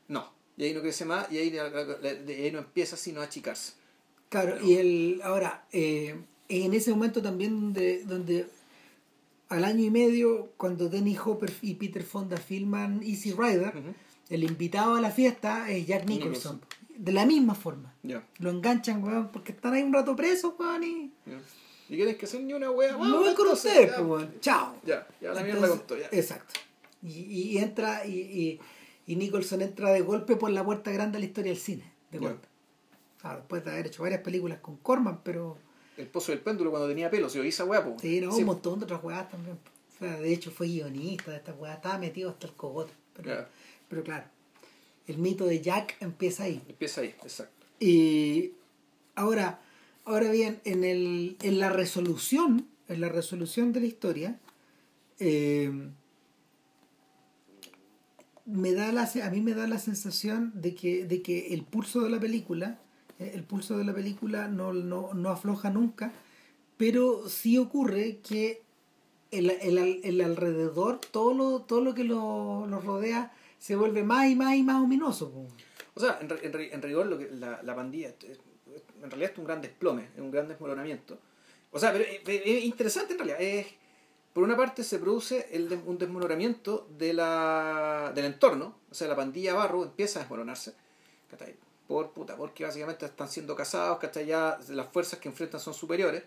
[0.09, 2.97] no, y ahí no crece más, y ahí, la- la- la- de ahí no empieza
[2.97, 3.73] sino a achicarse.
[4.29, 6.17] Claro, y el ahora, eh,
[6.49, 8.47] en ese momento también donde, donde
[9.49, 13.73] al año y medio, cuando Denny Hopper y Peter Fonda filman Easy Rider,
[14.31, 16.61] el invitado a la fiesta es Jack Nicholson.
[16.97, 17.93] De la misma forma.
[18.39, 21.13] Lo enganchan, weón, porque están ahí un rato presos, weón, y...
[21.95, 22.93] Y quieres que hacer ni una wea.
[22.97, 24.27] No voy con ya, pues.
[24.41, 24.75] Chao.
[24.85, 26.09] Ya, ya la mierda Entonces, contó, ya.
[26.11, 26.55] Exacto.
[27.05, 28.61] Y, entra, y, y,
[29.07, 31.85] y Nicholson entra de golpe por la puerta grande a la historia del cine.
[32.11, 32.29] De Ya.
[32.29, 32.49] golpe.
[33.21, 35.57] Claro, después de haber hecho varias películas con Corman, pero...
[35.97, 38.01] El pozo del péndulo cuando tenía pelo, se oí esa wea, pues.
[38.01, 39.57] Sí, no, un montón de otras weas también.
[39.95, 42.93] O sea, de hecho fue guionista de estas weas, estaba metido hasta el cogote.
[43.89, 44.25] Pero claro,
[45.07, 46.61] el mito de Jack empieza ahí.
[46.69, 47.67] Empieza ahí, exacto.
[47.79, 48.53] Y
[49.15, 49.61] ahora,
[50.05, 54.39] ahora bien, en el, en la resolución, en la resolución de la historia,
[55.19, 55.71] eh,
[58.47, 62.03] me da la, a mí me da la sensación de que, de que el pulso
[62.03, 62.79] de la película,
[63.19, 66.13] eh, el pulso de la película no, no, no afloja nunca,
[66.77, 68.63] pero sí ocurre que
[69.31, 74.29] el, el, el alrededor, todo lo, todo lo que lo, lo rodea, se vuelve más
[74.29, 75.33] y más y más ominoso.
[75.95, 78.39] O sea, en, en, en rigor, lo que, la, la pandilla, es-
[79.05, 81.19] en realidad es un gran desplome, es un gran desmoronamiento.
[81.71, 83.41] O sea, pero es, es interesante en realidad.
[83.41, 83.67] Es,
[84.33, 89.15] por una parte se produce el un desmoronamiento de la, del entorno, o sea, la
[89.17, 90.75] pandilla Barro empieza a desmoronarse,
[91.31, 91.55] ¿cachai?
[91.87, 94.27] Por puta, porque básicamente están siendo casados, ¿cachai?
[94.27, 96.23] Ya las fuerzas que enfrentan son superiores.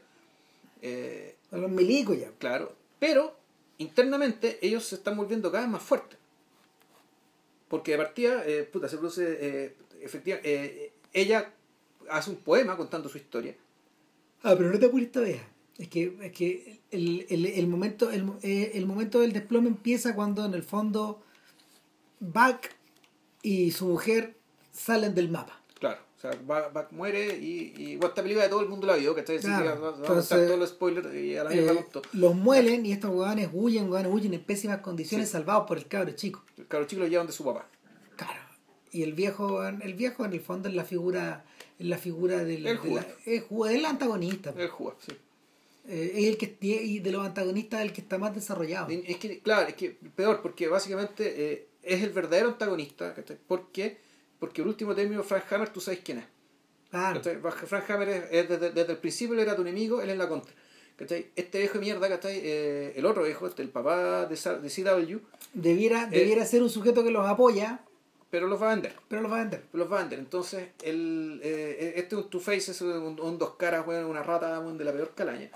[0.82, 2.30] Eh, A los milicos ya.
[2.38, 3.36] Claro, pero
[3.80, 6.18] internamente ellos se están volviendo cada vez más fuertes.
[7.68, 11.52] Porque de partida, eh, puta, se produce, eh, efectiva- eh, ella
[12.10, 13.56] hace un poema contando su historia.
[14.44, 15.42] Ah, pero no te apures todavía.
[15.78, 20.16] Es que, es que el, el, el momento, el, eh, el momento del desplome empieza
[20.16, 21.22] cuando en el fondo
[22.20, 22.62] Buck
[23.44, 24.36] y su mujer
[24.72, 25.62] salen del mapa.
[25.80, 28.88] Claro, o sea, Buck, Buck muere y, y bueno, esta película de todo el mundo
[28.88, 31.54] la vio, que está Claro, vamos a entonces, contar todos los spoilers y a la
[31.54, 35.34] Eh, los muelen y estos hueones huyen, hueones huyen en pésimas condiciones Sí.
[35.34, 36.44] salvados por el cabro chico.
[36.58, 37.68] El cabro chico lo llevan de su papá.
[38.16, 38.42] Claro.
[38.92, 41.46] Y el viejo, el viejo en el fondo es la figura,
[41.80, 43.18] es la figura del, El de la- jugador.
[43.26, 43.44] es,
[43.76, 44.54] el antagonista.
[44.58, 45.14] El jugador, sí.
[45.90, 48.88] Eh, es el que y de los antagonistas el que está más desarrollado.
[48.90, 53.14] Es que, claro, es que peor, porque básicamente eh, es el verdadero antagonista.
[53.14, 53.38] ¿cachai?
[53.48, 53.98] ¿Por qué?
[54.40, 56.26] Porque el último término, Frank Hammer, tú sabes quién es.
[56.90, 57.22] Claro.
[57.52, 60.54] Frank Hammer es, es desde, desde el principio era tu enemigo, él es la contra.
[60.98, 61.28] ¿cachai?
[61.36, 62.40] Este viejo de mierda, ¿cachai?
[62.44, 65.20] Eh, el otro viejo, este, el papá de, de CW,
[65.54, 67.82] Debiera, Eh, debiera ser un sujeto que los apoya,
[68.30, 68.96] pero los va a vender.
[69.08, 69.64] pero los va a vender.
[69.74, 70.20] Los va a vender.
[70.20, 74.84] Entonces, el, eh, este es un Two-Face, es un, un dos caras, una rata de
[74.84, 75.50] la peor calaña.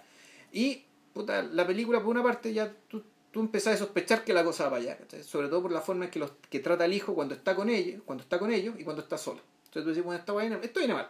[0.52, 0.84] Y,
[1.14, 4.66] puta, la película, por una parte, ya tú, tú empezás a sospechar que la cosa
[4.66, 5.24] va para allá, ¿cachai?
[5.24, 7.70] Sobre todo por la forma en que, los, que trata al hijo cuando está con
[7.70, 9.42] ellos, cuando está con ellos y cuando está solo.
[9.66, 11.08] Entonces tú dices, bueno, esta vaina, esto viene mal.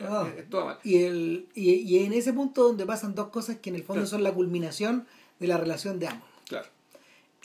[0.00, 0.28] Ah.
[0.28, 0.78] Eh, Esto va mal.
[0.84, 4.06] Y, el, y, y en ese punto donde pasan dos cosas que en el fondo
[4.06, 5.06] son la culminación
[5.40, 6.28] de la relación de ambos.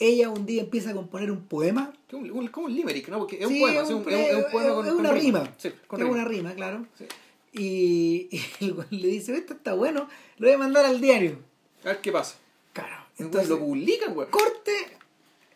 [0.00, 0.12] Claro.
[0.12, 1.92] Ella un día empieza a componer un poema.
[2.12, 3.18] Un- un- como un limerick, ¿no?
[3.18, 4.86] Porque es un Sí, poema, es un un, es un- es un pre- poema con
[4.86, 5.54] es con una rima.
[5.58, 6.18] Sí, con es rima.
[6.18, 6.86] una rima, claro.
[6.98, 7.04] Sí.
[7.52, 8.28] Y,
[8.60, 10.08] y el le dice, esto está bueno,
[10.38, 11.38] lo voy a mandar al diario.
[11.84, 12.36] A ver qué pasa.
[12.72, 12.96] Claro.
[13.18, 14.30] Entonces lo publican, weón.
[14.30, 14.72] corte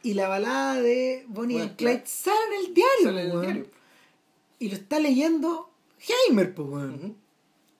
[0.02, 3.40] y la balada de Bonnie Bueno, and Clyde sale en el diario, Sale en el
[3.40, 3.66] diario.
[4.58, 5.70] Y lo está leyendo
[6.28, 7.16] Heimer, pues, weón.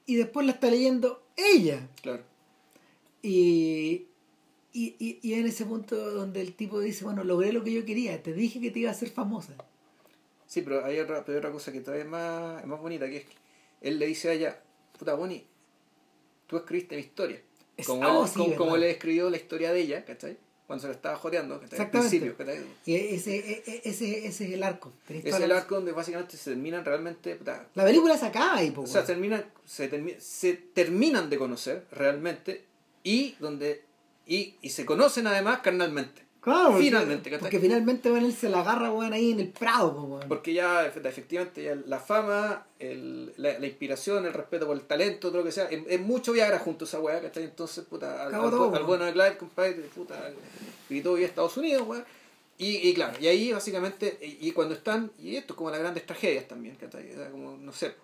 [0.07, 1.89] Y después la está leyendo ella.
[2.03, 2.23] Claro.
[3.23, 4.07] Y,
[4.75, 7.85] y, y, y en ese punto donde el tipo dice, bueno, logré lo que yo
[7.87, 9.55] quería, te dije que te iba a hacer famosa.
[10.47, 13.17] Sí, pero hay otra, pero otra cosa que todavía es más, es más bonita, que
[13.19, 13.35] es que
[13.81, 14.61] él le dice a ella,
[14.99, 15.45] puta Bonnie,
[16.47, 17.41] tú escribiste mi historia.
[17.77, 20.37] Es- Como, oh, él, sí, como, él escribió la historia de ella, ¿cachai?
[20.67, 21.79] Cuando se la estaba joteando, ¿cachai?
[21.79, 22.19] Al Exactamente.
[22.19, 22.65] principio, ¿cachai?
[22.87, 24.93] Y ese, e- e- ese, ese es el arco.
[25.09, 28.75] Es el arco donde básicamente se terminan realmente, puta, La película se acaba ahí, o
[28.75, 28.91] pues.
[28.91, 32.65] sea, terminan, se, termi- se terminan de conocer realmente
[33.03, 33.83] y donde
[34.27, 36.23] y, y se conocen además carnalmente.
[36.41, 37.41] Claro, porque- finalmente, ¿cachai?
[37.41, 40.29] Porque finalmente bueno, él se la agarra weón, ahí en el Prado, weón.
[40.29, 44.83] Porque ya efe- efectivamente ya la fama, el, la, la inspiración, el respeto por el
[44.83, 47.45] talento, todo lo que sea, es, es mucho Viagra junto a esa weá, ¿cachai?
[47.45, 50.31] Entonces, puta, al, al, todo, al bueno de Clyde, compadre, puta,
[50.91, 52.05] gritó y Estados Unidos, weá.
[52.59, 55.81] Y, y claro, y ahí básicamente, y, y cuando están, y esto es como las
[55.81, 57.11] grandes tragedias también, ¿cachai?
[57.33, 57.95] Como, no sé,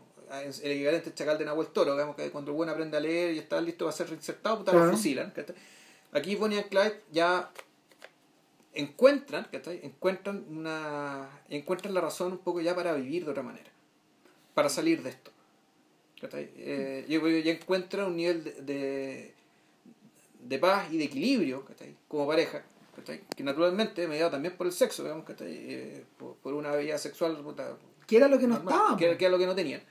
[0.62, 3.34] el equivalente al chacal de Nahuel Toro, digamos que cuando el bueno aprende a leer
[3.34, 4.97] y está listo para ser reinsertado, puta, lo Claro.
[4.97, 5.55] fusilan, ¿cachai?
[6.12, 7.51] Aquí Bonnie and Clyde ya
[8.74, 9.81] encuentran, ¿cachai?
[9.82, 13.70] Encuentran una encuentran la razón un poco ya para vivir de otra manera,
[14.55, 15.31] para salir de esto.
[16.20, 16.51] ¿cachai?
[16.57, 19.35] Eh, yo ya encuentran un nivel de, de,
[20.41, 21.97] de paz y de equilibrio, ¿cachai?
[22.09, 22.62] Como pareja,
[22.95, 23.23] ¿cachai?
[23.35, 25.49] Que naturalmente mediado también por el sexo, digamos, ¿cachai?
[25.51, 27.43] Eh, por, por una vida sexual
[28.07, 28.97] Que era lo que no normal, estaba.
[28.99, 29.82] que, que era lo que no tenían.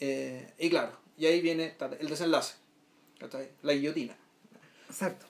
[0.00, 2.54] Eh, y claro, y ahí viene el desenlace,
[3.18, 3.50] ¿cachai?
[3.62, 4.16] La guillotina.
[4.92, 5.26] Exacto.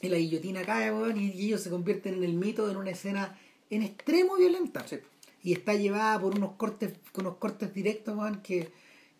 [0.00, 3.38] Y la guillotina cae, weón, y ellos se convierten en el mito en una escena
[3.68, 4.86] en extremo violenta.
[4.86, 4.98] Sí.
[5.42, 8.70] Y está llevada por unos cortes, con unos cortes directos, weón, que,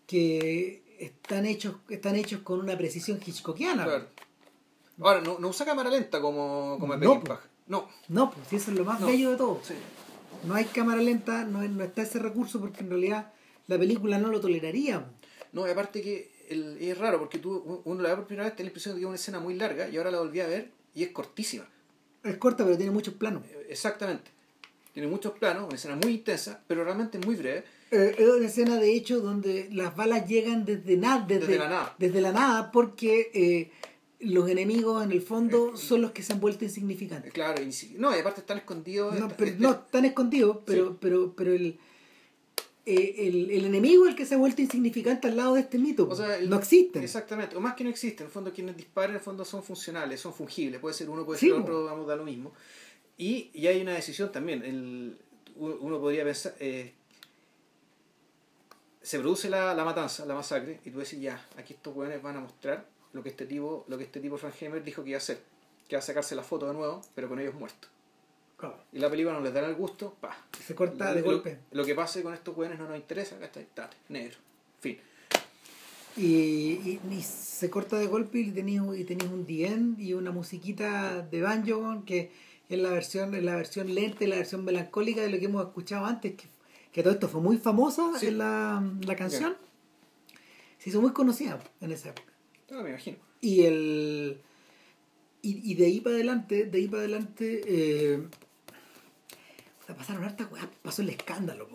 [0.05, 3.83] que están hechos, están hechos con una precisión hitchcockiana.
[3.83, 4.07] Claro.
[4.99, 7.41] Ahora, no, no usa cámara lenta como, como en No, Peckinpah.
[7.67, 7.89] No.
[8.07, 9.07] No, pues eso es lo más No.
[9.07, 9.59] bello de todo.
[9.63, 9.73] Sí.
[10.45, 13.33] No hay cámara lenta, no, no está ese recurso porque en realidad
[13.67, 15.05] la película no lo toleraría.
[15.51, 18.55] No, y aparte que el- es raro porque tú, uno la ve por primera vez,
[18.55, 20.39] te da la impresión de que es una escena muy larga y ahora la volví
[20.39, 21.65] a ver y es cortísima.
[22.23, 23.43] Es corta, pero tiene muchos planos.
[23.45, 24.31] Eh, Exactamente.
[24.93, 27.63] Tiene muchos planos, una escena muy intensa, pero realmente muy breve.
[27.91, 31.69] Eh, es una escena de hecho donde las balas llegan desde nada, desde, Desde la
[31.69, 31.95] nada.
[31.99, 33.71] desde la nada, porque eh,
[34.19, 37.31] los enemigos en el fondo son los que se han vuelto insignificantes.
[37.31, 37.61] Claro,
[37.97, 39.19] no, y aparte están escondidos.
[39.19, 40.97] No, pero, eh, no están escondidos, pero, Sí.
[40.99, 41.77] pero, pero el,
[42.87, 45.77] eh, el, el enemigo es el que se ha vuelto insignificante al lado de este
[45.77, 46.07] mito.
[46.09, 47.03] O sea, el- no existen.
[47.03, 49.61] Exactamente, o más que no existen, en el fondo quienes disparan en el fondo son
[49.63, 52.53] funcionales, son fungibles, puede ser uno, puede ser otro, vamos, da lo mismo.
[53.17, 55.17] Y, y hay una decisión también, el,
[55.57, 56.93] uno podría pensar, eh,
[59.01, 62.37] se produce la, la matanza, la masacre, y tú decís, ya, aquí estos hueones van
[62.37, 65.17] a mostrar lo que este tipo, lo que este tipo Frank Hammer dijo que iba
[65.17, 65.37] a hacer,
[65.87, 67.89] que iba a sacarse la foto de nuevo, pero con ellos muertos.
[68.57, 68.77] Claro.
[68.91, 70.35] Y la película no les dará el gusto, pa.
[70.65, 71.59] Se corta de Lo- golpe.
[71.71, 73.67] Lo, que pase con estos hueones no nos interesa, ¿cachai?
[73.73, 74.35] Tate, negro,
[74.79, 74.97] fin.
[76.15, 80.31] Y, y, y se corta de golpe y tenéis y tenéis un dien y una
[80.31, 82.31] musiquita de banjo que
[82.69, 85.63] es la versión es la versión lenta y la versión melancólica de lo que hemos
[85.67, 86.47] escuchado antes que,
[86.91, 88.27] que todo esto fue muy famosa Sí.
[88.27, 89.55] en la, la canción
[90.79, 92.33] se hizo muy conocida en esa época
[92.71, 93.17] No, me imagino.
[93.39, 94.41] y el
[95.43, 98.23] y, y de ahí para adelante de ahí para adelante eh,
[99.95, 101.67] pasaron hartas weas pasó el escándalo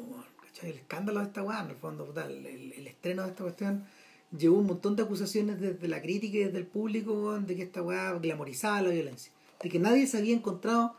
[0.42, 0.70] ¿cachai?
[0.70, 3.42] el escándalo de esta weá en el fondo puta, el, el- el estreno de esta
[3.44, 3.84] cuestión
[4.36, 7.82] llevó un montón de acusaciones desde la crítica y desde el público de que esta
[7.82, 9.32] weá glamorizaba la violencia
[9.62, 10.94] de que nadie se había encontrado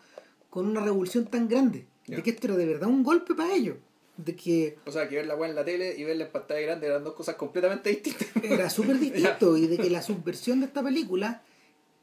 [0.49, 3.77] con una revolución tan grande de que esto era de verdad un golpe para ellos
[4.17, 6.59] de que O sea, que ver la weá en la tele y verla en pantalla
[6.61, 8.27] grande eran dos cosas completamente distintas.
[8.43, 11.41] era súper distinto y de que la subversión de esta película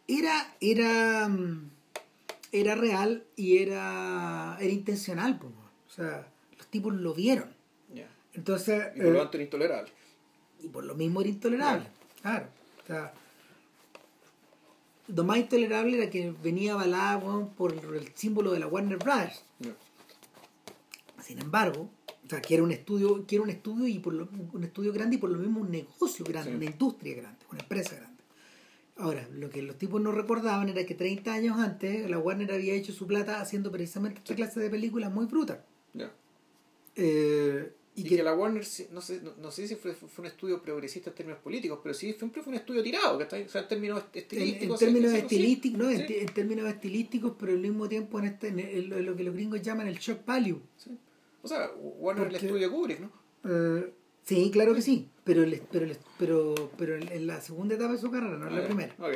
[0.08, 1.70] era era mm,
[2.52, 6.26] era real y era era intencional po, o sea
[6.58, 7.48] los tipos lo vieron
[7.94, 8.08] Ya.
[8.34, 9.92] entonces Y por lo eh, tanto era intolerable.
[10.60, 11.86] y por lo mismo era intolerable
[12.22, 12.46] claro
[12.82, 13.12] o sea
[15.08, 17.18] lo más intolerable era que venía avalada
[17.56, 19.74] por el símbolo de la Warner Brothers Ya.
[21.22, 21.88] Sin embargo,
[22.26, 24.92] o sea, que era un estudio, que era un estudio y por lo, un estudio
[24.92, 26.56] grande y por lo mismo un negocio grande, Sí.
[26.56, 28.09] una industria grande, una empresa grande.
[29.00, 32.74] Ahora, lo que los tipos no recordaban era que 30 años antes la Warner había
[32.74, 35.58] hecho su plata haciendo precisamente esta clase de películas muy brutas.
[35.94, 36.12] Ya.
[36.96, 40.08] Eh, y, Y, que, que, la Warner, no sé, no, no sé si fue, fue
[40.22, 43.44] un estudio progresista en términos políticos, pero sí siempre fue un estudio tirado, ¿cachai?
[43.44, 44.80] O sea, en términos estilísticos.
[44.80, 45.90] en términos estilísticos, ¿no?
[45.90, 49.16] En, Sí, en términos estilísticos, pero al mismo tiempo en, este, en, el- en lo
[49.16, 50.60] que los gringos llaman el shock value.
[50.76, 50.96] sí.
[51.42, 53.10] O sea, Warner es el Porque- estudio Kubrick, ¿no?
[53.44, 53.92] Eh,
[54.30, 57.98] Sí, claro que sí, pero, el- pero, el- pero, pero en la segunda etapa de
[57.98, 58.94] su carrera, no en la Ah, primera.
[58.98, 59.14] ok.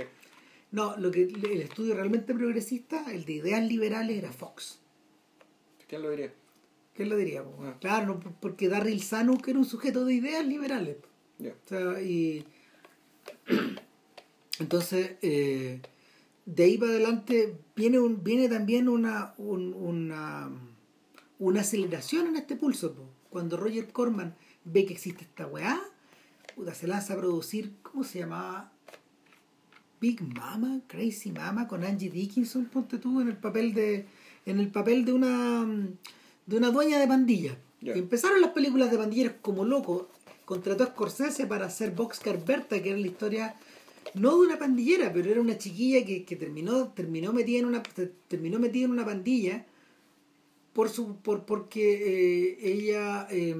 [0.72, 4.80] No, lo que el estudio realmente progresista, el de ideas liberales, era Fox.
[5.88, 6.32] ¿Quién lo diría?
[6.94, 7.44] ¿Qué lo diría?
[7.60, 7.76] Ah.
[7.80, 10.96] Claro, no, porque Darryl Zanuck era un sujeto de ideas liberales.
[11.38, 11.52] Ya.
[11.52, 12.44] O sea, y
[14.58, 15.80] entonces eh,
[16.46, 20.50] de ahí para adelante viene un, viene también una un- una
[21.38, 23.02] una aceleración en este pulso po.
[23.30, 24.34] cuando Roger Corman
[24.64, 25.80] ve que existe esta weá
[26.54, 28.70] puta, se lanza a producir ¿cómo se llamaba?
[30.00, 34.06] Big Mama, Crazy Mama con Angie Dickinson, ponte tú en el papel de
[34.46, 35.66] en el papel de una
[36.46, 37.56] de una dueña de pandilla.
[37.80, 40.08] Empezaron las películas de pandilleros como loco.
[40.44, 43.54] Contrató a Scorsese para hacer Boxcar Berta, que era la historia
[44.12, 47.82] no de una pandillera, pero era una chiquilla que, que terminó terminó metida en una
[48.28, 49.64] terminó metida en una pandilla
[50.74, 53.56] por su por porque eh, ella eh,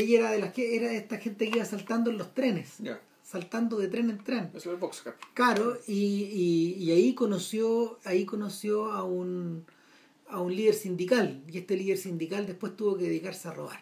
[0.00, 2.74] ella era de las que era de esta gente que iba saltando en los trenes,
[3.22, 4.46] saltando de tren en tren.
[4.48, 5.16] Eso es el boxcar.
[5.34, 9.64] Claro, y, y, y ahí conoció, ahí conoció a un
[10.28, 13.78] a un líder sindical, y este líder sindical después tuvo que dedicarse a robar.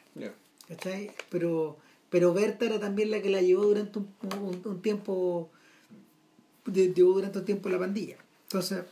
[1.31, 1.79] Pero,
[2.11, 4.09] pero Berta era también la que la llevó durante un,
[4.41, 5.51] un- un tiempo,
[6.67, 8.17] de- llevó durante un tiempo la pandilla.
[8.45, 8.85] Entonces,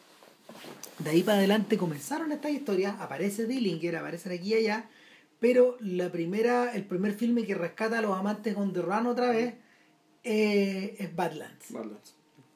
[1.01, 4.89] de ahí para adelante comenzaron estas historias, aparece Dillinger, aparecen aquí y allá,
[5.41, 9.55] pero la primera, el primer filme que rescata a los amantes run otra vez
[10.23, 12.15] eh, es Badlands Badlands.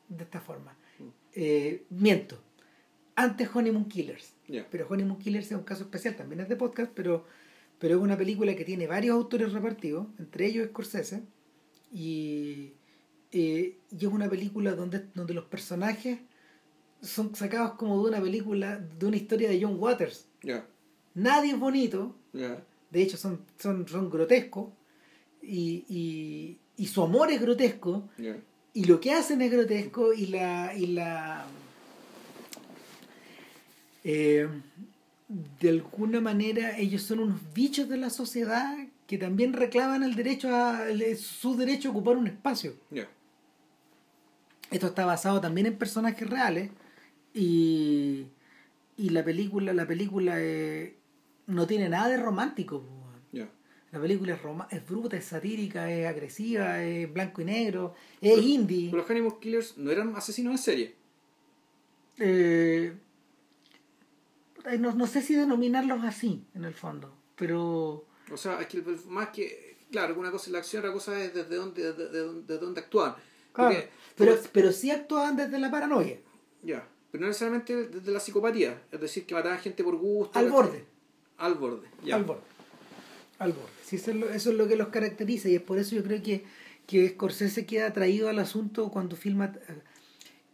[0.08, 0.76] de esta forma.
[1.32, 2.38] Eh, miento.
[3.16, 4.34] Antes Honeymoon Killers.
[4.70, 7.24] Pero Honeymoon Killers es un caso especial, también es de podcast, pero,
[7.78, 11.22] pero es una película que tiene varios autores repartidos, entre ellos Scorsese,
[11.90, 12.74] y,
[13.32, 16.18] eh, y es una película donde, donde los personajes
[17.00, 20.26] son sacados como de una película, de una historia de John Waters.
[21.14, 22.16] Nadie es bonito.
[22.90, 24.68] De hecho son, son, son grotescos,
[25.42, 28.08] y, y, y su amor es grotesco,
[28.72, 31.44] y lo que hacen es grotesco y la y la
[34.04, 34.48] eh,
[35.60, 40.54] de alguna manera ellos son unos bichos de la sociedad que también reclaman el derecho
[40.54, 42.74] a el- su derecho a ocupar un espacio.
[44.70, 46.70] Esto está basado también en personajes reales
[47.32, 48.26] y
[48.96, 50.94] y la película la película eh,
[51.46, 52.84] no tiene nada de romántico
[53.92, 58.38] la película es, roma- es bruta, es satírica, es agresiva, es blanco y negro, es
[58.42, 58.86] indie.
[58.90, 60.94] Pero los Honeymoon Killers no eran asesinos en serie.
[62.18, 62.92] Eh,
[64.80, 69.28] no, no sé si denominarlos así, en el fondo, pero O sea, es que más
[69.28, 69.76] que.
[69.92, 73.14] Claro, una cosa es la acción, otra cosa es desde dónde, desde, dónde actúan.
[73.52, 76.18] claro, Porque- pero, pero sí actuaban desde la paranoia,
[76.62, 76.88] ya.
[77.12, 78.82] Pero no necesariamente desde la psicopatía.
[78.90, 80.36] Es decir, que mataban gente por gusto.
[80.36, 80.84] al borde,
[81.38, 81.88] Al borde.
[82.04, 82.16] Ya.
[82.16, 82.42] al borde,
[83.38, 83.70] al borde.
[83.84, 86.02] Sí, eso, es lo, eso es lo que los caracteriza y es por eso yo
[86.02, 86.44] creo que,
[86.86, 89.52] que Scorsese queda atraído al asunto cuando filma,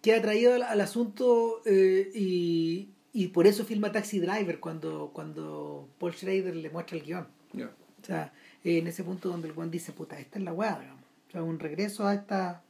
[0.03, 5.89] queda atraído al, al asunto eh, y, y por eso filma Taxi Driver cuando, cuando
[5.99, 7.29] Paul Schrader le muestra el guion.
[7.53, 7.71] Ya.
[8.03, 8.33] O sea,
[8.65, 11.05] eh, en ese punto donde el Juan dice, puta, esta es la weá, digamos.
[11.29, 12.63] O sea, un regreso a esta,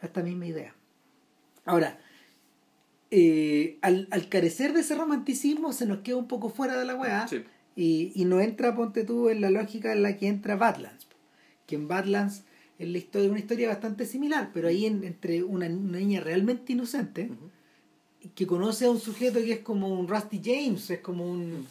[0.00, 0.74] a esta misma idea.
[1.64, 1.98] Ahora,
[3.14, 6.94] eh, al, al carecer de ese romanticismo se nos queda un poco fuera de la
[6.96, 7.42] weá Sí.
[7.76, 11.06] y, y no entra, ponte tú, en la lógica en la que entra Badlands.
[11.66, 12.42] Que en Badlands
[12.78, 16.72] es la historia, una historia bastante similar, pero ahí en- entre una, una niña realmente
[16.72, 17.30] inocente
[18.34, 21.66] que conoce a un sujeto que es como un Rusty James, es como un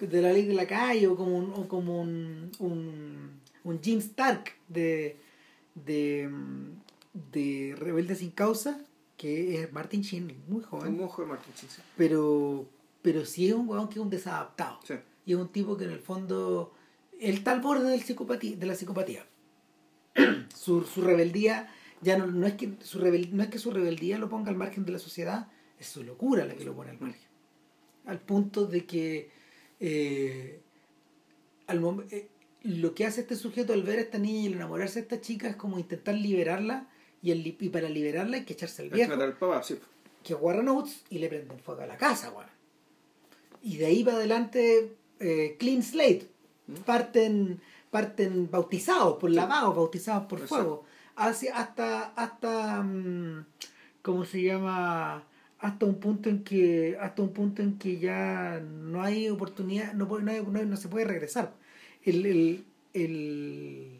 [0.00, 3.30] de la ley de la calle o como un, o como un, un,
[3.64, 5.14] un Jim Stark de,
[5.74, 6.28] de,
[7.32, 8.80] de Rebelde sin causa,
[9.20, 11.82] que es Martin Sheen, muy joven, mojo de Martin Sheen, sí.
[11.94, 12.66] pero,
[13.02, 14.80] pero sí es un weón que es un desadaptado.
[14.82, 14.94] Sí.
[15.26, 16.72] Y es un tipo que en el fondo
[17.20, 19.26] él está al borde del psicopatía, de la psicopatía.
[20.56, 21.68] su, su rebeldía
[22.00, 24.56] ya no, no es que su rebel, no es que su rebeldía lo ponga al
[24.56, 25.48] margen de la sociedad,
[25.78, 27.28] es su locura la que lo pone al margen.
[28.06, 29.30] Al punto de que
[29.80, 30.62] eh,
[31.66, 32.30] al eh,
[32.62, 35.46] lo que hace este sujeto al ver a esta niña y enamorarse de esta chica
[35.46, 36.88] es como intentar liberarla
[37.22, 39.78] y, el, y para liberarla hay que echarse al viejo al papá, sí.
[40.22, 42.46] que Warren Oates y le prenden fuego a la casa, weón.
[43.62, 46.28] Y de ahí para adelante, eh, clean slate.
[46.86, 47.60] Parten,
[47.90, 49.36] parten bautizados por Sí.
[49.36, 50.54] lavados, bautizados por Exacto.
[50.64, 50.84] fuego.
[51.16, 53.44] Hacia, hasta, hasta, mm,
[54.02, 55.24] ¿cómo se llama?
[55.58, 60.06] Hasta un punto en que, hasta un punto en que ya no hay oportunidad, no,
[60.06, 61.52] no, no no se puede regresar.
[62.02, 62.64] El, el,
[62.94, 63.98] el-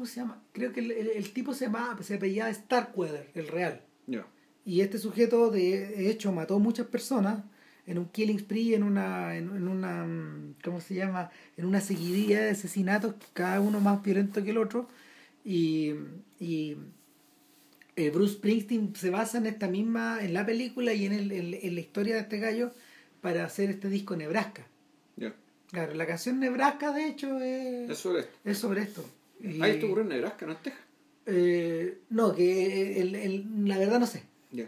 [0.00, 0.42] ¿cómo se llama?
[0.52, 3.82] Creo que el, el- el tipo se llama, se apellida Starkweather, el real.
[4.06, 4.26] Ya.
[4.64, 7.44] Y este sujeto, de, hecho, mató muchas personas
[7.86, 11.30] en un killing spree, en una, en, en una, mm, ¿cómo se llama?
[11.58, 14.88] En una seguidilla de asesinatos, cada uno más violento que el otro.
[15.44, 15.92] Y,
[16.38, 16.78] y
[17.96, 21.52] eh, Bruce Springsteen se basa en esta misma, en la película y en, el, en,
[21.60, 22.70] en la historia de este gallo
[23.20, 24.66] para hacer este disco Nebraska.
[25.16, 25.34] Ya.
[25.70, 28.32] Claro, la canción Nebraska, de hecho, es, Es sobre esto.
[28.44, 29.04] es sobre esto.
[29.60, 30.82] Ahí esto ocurrió en Nebraska, no en Texas.
[31.26, 34.24] eh, no, que el, el- la verdad no sé.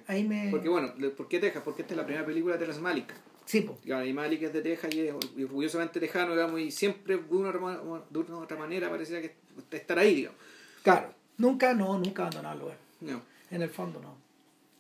[0.07, 0.49] Ahí me...
[0.51, 1.63] Porque bueno, ¿por qué Texas?
[1.65, 3.13] Porque esta es la primera película de Terrence Malick.
[3.45, 3.77] Sí, po.
[3.85, 8.19] Y Malick es de Texas y es orgullosamente tejano, digamos, y siempre de una, de
[8.19, 9.35] una otra manera parecía que
[9.73, 10.39] estar ahí, digamos.
[10.85, 11.13] Claro.
[11.39, 12.79] Nunca, no, nunca abandonado el lugar.
[13.01, 13.23] No.
[13.51, 14.17] En el fondo no.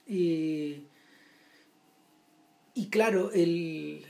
[0.07, 0.85] Y,
[2.75, 4.07] y claro, el,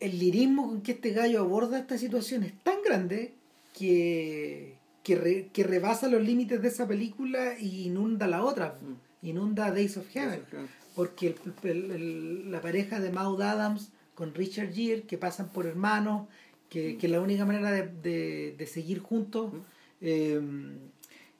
[0.00, 3.34] el lirismo con que este gallo aborda esta situación es tan grande
[3.76, 8.78] que, que, re- que rebasa los límites de esa película y inunda la otra.
[9.22, 10.40] Inunda Days of Heaven.
[10.94, 15.66] Porque el- el- el- la pareja de Maud Adams con Richard Gere, que pasan por
[15.66, 16.26] hermanos,
[16.70, 19.52] que, que la única manera de, de- de seguir juntos
[20.00, 20.40] eh,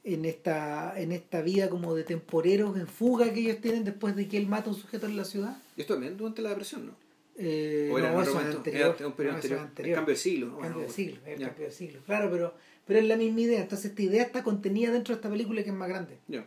[0.05, 4.29] en, esta, en esta vida como de temporeros en fuga que ellos tienen después de
[4.29, 5.57] que él mata a un sujeto en la ciudad.
[5.77, 6.93] Y esto también durante la depresión, ¿no?
[7.39, 8.97] Eh, O era en no, otro eso es momento, anterior.
[8.99, 9.71] era un periodo No, anterior.
[9.89, 10.59] El cambio de siglo.
[10.59, 11.47] Cambio de siglo, es el ya.
[11.49, 12.01] cambio de siglo.
[12.07, 12.55] Claro, pero,
[12.87, 13.61] pero es la misma idea.
[13.61, 16.19] Entonces esta idea está contenida dentro de esta película que es más grande.
[16.29, 16.47] Ya.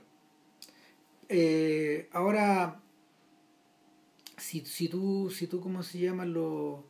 [1.30, 2.82] Eh, ahora,
[4.38, 6.26] si, si tú, si tú, ¿cómo se llama?
[6.26, 6.84] Lo,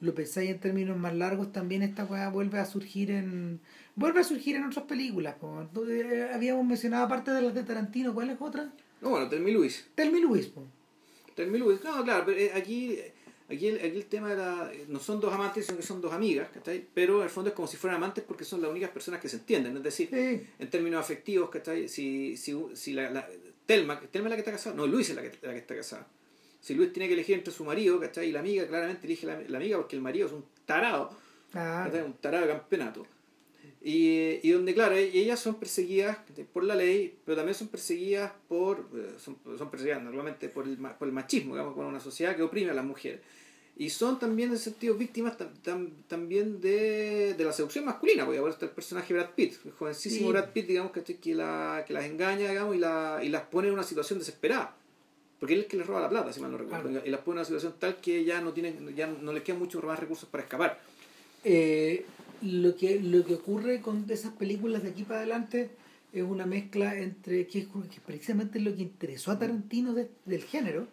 [0.00, 3.60] lo pensáis en términos más largos, también esta weá vuelve a surgir en.
[3.94, 5.36] Vuelve a surgir en otras películas.
[5.36, 5.62] po.
[5.88, 8.72] Eh, habíamos mencionado, aparte de las de Tarantino, ¿cuál es otra?
[9.00, 9.86] No, bueno, Thelma y Luis.
[9.94, 10.46] Telmi Luis.
[10.46, 10.66] po.
[11.36, 11.84] Luis.
[11.84, 12.96] No, claro, pero eh, aquí,
[13.48, 16.48] aquí, el, aquí el tema era, no son dos amantes, sino que son dos amigas,
[16.52, 16.84] ¿cachai?
[16.94, 19.28] Pero en el fondo es como si fueran amantes porque son las únicas personas que
[19.28, 19.76] se entienden.
[19.76, 20.46] Es decir, Sí.
[20.58, 21.88] en términos afectivos, ¿cachai?
[21.88, 23.28] Si, si, si la, la,
[23.66, 25.74] Telma, Telma es la que está casada, no, Luis es la que, la que está
[25.74, 26.06] casada.
[26.60, 28.28] Si Luis tiene que elegir entre su marido, ¿cachai?
[28.28, 31.10] Y la amiga, claramente elige la, la amiga porque el marido es un tarado,
[31.56, 33.06] Ah, un tarado de campeonato.
[33.86, 36.16] Y, y donde, claro, e- ellas son perseguidas
[36.54, 40.78] por la ley, pero también son perseguidas por, eh, son, son perseguidas normalmente por el,
[40.78, 43.20] por el machismo, digamos, por una sociedad que oprime a las mujeres.
[43.76, 48.38] Y son también, en sentido, víctimas tam- tam- también de, de la seducción masculina, porque
[48.38, 50.32] ahora está el personaje Brad Pitt, el jovencísimo Sí.
[50.32, 51.16] Brad Pitt, digamos, ¿cachai?
[51.16, 54.74] que, la, que las engaña, digamos, y, la, y las pone en una situación desesperada.
[55.40, 56.88] Porque él es el que les roba la plata, si mal no recuerdo.
[56.88, 57.04] Claro.
[57.06, 59.58] Y las pone en una situación tal que ya no tienen, ya no les quedan
[59.58, 60.80] muchos más recursos para escapar.
[61.42, 62.06] Eh,
[62.44, 65.70] lo que lo que ocurre con esas películas de aquí para adelante
[66.12, 70.10] es una mezcla entre que, es que precisamente es lo que interesó a Tarantino de-
[70.24, 70.86] del género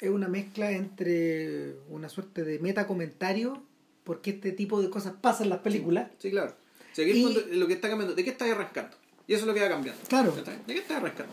[0.00, 3.62] es una mezcla entre una suerte de metacomentario
[4.04, 6.54] porque este tipo de cosas pasan en las películas Sí, claro.
[6.92, 8.96] O sea, que Y- lo que está cambiando, ¿de qué estás arrancando?
[9.26, 10.02] Y eso es lo que va cambiando.
[10.08, 10.32] Claro.
[10.34, 11.32] ¿De qué estás arrancando?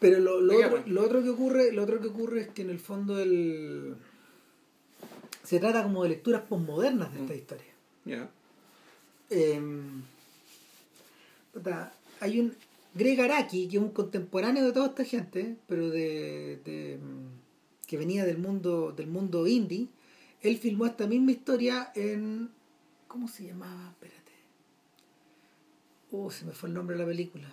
[0.00, 2.48] pero lo, lo ¿De qué otro, lo otro que ocurre lo otro que ocurre es
[2.48, 3.94] que en el fondo el
[5.44, 7.36] se trata como de lecturas posmodernas de esta Mm.
[7.36, 7.66] historia
[8.04, 8.30] Ya.
[9.34, 10.02] Em,
[12.20, 12.54] hay un
[12.94, 17.96] Greg Araki que es un contemporáneo de toda esta gente pero de, de, mm, que
[17.96, 19.88] venía del mundo del mundo indie
[20.42, 22.50] él filmó esta misma historia en
[23.08, 23.90] ¿cómo se llamaba?
[23.92, 24.32] espérate.
[26.10, 27.48] Oh se me fue el nombre de la película.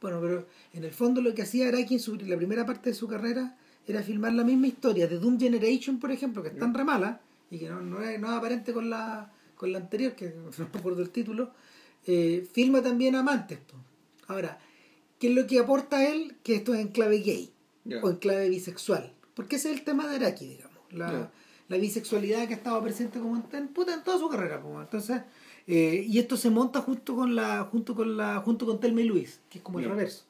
[0.00, 2.94] Bueno pero en el fondo lo que hacía Araki en su- la primera parte de
[2.94, 3.56] su carrera
[3.88, 7.20] era filmar la misma historia de Doom Generation por ejemplo que es tan re mala
[7.50, 10.50] y que no, no, es, no es aparente con la con la anterior que no
[10.72, 11.50] me acuerdo el título
[12.06, 13.76] eh, filma también Amantes po.
[14.28, 14.58] ahora
[15.18, 16.36] ¿qué es lo que aporta él?
[16.42, 17.50] que esto es en clave gay
[18.02, 21.30] o en clave bisexual porque ese es el tema de Araki digamos la,
[21.68, 24.80] la bisexualidad que ha estado presente como en, en, puta, en toda su carrera po.
[24.80, 25.22] entonces
[25.66, 29.04] eh, y esto se monta junto con la junto con la junto con Telma y
[29.04, 30.24] Luis que es como el reverso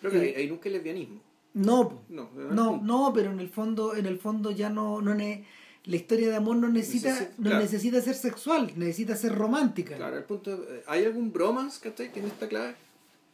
[0.00, 1.20] Creo que Eh, ahí, ahí nunca lesbianismo.
[1.54, 2.02] no.
[2.08, 5.44] No, no no pero en el fondo en el fondo ya no no ne-
[5.88, 7.60] la historia de amor no necesita no claro.
[7.64, 10.52] necesita ser sexual necesita ser romántica Claro, el punto.
[10.70, 12.12] eh, ¿Hay algún bromance, ¿cachai?
[12.12, 12.74] Que en esta clave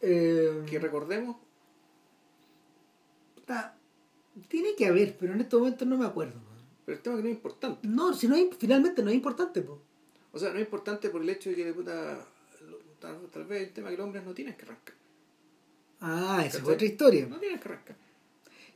[0.01, 1.37] Eh, que recordemos?
[3.35, 3.77] puta,
[4.49, 6.39] tiene que haber pero en estos momentos no me acuerdo
[6.85, 7.87] Pero el tema que no es importante.
[7.89, 9.81] no si no es, finalmente no es importante po.
[10.33, 12.27] O sea, no es importante por el hecho de que, puta,
[12.69, 14.95] lo- tal, tal vez el tema que los hombres no tienen que arrancar.
[16.01, 17.97] ah esa es otra historia No tienen que arrancar.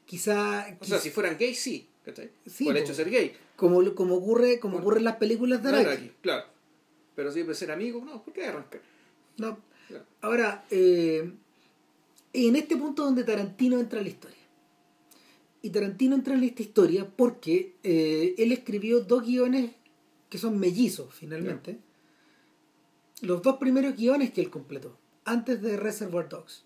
[0.06, 2.30] quizá, O sea, si fueran gays, sí, ¿cachai?
[2.46, 3.32] Sí, por el hecho de ser gay.
[3.56, 6.46] como como ocurre como Por- ocurre en las películas de Araki claro.
[7.14, 8.80] Pero si de ser amigo, no, ¿por qué arrancar?
[9.38, 9.58] No.
[9.88, 10.04] Claro.
[10.20, 11.32] Ahora, eh,
[12.32, 14.36] en este punto donde Tarantino entra en la historia.
[15.60, 19.72] Y Tarantino entra en esta historia porque eh, él escribió dos guiones
[20.30, 21.78] que son mellizos, finalmente.
[23.22, 26.64] Los dos primeros guiones que él completó, antes de Reservoir Dogs.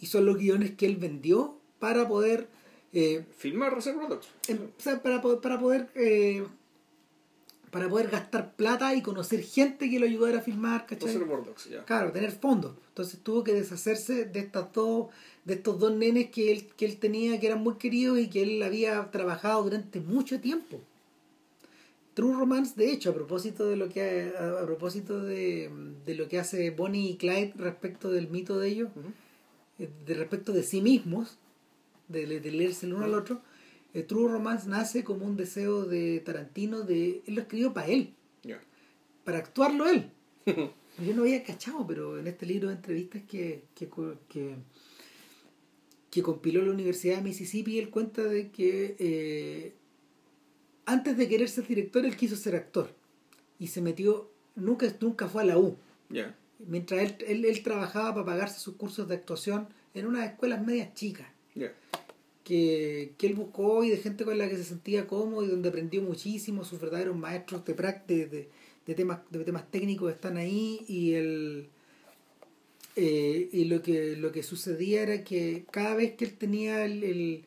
[0.00, 2.48] Y son los guiones que él vendió para poder
[2.92, 4.28] Eh, Filmar Reservoir Dogs.
[4.48, 6.44] em, o sea, para, para poder eh,
[7.70, 11.06] para poder gastar plata y conocer gente que lo ayudara a filmar, ¿cachai?
[11.12, 11.84] Reservoir Dogs, ya.
[11.84, 12.72] Claro, tener fondos.
[12.88, 15.06] Entonces tuvo que deshacerse de estas dos,
[15.44, 18.42] de estos dos nenes que él, que él tenía, que eran muy queridos y que
[18.42, 20.80] él había trabajado durante mucho tiempo.
[22.14, 25.70] True Romance, de hecho, a propósito de lo que a, a propósito de,
[26.04, 28.88] de lo que hace Bonnie y Clyde respecto del mito de ellos,
[29.78, 31.38] eh, de respecto de sí mismos,
[32.10, 33.40] de, le- de leerse el uno al otro,
[33.94, 38.14] eh, True Romance nace como un deseo de Tarantino de él lo escribió para él,
[39.24, 40.10] para actuarlo él.
[40.46, 43.88] Yo no había cachado, pero en este libro de entrevistas que, que,
[44.28, 44.54] que,
[46.10, 49.74] que compiló la Universidad de Mississippi, él cuenta de que eh,
[50.86, 52.94] antes de querer ser director, él quiso ser actor.
[53.58, 55.76] Y se metió, nunca, nunca fue a la U.
[56.66, 60.92] Mientras él, él, él trabajaba para pagarse sus cursos de actuación en unas escuelas medias
[60.94, 61.28] chicas.
[62.44, 65.68] Que, que él buscó y de gente con la que se sentía cómodo y donde
[65.68, 68.48] aprendió muchísimo, sus verdaderos maestros de, de, de,
[68.86, 71.68] de temas, de temas técnicos están ahí y el
[72.96, 77.04] eh, y lo que lo que sucedía era que cada vez que él tenía el,
[77.04, 77.44] el-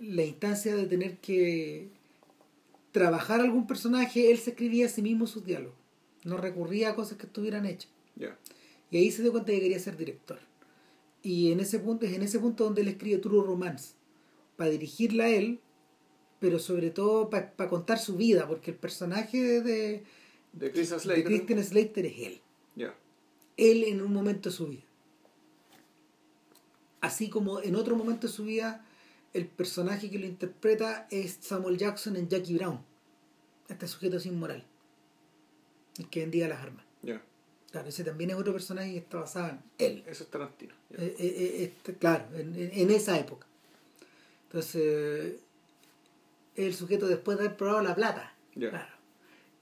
[0.00, 1.88] la instancia de tener que
[2.92, 5.76] trabajar algún personaje, él se escribía a sí mismo sus diálogos.
[6.24, 7.90] No recurría a cosas que estuvieran hechas.
[8.90, 10.38] Y ahí se dio cuenta que quería ser director.
[11.26, 13.94] Y en ese punto, es en ese punto donde él escribe True Romance,
[14.56, 15.58] para dirigirla a él,
[16.38, 20.04] pero sobre todo para contar su vida, porque el personaje de, de,
[20.52, 21.24] De Christian de Slater.
[21.24, 22.40] Christian Slater es él.
[23.56, 24.84] Él en un momento de su vida.
[27.00, 28.86] Así como en otro momento de su vida,
[29.32, 32.78] el personaje que lo interpreta es Samuel Jackson en Jackie Brown.
[33.68, 34.64] Este sujeto sin moral.
[35.98, 36.84] El que vendía las armas.
[37.76, 40.02] Claro, ese también es otro personaje que está basado en él.
[40.06, 40.72] Eso es Tarantino.
[40.92, 43.46] Eh, eh, eh, este, claro, en, en- esa época.
[44.44, 45.34] Entonces,
[46.54, 48.34] el sujeto después de haber probado la plata.
[48.54, 48.94] Claro.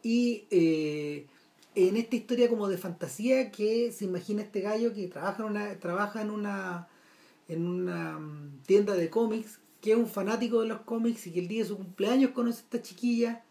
[0.05, 1.27] Y eh,
[1.74, 5.78] en esta historia como de fantasía que se imagina este gallo que trabaja en una,
[5.81, 6.86] trabaja en una,
[7.49, 11.41] en una mm, tienda de cómics, que es un fanático de los cómics y que
[11.41, 13.43] el día de su cumpleaños conoce a esta chiquilla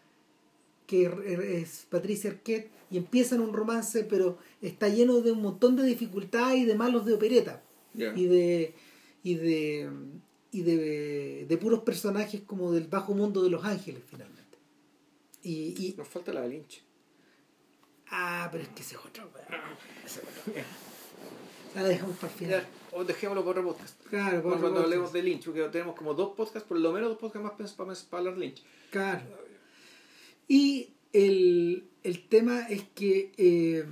[0.86, 5.84] que es Patricia Arquette y empiezan un romance pero está lleno de un montón de
[5.84, 7.62] dificultades y de malos de opereta
[7.94, 8.74] y de
[9.22, 9.90] y de
[10.52, 14.44] y de, de puros personajes como del bajo mundo de los ángeles finalmente
[15.42, 16.82] y, y Nos falta la de Lynch.
[18.10, 19.62] ah pero es que ese es otro weón.
[20.04, 20.66] Ese es otro weón.
[21.74, 22.66] Ya la dejamos para el final.
[22.92, 24.00] O dejémoslo para otro podcast.
[24.08, 27.18] claro para Cuando, hablemos de Lynch, porque tenemos como dos podcasts, por lo menos dos
[27.18, 28.62] podcasts más para, para hablar de Lynch.
[28.90, 29.22] Claro.
[30.48, 33.84] Y el, el tema es que eh,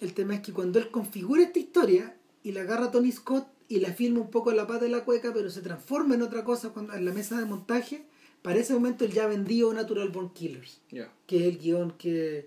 [0.00, 3.80] el tema es que cuando él configura esta historia y la agarra Tony Scott y
[3.80, 6.44] la filma un poco a la pata de la cueca, pero se transforma en otra
[6.44, 8.02] cosa cuando, en la mesa de montaje,
[8.42, 10.80] para ese momento él ya vendió Natural Born Killers,
[11.26, 12.46] que es el guion que,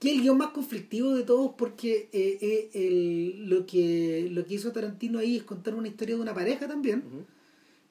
[0.00, 4.44] que es el guion más conflictivo de todos porque eh, eh, el- lo, que, lo
[4.44, 7.02] que hizo Tarantino ahí es contar una historia de una pareja también.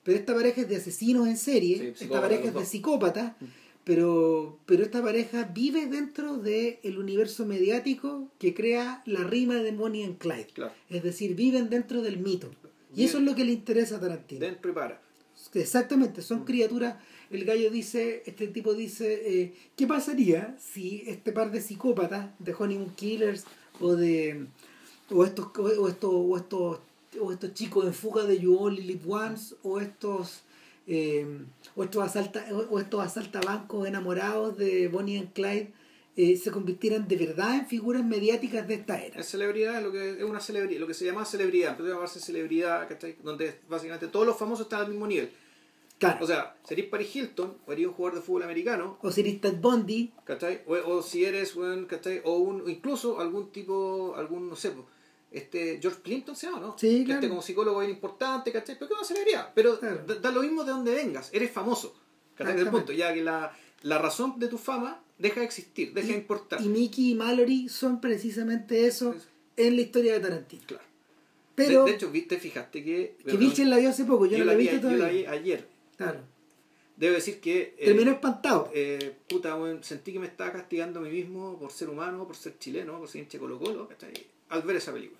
[0.03, 3.34] Pero esta pareja es de asesinos en serie, Sí, esta pareja es de psicópatas,
[3.88, 9.72] pero, pero esta pareja vive dentro del el universo mediático que crea la rima de
[9.72, 10.47] Bonnie and Clyde.
[10.53, 10.73] Claro.
[10.89, 12.51] Es decir, viven dentro del mito.
[12.93, 13.09] Y Bien.
[13.09, 14.41] eso es lo que le interesa a Tarantino.
[14.41, 15.01] Dentro y para.
[15.53, 16.23] Exactamente, Mm.
[16.23, 16.97] son criaturas.
[17.31, 22.53] El gallo dice, este tipo dice, eh, ¿qué pasaría si este par de psicópatas, de
[22.57, 23.45] Honeymoon Killers
[23.80, 24.47] o de
[25.09, 26.80] o estos o, o estos o estos
[27.22, 30.41] o estos chicos en fuga de You Only Live Once o estos
[30.88, 31.45] eh,
[31.76, 35.72] o estos asalta o estos asaltabancos enamorados de Bonnie and Clyde
[36.15, 39.19] eh, se convirtieran de verdad en figuras mediáticas de esta era.
[39.19, 42.19] Es celebridad, lo que es una celebridad, lo que se llama celebridad, empezó a llamarse
[42.19, 43.18] celebridad, ¿cachai?
[43.22, 45.30] Donde básicamente todos los famosos están al mismo nivel.
[45.99, 46.23] Claro.
[46.23, 49.22] O sea, si eres Paris Hilton, o eres un jugador de fútbol americano, o si
[49.22, 50.61] eres Ted Bundy, ¿cachai?
[50.65, 52.22] O, o si eres, un, ¿cachai?
[52.23, 54.72] O, un, incluso algún tipo, algún, no sé,
[55.32, 56.76] este George Clinton se llama, ¿no?
[56.78, 57.20] Sí, Que claro.
[57.20, 58.76] Este como psicólogo bien importante, ¿cachai?
[58.80, 59.52] Pero que es una celebridad.
[59.54, 60.04] Pero Claro.
[60.08, 61.94] da, da lo mismo de donde vengas, eres famoso.
[62.36, 62.54] ¿Cachai?
[62.54, 62.72] Exactamente.
[62.72, 63.52] punto, ya que la,
[63.82, 66.62] la razón de tu fama deja de existir, deja de importar.
[66.62, 69.26] Y Mickey y Mallory son precisamente eso Eso.
[69.58, 70.64] en la historia de Tarantino.
[70.68, 70.84] Claro.
[71.56, 73.16] Pero de, de hecho, te fijaste que...
[73.26, 75.32] que Vilchen la vio hace poco, yo, no la vi, visto yo la todavía.
[75.32, 75.68] vi ayer.
[75.98, 76.20] Claro.
[76.95, 77.76] Debo decir que...
[77.80, 78.70] eh, Terminó espantado.
[78.76, 82.60] eh, puta, sentí que me estaba castigando a mí mismo por ser humano, por ser
[82.60, 84.14] chileno, por ser hincha de Colo Colo, ¿cachai?
[84.49, 85.19] Al ver esa película.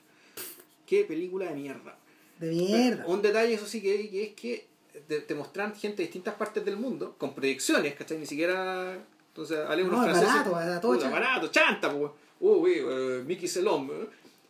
[0.86, 1.98] Qué película de mierda.
[2.40, 3.06] de mierda.
[3.08, 4.68] Un detalle, eso sí, que, que es que
[5.08, 8.18] te, te mostran gente de distintas partes del mundo, con proyecciones, ¿cachai?
[8.18, 8.98] Ni siquiera...
[9.30, 10.52] Entonces, No, unos es franceses...
[10.52, 11.20] barato, todo puta, chanta.
[11.20, 12.12] barato, chanta, pues.
[12.40, 13.90] Uh, oui, eh, Mickey Selom.
[13.91, 14.08] eh.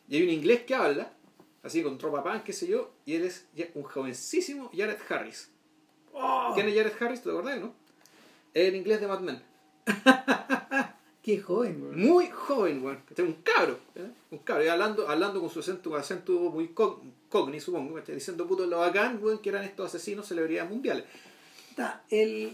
[0.10, 1.12] Y hay un inglés que habla,
[1.64, 5.50] así con tropa pan, qué sé yo, y él es un jovencísimo Jared Harris.
[6.14, 6.52] Oh.
[6.56, 7.22] ¿Quién es Jared Harris?
[7.22, 7.74] ¿Te acordás, no?
[8.54, 9.42] El inglés de Mad Men.
[11.28, 12.00] Qué joven, weón.
[12.00, 13.00] Muy joven, weón.
[13.10, 13.78] Este es Un cabro.
[13.96, 14.08] ¿eh?
[14.32, 14.64] Un cabro.
[14.64, 17.96] Y hablando, hablando con su acento, un acento muy co- cogni, supongo.
[17.96, 18.16] ¿cachai?
[18.16, 21.04] Diciendo puto lo bacán, weón, que eran estos asesinos celebridades mundiales.
[21.70, 22.52] Está, el...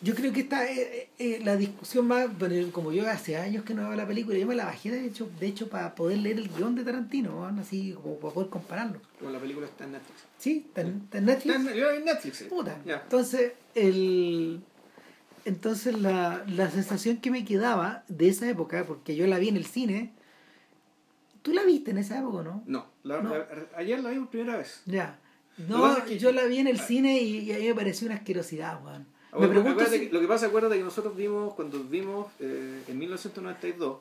[0.00, 3.74] Yo creo que esta eh, eh, la discusión más, bueno, como yo hace años que
[3.74, 6.38] no veo la película, yo me la bajé de hecho, de hecho para poder leer
[6.38, 9.00] el guion de Tarantino, así como para poder compararlo.
[9.20, 10.20] Como la película está en Netflix.
[10.38, 11.54] Sí, está en, Netflix.
[11.56, 12.42] Está en, Netflix.
[12.48, 12.80] Puta.
[12.84, 14.60] Entonces, el
[15.44, 19.56] entonces la, la sensación que me quedaba de esa época, porque yo la vi en
[19.56, 20.12] el cine,
[21.42, 22.62] ¿tú la viste en esa época o no?
[22.66, 23.30] No, la- No.
[23.36, 23.46] la-
[23.76, 24.82] ayer la vi por primera vez.
[24.86, 25.18] Ya.
[25.56, 28.06] No, es que- yo la vi en el cine y, y a mí me pareció
[28.06, 29.02] una asquerosidad, weón.
[29.02, 32.82] Me Ahora, pregunto si- que- Lo que pasa, acuérdate que nosotros vimos, cuando vimos eh,
[32.86, 33.98] en 1992,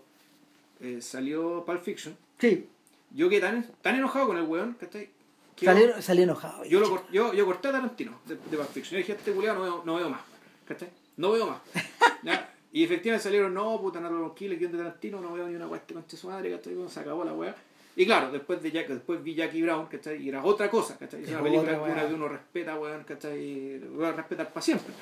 [0.82, 2.16] eh, salió Pulp Fiction.
[2.40, 2.68] Sí,
[3.12, 5.10] Yo quedé tan, tan enojado con el weón, ¿cachai?
[6.02, 6.64] Salí, enojado.
[6.66, 8.92] yo, lo, yo, yo corté a Tarantino de, de Pulp Fiction.
[8.92, 10.22] Yo dije, este culiado no veo, no veo más.
[10.68, 10.90] ¿Cachai?
[11.18, 11.62] No veo más.
[12.24, 12.54] ¿Ya?
[12.72, 15.68] Y efectivamente salieron, no, puta, lo Kill, el guion de Tarantino, no veo ni una
[15.68, 16.76] weá este conche su madre, ¿cachai?
[16.88, 17.56] Se acabó la weá.
[17.96, 20.22] Y claro, después de Jack, después vi Jackie Brown, ¿cachai?
[20.22, 21.24] Y era otra cosa, ¿cachai?
[21.24, 23.80] Es una película que uno respeta, weón, ¿cachai?
[23.80, 24.94] Lo voy a respetar para siempre.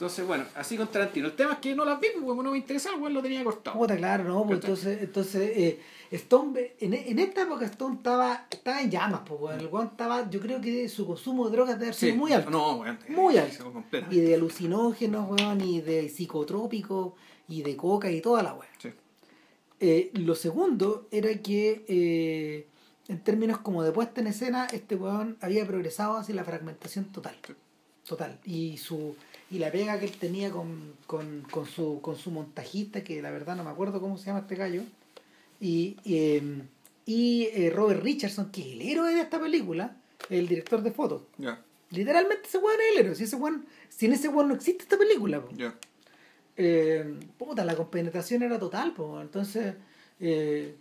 [0.00, 1.26] Entonces, bueno, así con Tarantino.
[1.26, 3.78] El tema es que no las vi, weón, no me interesaba, weón, lo tenía cortado.
[3.78, 8.80] Puta, claro, no, pues entonces, entonces eh, Stone, en, en esta época Stone estaba, estaba
[8.80, 9.60] en llamas, pues, weón.
[9.60, 12.48] el weón estaba, yo creo que su consumo de drogas debe haber sido muy alto.
[12.48, 12.98] No, weón.
[13.10, 13.70] Muy eh, alto.
[13.70, 14.16] completamente.
[14.16, 17.12] Y de alucinógenos, weón, y de psicotrópicos,
[17.46, 18.72] y de coca y toda la weón.
[18.78, 18.88] Sí.
[19.80, 22.66] Eh, lo segundo era que, eh,
[23.06, 27.36] en términos como de puesta en escena, este weón había progresado hacia la fragmentación total.
[27.46, 27.52] Sí.
[28.06, 28.40] Total.
[28.46, 29.14] Y su
[29.50, 33.30] y la pega que él tenía con, con, con su, con su montajista, que la
[33.30, 34.82] verdad no me acuerdo cómo se llama este gallo,
[35.60, 36.62] y, y, eh,
[37.04, 39.96] y, eh, Robert Richardson, que es el héroe de esta película,
[40.28, 41.22] el director de fotos.
[41.38, 41.60] Ya,
[41.90, 43.14] Literalmente ese weón es el héroe.
[43.16, 45.42] Si ese weón, sin ese weón no existe esta película.
[45.44, 45.50] po.
[45.56, 45.74] ya.
[46.56, 49.74] Eh, puta, la compenetración era total, po, entonces
[50.18, 50.76] eh,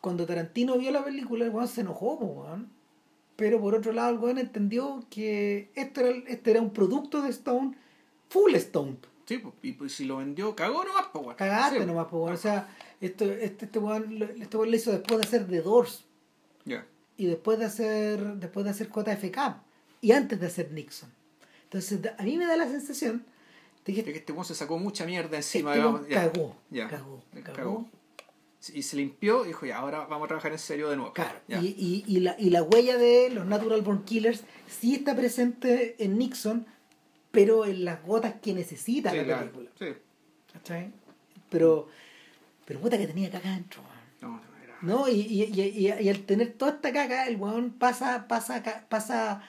[0.00, 2.68] cuando Tarantino vio la película, el weón se enojó, po, weón.
[3.36, 7.30] pero por otro lado el weón entendió que esto era, este era un producto de
[7.30, 7.74] Stone,
[8.32, 8.96] full Stone.
[9.26, 11.36] Sí, pues, y pues si lo vendió, cagó nomás, pues, weón.
[11.36, 12.34] Cagaste Sí, nomás, po, weón.
[12.34, 12.68] o sea,
[13.00, 16.04] esto, este, este weón, lo- este lo hizo después de hacer The Doors
[16.64, 16.84] Ya.
[17.16, 19.62] y después de hacer después de hacer JFK
[20.00, 21.10] y antes de hacer Nixon.
[21.64, 23.24] Entonces a mí me da la sensación
[23.84, 25.70] de que Es que este weón se sacó mucha mierda encima.
[25.74, 26.88] este digamos, cagó, Ya.
[26.88, 27.86] cagó, Le cagó.
[28.72, 31.12] Y se limpió y dijo, ya, ahora vamos a trabajar en serio de nuevo.
[31.12, 35.16] Claro, y, y, y, la, y la huella de los Natural Born Killers sí está
[35.16, 36.64] presente en Nixon,
[37.32, 39.40] pero en las gotas que necesita Sí, la claro.
[39.52, 39.70] película.
[39.78, 39.86] Sí.
[40.52, 40.92] ¿Cachai?
[41.50, 41.88] Pero,
[42.64, 43.92] pero puta que tenía caca dentro, weón.
[44.20, 44.76] No, no, era.
[44.82, 45.08] ¿no?
[45.08, 49.42] Y, y, y, y- al tener toda esta caca, el weón pasa, pasa, pasa,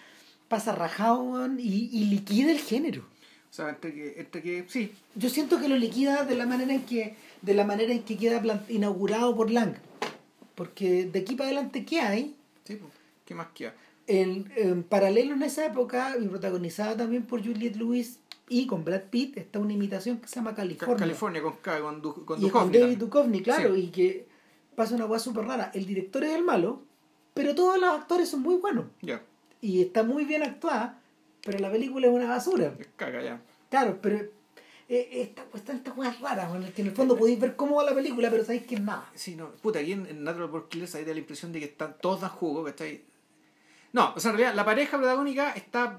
[0.47, 3.01] pasa rajado, weón, y, liquida el género.
[3.49, 6.73] O sea, entre que, entre que, sí, Yo siento que lo liquida de la manera
[6.73, 9.75] en que, de la manera en que queda inaugurado por Lang.
[10.55, 12.35] Porque de aquí para adelante, ¿qué hay?
[12.63, 12.91] sí, pues,
[13.25, 13.73] ¿qué más queda?
[14.05, 18.19] En, en paralelo en esa época, y protagonizada también por Juliette Lewis
[18.49, 20.97] y con Brad Pitt, está una imitación que se llama Ca- California.
[20.97, 22.97] California con, con, Du- con y con David.
[22.97, 23.81] Duchovny, claro, Sí.
[23.81, 24.27] y que
[24.75, 25.71] pasa una cosa súper rara.
[25.73, 26.81] El director es el malo,
[27.33, 28.85] pero todos los actores son muy buenos.
[29.01, 29.21] Ya,
[29.61, 30.99] Y está muy bien actuada,
[31.45, 32.75] pero la película es una basura.
[32.77, 33.41] es caga ya.
[33.69, 34.17] Claro, pero
[34.89, 37.85] eh, esta, están estas cosas raras, bueno, que en el fondo podéis ver cómo va
[37.85, 39.09] la película, pero sabéis que es nada.
[39.15, 41.65] Sí, no, puta, aquí en, en Natural Born Killers ahí da la impresión de que
[41.65, 43.01] están todos dan jugo, ¿cachai?
[43.93, 45.97] No, o sea, en realidad la pareja protagónica está.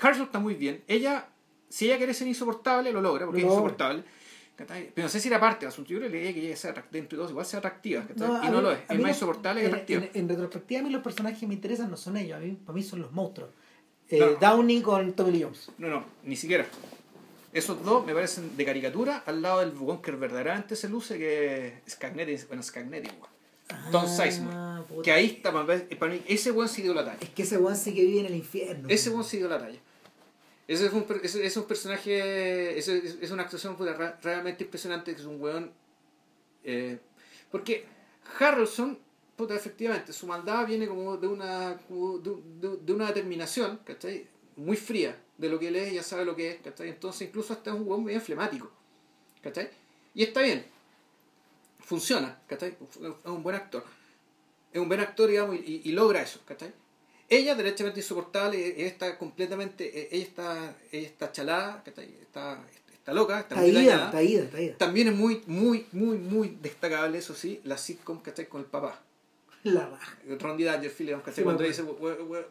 [0.00, 0.84] Harrison está muy bien.
[0.86, 1.28] Ella,
[1.68, 4.04] si ella quiere ser insoportable, lo logra, porque es insoportable.
[4.56, 5.90] Pero no sé si era parte del asunto.
[5.90, 8.04] Yo creo que ella que llegue a ser atrac- dentro de todo, igual sea atractiva,
[8.14, 8.78] y no mí- lo es.
[8.90, 10.02] Es más insoportable que atractiva.
[10.04, 12.50] En, en retrospectiva, a mí los personajes que me interesan no son ellos, a mí,
[12.62, 13.48] para mí son los monstruos.
[14.10, 14.26] Eh, No.
[14.34, 15.70] Downey con Tommy Lee Jones.
[15.78, 16.66] No, no, ni siquiera.
[17.54, 21.80] Esos dos me parecen de caricatura al lado del bugón que verdaderamente se luce, que
[21.86, 23.29] es Scagnetti, bueno, Scagnetti, weón.
[23.90, 24.56] Don Sizemore.
[24.56, 25.02] Ah, puta.
[25.02, 27.18] Que ahí está, para mí- ese weón sí dio la talla.
[27.20, 28.88] Es que ese weón sí que vive en el infierno.
[28.88, 29.78] Ese weón sí dio la talla.
[30.68, 33.76] Ese es un, ese es un personaje, ese es, es una actuación
[34.22, 35.72] realmente impresionante, que es un weón...
[36.64, 36.98] eh,
[37.50, 37.84] porque
[38.38, 38.96] Harrelson,
[39.34, 44.28] puta, efectivamente, su maldad viene como de una, como de, de- de una determinación, ¿cachai?
[44.56, 46.88] Muy fría de lo que él es, ya sabe lo que es, ¿cachai?
[46.90, 48.70] Entonces incluso hasta es un weón medio flemático,
[49.42, 49.70] ¿cachai?
[50.14, 50.64] Y está bien,
[51.90, 52.76] funciona, ¿cachai?
[52.80, 53.82] Es un buen actor.
[54.72, 56.72] Es un buen actor, digamos, y, y logra eso, ¿cachai?
[57.28, 62.06] Ella, derechamente insoportable, ella está completamente, eh, ella está, ella está chalada, ¿cachai?
[62.22, 62.62] Está,
[62.92, 64.04] está loca, está Está muy ida, dañada.
[64.06, 64.76] está ida, está ida.
[64.78, 68.46] También es muy, muy, muy, muy destacable, eso sí, la sitcom, ¿cachai?
[68.48, 69.02] Con el papá.
[69.64, 70.16] La raja.
[70.38, 71.34] Rondy Dangerfield, ¿cachai?
[71.34, 72.46] Sí, Cuando dice, "We- we-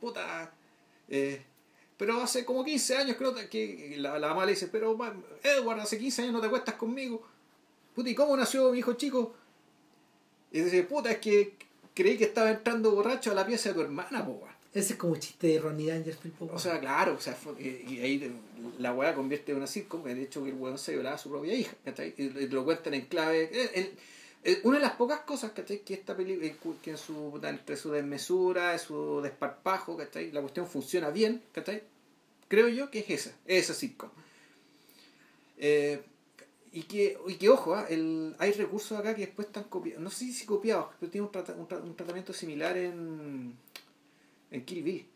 [0.00, 0.50] puta,
[1.08, 1.40] Eh,
[1.98, 4.96] pero hace como 15 años creo que la, la mamá le dice, pero
[5.42, 7.26] Edward, hace 15 años no te acuestas conmigo.
[7.96, 9.34] Puta, ¿y cómo nació mi hijo chico?
[10.52, 11.54] Y dice, puta, es que
[11.94, 15.14] creí que estaba entrando borracho a la pieza de tu hermana, po, Ese es como
[15.14, 18.38] un chiste de Ronnie Dangerfield, po, O sea, claro, o sea, y, ahí
[18.78, 21.30] la weá convierte en una sitcom, de hecho que el weón se violaba a su
[21.30, 22.12] propia hija, ¿cachai?
[22.18, 23.94] Y, lo cuentan en clave.
[24.64, 25.78] una de las pocas cosas, ¿cachai?
[25.78, 26.52] Que esta película,
[26.82, 30.32] que en su, entre su desmesura, su desparpajo, ¿cachai?
[30.32, 31.82] La cuestión funciona bien, ¿cachai?
[32.48, 34.10] Creo yo que es esa, esa sitcom.
[35.56, 36.02] Eh,
[36.76, 37.86] y que, y que ojo, ¿ah?
[37.88, 41.68] el, hay recursos acá que después están copiados, no sé si copiados, pero tiene un,
[41.84, 43.54] un, tratamiento similar en,
[44.50, 45.06] en Kill Bill.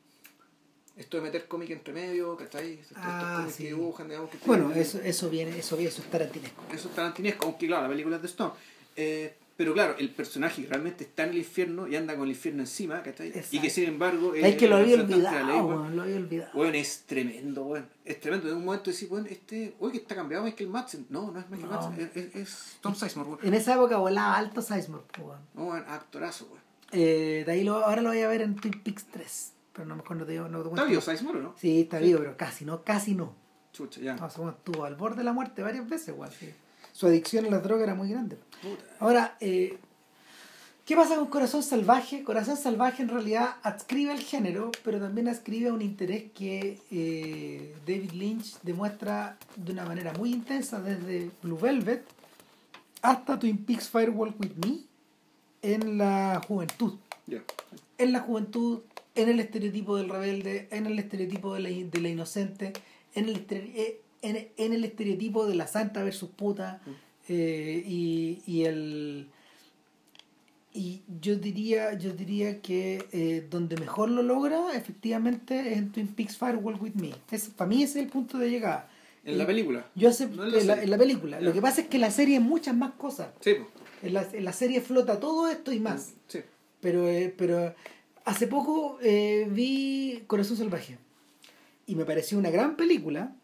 [0.97, 2.79] Esto de meter cómic entre medio, ¿cachai?
[2.81, 3.65] Estos ah, sí.
[3.65, 6.63] que dibujan, digamos, que Bueno, eso, eso viene, eso viene, eso es tarantinesco.
[6.73, 8.53] Eso es tarantinesco, aunque claro, la película es de Stone.
[8.97, 12.63] Eh, pero claro, el personaje realmente está en el infierno y anda con el infierno
[12.63, 13.31] encima, ¿cachai?
[13.51, 14.35] Y que sin embargo.
[14.35, 16.51] Es que lo había olvidado, bueno, lo había olvidado.
[16.55, 17.85] Bueno, es tremendo, bueno.
[18.07, 18.49] Es tremendo.
[18.49, 19.75] En un momento decís, bueno, este.
[19.79, 21.05] Oye, que está cambiado Michael Madsen.
[21.11, 23.45] No, no es Michael Madsen, es, es, Tom Sizemore, bueno.
[23.47, 25.43] En esa época volaba alto Sizemore, bueno.
[25.53, 26.63] No, bueno, actorazo, bueno.
[26.93, 29.53] Eh, de ahí lo, ahora lo voy a ver en Twin Peaks 3.
[29.75, 30.49] Pero no mejor no te digo.
[30.49, 31.55] No ¿Está vivo Sizemore o no?
[31.59, 33.35] Sí, está vivo, pero casi no, casi no.
[33.75, 34.17] Chucha, ya.
[34.17, 36.31] No, estuvo al borde de la muerte varias veces, igual.
[36.33, 36.51] Sí.
[36.93, 38.37] Su adicción a las drogas era muy grande.
[38.99, 39.79] Ahora, eh
[40.91, 42.25] ¿Qué pasa con Corazón Salvaje?
[42.25, 47.77] Corazón Salvaje en realidad adscribe al género, pero también adscribe a un interés que eh,
[47.87, 52.03] David Lynch demuestra de una manera muy intensa desde Blue Velvet
[53.03, 54.81] hasta Twin Peaks Firewall With Me
[55.63, 56.95] en la juventud.
[57.97, 58.81] En la juventud,
[59.15, 62.73] en el estereotipo del rebelde, en el estereotipo de la, de la inocente,
[63.15, 63.47] en el,
[64.23, 66.91] eh, en, el estereotipo de la santa versus puta mm.
[67.29, 69.29] eh, y, y el
[70.73, 76.07] y yo diría, yo diría que eh, donde mejor lo logra, efectivamente, es en Twin
[76.07, 77.13] Peaks Firewall With Me.
[77.31, 78.89] Es, para mí ese es el punto de llegada.
[79.25, 79.85] ¿En la película?
[79.97, 81.41] Yo acepto, en, la, película.
[81.41, 83.31] Lo que pasa es que la serie es muchas más cosas.
[83.41, 83.57] Sí.
[84.03, 86.15] En la, en la serie flota todo esto y más.
[86.29, 86.39] Sí.
[86.81, 87.75] Pero, eh, pero
[88.25, 90.99] hace poco eh, vi Corazón Salvaje.
[91.87, 93.35] Y me pareció una gran película,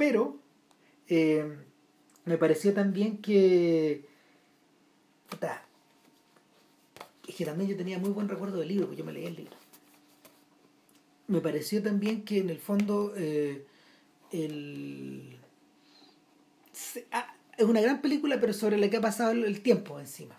[0.00, 0.40] pero
[2.24, 4.06] me pareció también que
[7.28, 9.36] es que también yo tenía muy buen recuerdo del libro, porque yo me leí el
[9.36, 9.52] libro.
[11.28, 13.66] Me pareció también que en el fondo eh,
[14.32, 15.36] el...
[17.12, 20.34] Ah, es una gran película, pero sobre la que ha pasado el, tiempo encima.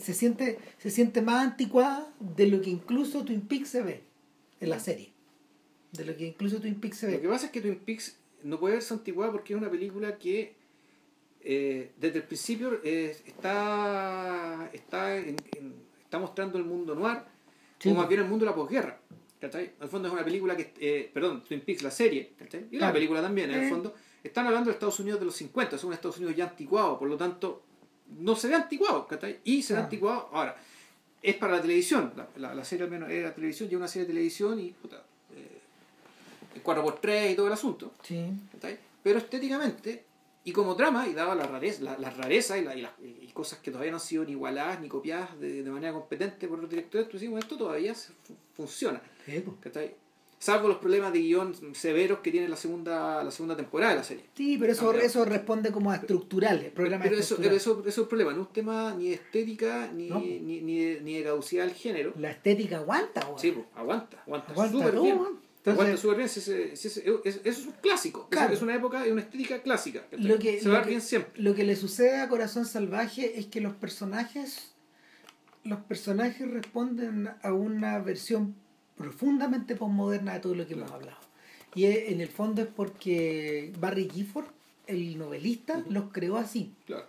[0.00, 4.02] se, siente, se siente más anticuada de lo que incluso Twin Peaks se ve
[4.60, 5.12] en la serie.
[5.92, 7.14] De lo que incluso Twin Peaks se ve.
[7.14, 10.18] Lo que pasa es que Twin Peaks no puede verse anticuada porque es una película
[10.18, 10.54] que
[11.40, 17.18] eh, desde el principio eh, está, está, está mostrando el mundo noir
[17.82, 19.00] como más bien el mundo de la posguerra.
[19.40, 19.72] ¿cachai?
[19.80, 22.66] Al fondo es una película que, eh, perdón, Twin Peaks, la serie, ¿cachai?
[22.70, 25.76] y una película también, en el fondo, están hablando de Estados Unidos de los 50,
[25.76, 27.62] es un Estados Unidos ya anticuado, por lo tanto,
[28.18, 29.38] no se ve anticuado, ¿cachai?
[29.44, 30.56] Y se ve anticuado, ahora,
[31.22, 34.12] es para la televisión, la, la, serie al menos era televisión, ya una serie de
[34.12, 35.04] televisión y, puta,
[36.58, 38.32] eh, 4x3 y todo el asunto, sí.
[39.02, 40.04] Pero estéticamente
[40.48, 42.62] y como trama, y daba la rareza, la, la rareza y,
[43.02, 45.92] y, y, cosas que todavía no han sido ni igualadas ni copiadas de, de manera
[45.92, 47.94] competente por los directores, tú decimos, esto todavía
[48.54, 49.02] funciona.
[50.38, 54.04] Salvo los problemas de guion severos que tiene la segunda, la segunda temporada de la
[54.04, 54.24] serie.
[54.34, 57.98] Sí, pero eso, eso responde como a estructurales, problemas pero, eso, pero eso, eso, es
[57.98, 61.24] un problema, no es un tema ni de estética ni, ni, ni, de, ni de
[61.24, 62.14] caducidad del género.
[62.16, 63.38] La estética aguanta, güey.
[63.38, 65.18] Sí, pues, aguanta, aguanta, aguanta súper bien.
[65.70, 66.52] Entonces, súper bien, eso
[67.44, 70.04] es un clásico, es una época, es una estética clásica.
[70.12, 71.32] Lo que, Se va bien siempre.
[71.40, 74.72] Lo que le sucede a Corazón Salvaje es que los personajes,
[75.64, 78.54] los personajes responden a una versión
[78.96, 81.18] profundamente postmoderna de todo lo que hemos hablado.
[81.74, 84.46] Y en el fondo es porque Barry Gifford,
[84.86, 86.74] el novelista, los creó así.
[86.86, 87.06] Claro.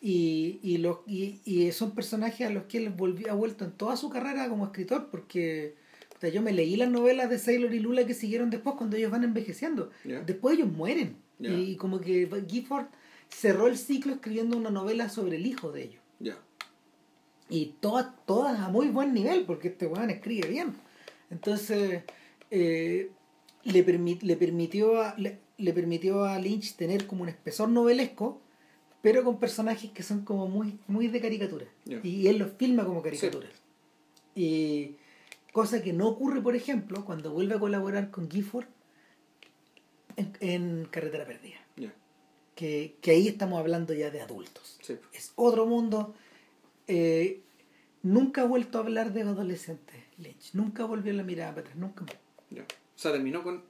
[0.00, 3.72] Y, y, los, y, y, son personajes a los que él volvió, ha vuelto en
[3.72, 5.74] toda su carrera como escritor, porque
[6.20, 8.98] o sea, yo me leí las novelas de Sailor y Lula que siguieron después cuando
[8.98, 9.90] ellos van envejeciendo.
[10.04, 11.16] Después ellos mueren.
[11.38, 12.88] Y como que Gifford
[13.30, 16.02] cerró el ciclo escribiendo una novela sobre el hijo de ellos.
[17.48, 20.74] Y todas, todas a muy buen nivel, porque este weón escribe bien.
[21.30, 22.02] Entonces,
[22.50, 23.08] eh,
[23.64, 28.42] le, le, permitió a, le, permitió a Lynch tener como un espesor novelesco,
[29.00, 31.64] pero con personajes que son como muy, muy de caricatura.
[32.02, 33.52] Y él los filma como caricaturas.
[34.34, 34.96] Y
[35.52, 38.66] Cosa que no ocurre, por ejemplo, cuando vuelve a colaborar con Gifford
[40.16, 41.56] en, Carretera Perdida.
[42.54, 44.78] Que, ahí estamos hablando ya de adultos.
[45.12, 46.14] Es otro mundo.
[46.86, 47.40] Eh,
[48.02, 50.50] nunca ha vuelto a hablar de adolescentes, Lynch.
[50.52, 51.76] Nunca volvió la mirada para atrás.
[51.76, 52.04] Nunca
[52.50, 52.62] Ya.
[52.62, 52.66] O
[52.98, 53.64] sea, terminó con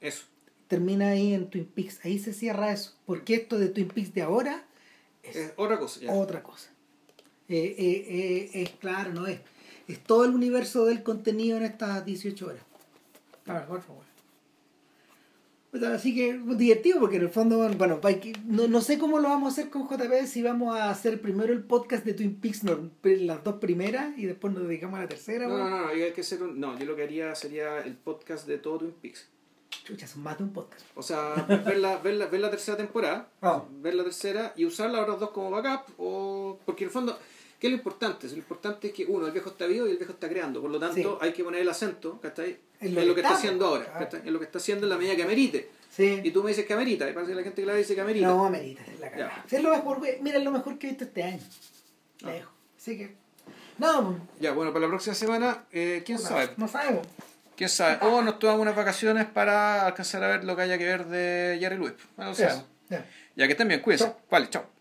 [0.00, 0.26] eso.
[0.68, 2.04] Termina ahí en Twin Peaks.
[2.04, 2.94] Ahí se cierra eso.
[3.04, 4.64] Porque esto de Twin Peaks de ahora
[5.24, 6.12] es Es otra cosa, ya.
[6.12, 6.70] otra cosa.
[7.48, 9.40] Eh, eh, es claro, no es.
[9.88, 12.62] Es todo el universo del contenido en estas 18 horas.
[13.44, 13.82] Favor.
[15.70, 18.00] Pues, Así que divertido porque en el fondo, bueno,
[18.46, 21.52] no, no sé cómo lo vamos a hacer con JP, si vamos a hacer primero
[21.52, 25.08] el podcast de Twin Peaks, no, las dos primeras, y después nos dedicamos a la
[25.08, 25.46] tercera.
[25.46, 26.58] No, no, no, no, hay que hacer un...
[26.58, 29.28] No, yo lo que haría sería el podcast de todo Twin Peaks.
[29.84, 30.84] Chucha, son más de un podcast.
[30.94, 31.34] O sea,
[31.66, 33.62] ver la, ver la, ver la tercera temporada, Ah.
[33.82, 37.18] ver la tercera y usar las otras dos como backup, o porque en el fondo,
[37.66, 38.28] ¿qué es lo importante?
[38.28, 40.70] Lo importante es que uno, el viejo está vivo y el viejo está creando, por
[40.70, 41.26] lo tanto Sí.
[41.26, 42.58] hay que poner el acento, ¿cachai?
[42.80, 44.08] En En lo lo, que está haciendo ahora.
[44.24, 45.70] En lo que está haciendo en la medida que amerite.
[45.90, 45.92] Y
[46.24, 46.30] Sí.
[46.32, 48.26] tú me dices que amerita, y parece que la gente que la dice que amerita.
[48.28, 49.44] No, amerita, es la.
[49.48, 50.00] Sí, Es lo mejor.
[50.20, 51.40] Mira, es lo mejor que he visto este año.
[52.22, 52.30] Ah.
[52.30, 52.52] Lejos.
[52.78, 53.14] Así que.
[53.78, 56.50] No, Ya, bueno, para la próxima semana, eh, ¿quién no, sabe?
[56.56, 57.06] no sabemos.
[57.56, 57.98] ¿Quién sabe?
[58.06, 61.56] O nos tomamos unas vacaciones para alcanzar a ver lo que haya que ver de
[61.60, 61.92] Jerry Lewis.
[62.16, 62.64] Bueno, ya.
[63.34, 64.04] ya que estén bien, cuídense.
[64.04, 64.16] Chao.
[64.30, 64.75] Vale, chao.